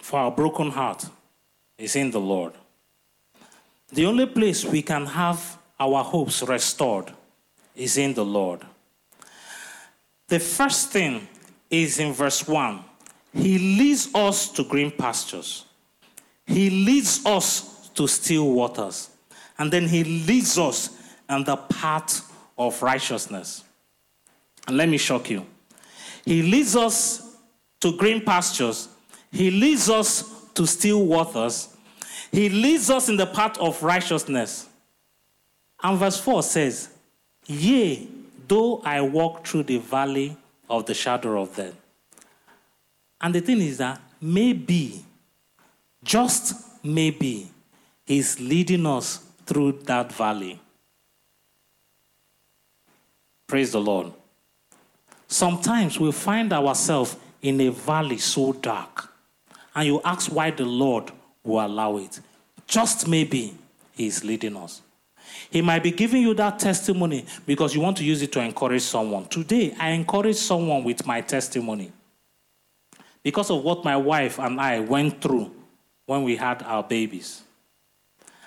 for 0.01 0.19
our 0.19 0.31
broken 0.31 0.71
heart 0.71 1.05
is 1.77 1.95
in 1.95 2.11
the 2.11 2.19
Lord. 2.19 2.53
The 3.91 4.05
only 4.05 4.27
place 4.27 4.63
we 4.63 4.81
can 4.81 5.05
have 5.05 5.57
our 5.79 6.03
hopes 6.03 6.43
restored 6.43 7.11
is 7.75 7.97
in 7.97 8.13
the 8.13 8.25
Lord. 8.25 8.61
The 10.27 10.39
first 10.39 10.91
thing 10.91 11.27
is 11.69 11.99
in 11.99 12.13
verse 12.13 12.47
1 12.47 12.83
He 13.33 13.57
leads 13.57 14.13
us 14.13 14.49
to 14.51 14.63
green 14.63 14.91
pastures, 14.91 15.65
He 16.45 16.69
leads 16.69 17.25
us 17.25 17.89
to 17.95 18.07
still 18.07 18.51
waters, 18.51 19.09
and 19.57 19.71
then 19.71 19.87
He 19.87 20.03
leads 20.03 20.57
us 20.57 20.91
on 21.27 21.43
the 21.43 21.55
path 21.55 22.31
of 22.57 22.81
righteousness. 22.83 23.63
And 24.67 24.77
let 24.77 24.87
me 24.87 24.97
shock 24.97 25.29
you. 25.29 25.45
He 26.25 26.43
leads 26.43 26.75
us 26.75 27.37
to 27.79 27.97
green 27.97 28.23
pastures, 28.23 28.89
He 29.31 29.49
leads 29.49 29.89
us 29.89 30.45
to 30.53 30.67
still 30.67 31.05
waters, 31.05 31.75
He 32.31 32.49
leads 32.49 32.89
us 32.89 33.09
in 33.09 33.17
the 33.17 33.25
path 33.25 33.57
of 33.57 33.81
righteousness. 33.81 34.67
And 35.81 35.97
verse 35.97 36.19
4 36.19 36.43
says, 36.43 36.89
Yea, 37.47 38.07
though 38.47 38.81
I 38.83 39.01
walk 39.01 39.45
through 39.45 39.63
the 39.63 39.77
valley 39.77 40.37
of 40.69 40.85
the 40.85 40.93
shadow 40.93 41.41
of 41.41 41.55
death. 41.55 41.75
And 43.21 43.33
the 43.33 43.41
thing 43.41 43.61
is 43.61 43.77
that 43.79 43.99
maybe, 44.21 45.03
just 46.03 46.53
maybe, 46.83 47.49
He's 48.05 48.39
leading 48.39 48.85
us 48.85 49.23
through 49.45 49.73
that 49.83 50.11
valley. 50.11 50.59
Praise 53.47 53.71
the 53.71 53.81
Lord. 53.81 54.13
Sometimes 55.27 55.99
we 55.99 56.11
find 56.11 56.51
ourselves 56.53 57.15
in 57.41 57.61
a 57.61 57.69
valley 57.69 58.17
so 58.17 58.53
dark, 58.53 59.11
and 59.75 59.87
you 59.87 60.01
ask 60.03 60.31
why 60.31 60.51
the 60.51 60.65
Lord 60.65 61.11
will 61.43 61.65
allow 61.65 61.97
it. 61.97 62.19
Just 62.67 63.07
maybe 63.07 63.55
He's 63.93 64.23
leading 64.23 64.55
us. 64.55 64.81
He 65.49 65.61
might 65.61 65.83
be 65.83 65.91
giving 65.91 66.21
you 66.21 66.33
that 66.35 66.59
testimony 66.59 67.25
because 67.45 67.73
you 67.75 67.81
want 67.81 67.97
to 67.97 68.03
use 68.03 68.21
it 68.21 68.31
to 68.33 68.39
encourage 68.39 68.81
someone. 68.81 69.25
Today, 69.25 69.75
I 69.79 69.89
encourage 69.89 70.37
someone 70.37 70.83
with 70.83 71.05
my 71.05 71.21
testimony 71.21 71.91
because 73.23 73.49
of 73.49 73.63
what 73.63 73.83
my 73.83 73.97
wife 73.97 74.39
and 74.39 74.59
I 74.59 74.79
went 74.79 75.21
through 75.21 75.51
when 76.05 76.23
we 76.23 76.35
had 76.35 76.63
our 76.63 76.83
babies. 76.83 77.41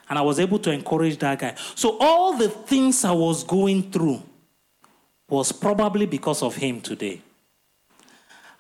And 0.09 0.19
I 0.19 0.23
was 0.23 0.41
able 0.41 0.59
to 0.61 0.71
encourage 0.71 1.19
that 1.19 1.39
guy. 1.39 1.55
So, 1.75 1.97
all 1.99 2.37
the 2.37 2.49
things 2.49 3.05
I 3.05 3.13
was 3.13 3.45
going 3.45 3.91
through 3.91 4.23
was 5.29 5.53
probably 5.53 6.07
because 6.07 6.43
of 6.43 6.55
him 6.57 6.81
today. 6.81 7.21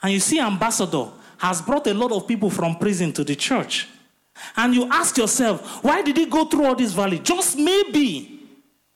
And 0.02 0.12
you 0.12 0.20
see, 0.20 0.40
Ambassador 0.40 1.08
has 1.38 1.60
brought 1.60 1.86
a 1.86 1.94
lot 1.94 2.12
of 2.12 2.26
people 2.26 2.48
from 2.48 2.76
prison 2.76 3.12
to 3.12 3.24
the 3.24 3.36
church. 3.36 3.88
And 4.56 4.74
you 4.74 4.88
ask 4.90 5.16
yourself, 5.16 5.82
why 5.82 6.02
did 6.02 6.16
he 6.16 6.26
go 6.26 6.44
through 6.44 6.66
all 6.66 6.74
this 6.74 6.92
valley? 6.92 7.18
Just 7.18 7.56
maybe 7.56 8.40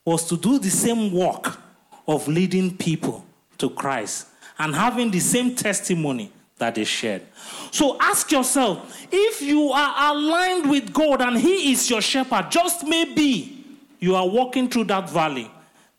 was 0.04 0.28
to 0.28 0.36
do 0.36 0.58
the 0.58 0.70
same 0.70 1.12
work 1.12 1.58
of 2.06 2.26
leading 2.28 2.76
people 2.76 3.24
to 3.58 3.70
Christ 3.70 4.28
and 4.58 4.74
having 4.74 5.10
the 5.10 5.20
same 5.20 5.54
testimony 5.54 6.32
that 6.58 6.76
they 6.76 6.84
shared. 6.84 7.22
So 7.70 7.98
ask 8.00 8.30
yourself 8.30 9.06
if 9.10 9.42
you 9.42 9.70
are 9.70 10.14
aligned 10.14 10.70
with 10.70 10.92
God 10.92 11.20
and 11.20 11.36
He 11.36 11.72
is 11.72 11.90
your 11.90 12.00
shepherd, 12.00 12.50
just 12.50 12.86
maybe 12.86 13.64
you 13.98 14.14
are 14.14 14.26
walking 14.26 14.68
through 14.68 14.84
that 14.84 15.10
valley 15.10 15.50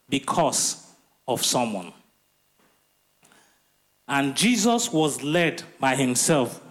because 0.10 0.88
of 1.28 1.44
someone. 1.44 1.94
And 4.08 4.36
Jesus 4.36 4.92
was 4.92 5.22
led 5.22 5.64
by 5.80 5.96
Himself 5.96 6.62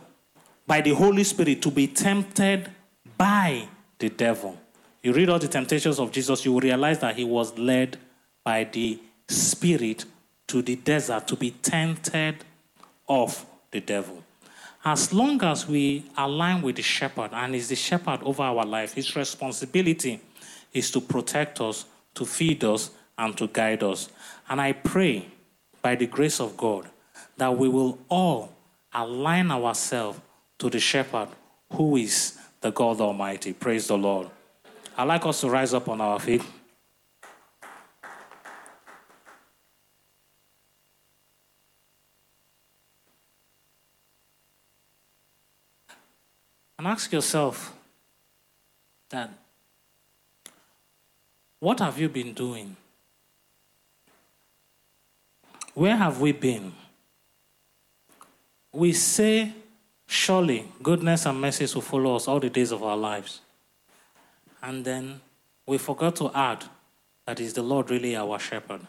by 0.67 0.81
the 0.81 0.95
Holy 0.95 1.25
Spirit 1.25 1.63
to 1.63 1.71
be 1.71 1.87
tempted 1.87 2.71
by 3.17 3.69
the 3.99 4.09
devil. 4.09 4.59
You 5.03 5.13
read 5.13 5.29
all 5.29 5.39
the 5.39 5.49
temptations 5.49 5.99
of 5.99 6.11
Jesus, 6.11 6.45
you 6.45 6.53
will 6.53 6.61
realize 6.61 6.99
that 6.99 7.17
he 7.17 7.25
was 7.25 7.57
led 7.59 7.99
by 8.43 8.65
the 8.65 8.99
Spirit 9.29 10.05
to 10.49 10.63
the 10.63 10.77
desert 10.77 11.27
to 11.29 11.37
be 11.37 11.51
tempted 11.51 12.45
of 13.09 13.45
the 13.71 13.81
devil. 13.81 14.23
As 14.85 15.13
long 15.13 15.43
as 15.43 15.67
we 15.67 16.05
align 16.17 16.63
with 16.63 16.77
the 16.77 16.83
shepherd 16.83 17.31
and 17.33 17.55
is 17.55 17.69
the 17.69 17.77
shepherd 17.77 18.21
over 18.23 18.43
our 18.43 18.65
life, 18.65 18.95
his 18.95 19.17
responsibility 19.17 20.21
is 20.73 20.91
to 20.93 21.01
protect 21.01 21.61
us, 21.61 21.87
to 22.15 22.25
feed 22.25 22.63
us, 22.63 22.91
and 23.19 23.37
to 23.37 23.49
guide 23.49 23.83
us. 23.83 24.09
And 24.49 24.61
I 24.61 24.73
pray 24.73 25.27
by 25.83 25.97
the 25.97 26.07
grace 26.07 26.41
of 26.41 26.57
God 26.57 26.89
that 27.37 27.57
we 27.57 27.69
will 27.69 27.99
all 28.09 28.53
align 28.95 29.51
ourselves 29.51 30.21
to 30.59 30.71
the 30.71 30.81
shepherd 30.81 31.29
who 31.73 31.97
is 31.97 32.39
the 32.61 32.71
God 32.71 33.01
Almighty. 33.01 33.53
Praise 33.53 33.89
the 33.89 33.99
Lord. 33.99 34.29
I'd 34.97 35.05
like 35.05 35.27
us 35.27 35.41
to 35.43 35.51
rise 35.51 35.75
up 35.75 35.89
on 35.89 36.01
our 36.01 36.19
feet. 36.19 36.43
And 46.79 46.87
ask 46.87 47.13
yourself 47.13 47.75
that 49.09 49.31
what 51.59 51.81
have 51.81 51.99
you 51.99 52.09
been 52.09 52.33
doing? 52.35 52.77
Where 55.75 55.97
have 55.97 56.21
we 56.21 56.33
been? 56.33 56.73
we 58.77 58.93
say, 58.93 59.53
Surely 60.07 60.69
goodness 60.83 61.27
and 61.27 61.41
mercy 61.41 61.67
will 61.75 61.83
follow 61.83 62.17
us 62.17 62.29
all 62.29 62.41
the 62.41 62.51
days 62.51 62.71
of 62.73 62.83
our 62.83 62.97
lives. 62.97 63.41
And 64.63 64.85
then 64.85 65.21
we 65.67 65.79
forgot 65.79 66.17
to 66.17 66.31
add 66.33 66.65
that 67.27 67.41
is 67.41 67.55
the 67.55 67.63
Lord 67.63 67.91
really 67.91 68.17
our 68.17 68.39
shepherd. 68.39 68.81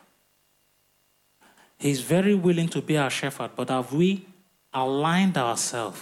He's 1.80 2.02
very 2.02 2.36
willing 2.36 2.70
to 2.70 2.82
be 2.82 2.98
our 2.98 3.10
shepherd, 3.10 3.52
but 3.56 3.70
have 3.70 3.94
we 3.94 4.26
aligned 4.74 5.38
ourselves 5.38 6.02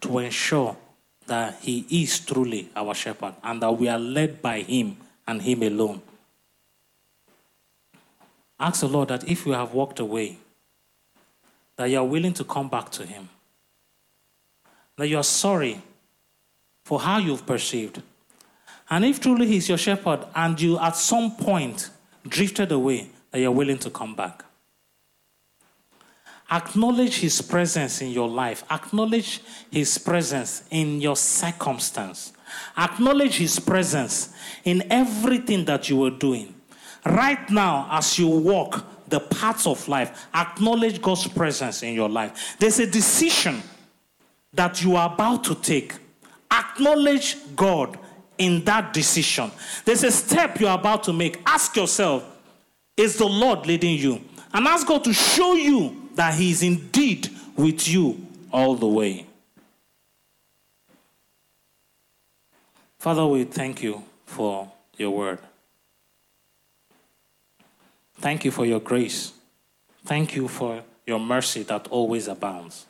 to 0.00 0.18
ensure 0.18 0.76
that 1.26 1.58
He 1.60 1.86
is 1.90 2.18
truly 2.20 2.68
our 2.76 2.94
shepherd 2.94 3.34
and 3.42 3.62
that 3.62 3.72
we 3.72 3.88
are 3.88 3.98
led 3.98 4.42
by 4.42 4.60
Him 4.60 4.98
and 5.26 5.40
Him 5.40 5.62
alone? 5.62 6.02
Ask 8.60 8.80
the 8.80 8.88
Lord 8.88 9.08
that 9.08 9.28
if 9.28 9.46
you 9.46 9.52
have 9.52 9.72
walked 9.72 10.00
away, 10.00 10.38
that 11.76 11.86
you 11.86 11.98
are 11.98 12.04
willing 12.04 12.34
to 12.34 12.44
come 12.44 12.68
back 12.68 12.90
to 12.92 13.04
Him 13.04 13.28
that 14.96 15.08
you 15.08 15.16
are 15.16 15.24
sorry 15.24 15.82
for 16.84 17.00
how 17.00 17.18
you've 17.18 17.46
perceived. 17.46 18.02
And 18.90 19.04
if 19.04 19.20
truly 19.20 19.46
He's 19.46 19.68
your 19.68 19.78
shepherd 19.78 20.26
and 20.34 20.60
you 20.60 20.78
at 20.78 20.96
some 20.96 21.36
point 21.36 21.90
drifted 22.28 22.72
away, 22.72 23.08
that 23.30 23.40
you're 23.40 23.50
willing 23.50 23.78
to 23.78 23.90
come 23.90 24.14
back. 24.14 24.44
Acknowledge 26.50 27.18
His 27.18 27.40
presence 27.42 28.00
in 28.00 28.10
your 28.10 28.28
life, 28.28 28.62
acknowledge 28.70 29.40
His 29.70 29.98
presence 29.98 30.64
in 30.70 31.00
your 31.00 31.16
circumstance, 31.16 32.32
acknowledge 32.76 33.38
His 33.38 33.58
presence 33.58 34.32
in 34.64 34.84
everything 34.92 35.64
that 35.64 35.88
you 35.88 36.04
are 36.04 36.10
doing. 36.10 36.54
Right 37.04 37.50
now, 37.50 37.88
as 37.90 38.18
you 38.18 38.28
walk 38.28 38.84
the 39.08 39.20
paths 39.20 39.66
of 39.66 39.86
life, 39.88 40.26
acknowledge 40.34 41.02
God's 41.02 41.26
presence 41.26 41.82
in 41.82 41.94
your 41.94 42.08
life. 42.08 42.56
There's 42.58 42.78
a 42.78 42.86
decision 42.86 43.62
that 44.54 44.82
you 44.82 44.96
are 44.96 45.12
about 45.12 45.44
to 45.44 45.54
take, 45.54 45.94
acknowledge 46.50 47.36
God 47.56 47.98
in 48.38 48.64
that 48.64 48.92
decision. 48.92 49.50
There's 49.84 50.04
a 50.04 50.10
step 50.10 50.60
you're 50.60 50.74
about 50.74 51.04
to 51.04 51.12
make. 51.12 51.40
Ask 51.46 51.76
yourself, 51.76 52.24
is 52.96 53.16
the 53.16 53.26
Lord 53.26 53.66
leading 53.66 53.98
you? 53.98 54.20
And 54.52 54.66
ask 54.66 54.86
God 54.86 55.04
to 55.04 55.12
show 55.12 55.54
you 55.54 56.08
that 56.14 56.34
He 56.34 56.50
is 56.50 56.62
indeed 56.62 57.28
with 57.56 57.88
you 57.88 58.26
all 58.52 58.74
the 58.74 58.86
way. 58.86 59.26
Father, 62.98 63.26
we 63.26 63.44
thank 63.44 63.82
you 63.82 64.02
for 64.24 64.70
your 64.96 65.10
word. 65.10 65.38
Thank 68.16 68.44
you 68.44 68.50
for 68.50 68.64
your 68.64 68.80
grace. 68.80 69.32
Thank 70.04 70.36
you 70.36 70.48
for 70.48 70.82
your 71.06 71.20
mercy 71.20 71.64
that 71.64 71.88
always 71.88 72.28
abounds. 72.28 72.86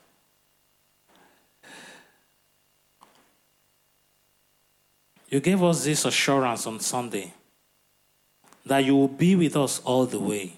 You 5.34 5.40
gave 5.40 5.64
us 5.64 5.84
this 5.84 6.04
assurance 6.04 6.64
on 6.64 6.78
Sunday 6.78 7.32
that 8.64 8.84
you 8.84 8.94
will 8.94 9.08
be 9.08 9.34
with 9.34 9.56
us 9.56 9.80
all 9.80 10.06
the 10.06 10.20
way. 10.20 10.52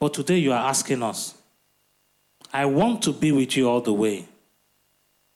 But 0.00 0.14
today 0.14 0.38
you 0.38 0.50
are 0.50 0.68
asking 0.68 1.04
us, 1.04 1.36
I 2.52 2.66
want 2.66 3.02
to 3.04 3.12
be 3.12 3.30
with 3.30 3.56
you 3.56 3.70
all 3.70 3.82
the 3.82 3.92
way, 3.92 4.26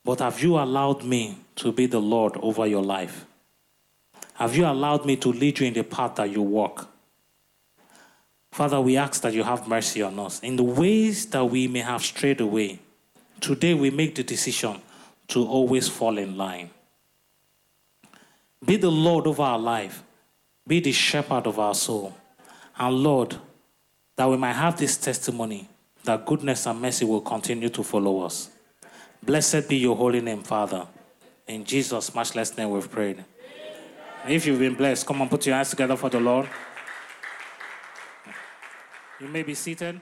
but 0.05 0.19
have 0.19 0.43
you 0.43 0.59
allowed 0.59 1.05
me 1.05 1.39
to 1.55 1.71
be 1.71 1.87
the 1.87 2.01
Lord 2.01 2.37
over 2.43 2.67
your 2.67 2.83
life? 2.83 3.27
Have 4.33 4.57
you 4.57 4.67
allowed 4.67 5.07
me 5.07 5.15
to 5.15 5.29
lead 5.29 5.61
you 5.61 5.69
in 5.69 5.75
the 5.75 5.85
path 5.85 6.17
that 6.17 6.31
you 6.31 6.43
walk? 6.43 6.91
Father, 8.51 8.81
we 8.81 8.97
ask 8.97 9.23
that 9.23 9.35
you 9.35 9.45
have 9.45 9.69
mercy 9.69 10.03
on 10.03 10.19
us. 10.19 10.41
In 10.41 10.57
the 10.57 10.65
ways 10.65 11.27
that 11.27 11.45
we 11.45 11.69
may 11.69 11.79
have 11.79 12.03
strayed 12.03 12.41
away, 12.41 12.81
today 13.41 13.73
we 13.73 13.91
make 13.91 14.17
the 14.17 14.25
decision 14.25 14.83
to 15.29 15.47
always 15.47 15.87
fall 15.89 16.19
in 16.19 16.37
line. 16.37 16.71
Be 18.65 18.77
the 18.77 18.91
Lord 18.91 19.27
of 19.27 19.41
our 19.41 19.59
life. 19.59 20.03
Be 20.67 20.81
the 20.81 20.93
shepherd 20.93 21.47
of 21.47 21.59
our 21.59 21.75
soul. 21.75 22.15
And 22.79 22.97
Lord, 22.97 23.37
that 24.17 24.29
we 24.29 24.37
might 24.37 24.53
have 24.53 24.79
this 24.79 24.97
testimony 24.97 25.69
that 26.05 26.25
goodness 26.25 26.67
and 26.67 26.81
mercy 26.81 27.05
will 27.05 27.21
continue 27.21 27.69
to 27.71 27.83
follow 27.83 28.21
us. 28.21 28.51
Blessed 29.23 29.69
be 29.69 29.77
your 29.77 29.97
holy 29.97 30.21
name, 30.21 30.43
Father. 30.43 30.87
In 31.47 31.65
Jesus' 31.65 32.15
matchless 32.15 32.57
name 32.57 32.71
we've 32.71 32.91
prayed. 32.91 33.25
If 34.27 34.47
you've 34.47 34.59
been 34.59 34.75
blessed, 34.75 35.07
come 35.07 35.21
and 35.21 35.31
put 35.31 35.45
your 35.47 35.55
hands 35.57 35.71
together 35.71 35.97
for 35.97 36.09
the 36.09 36.21
Lord. 36.21 36.49
You 39.21 39.29
may 39.29 39.43
be 39.43 39.55
seated. 39.55 40.01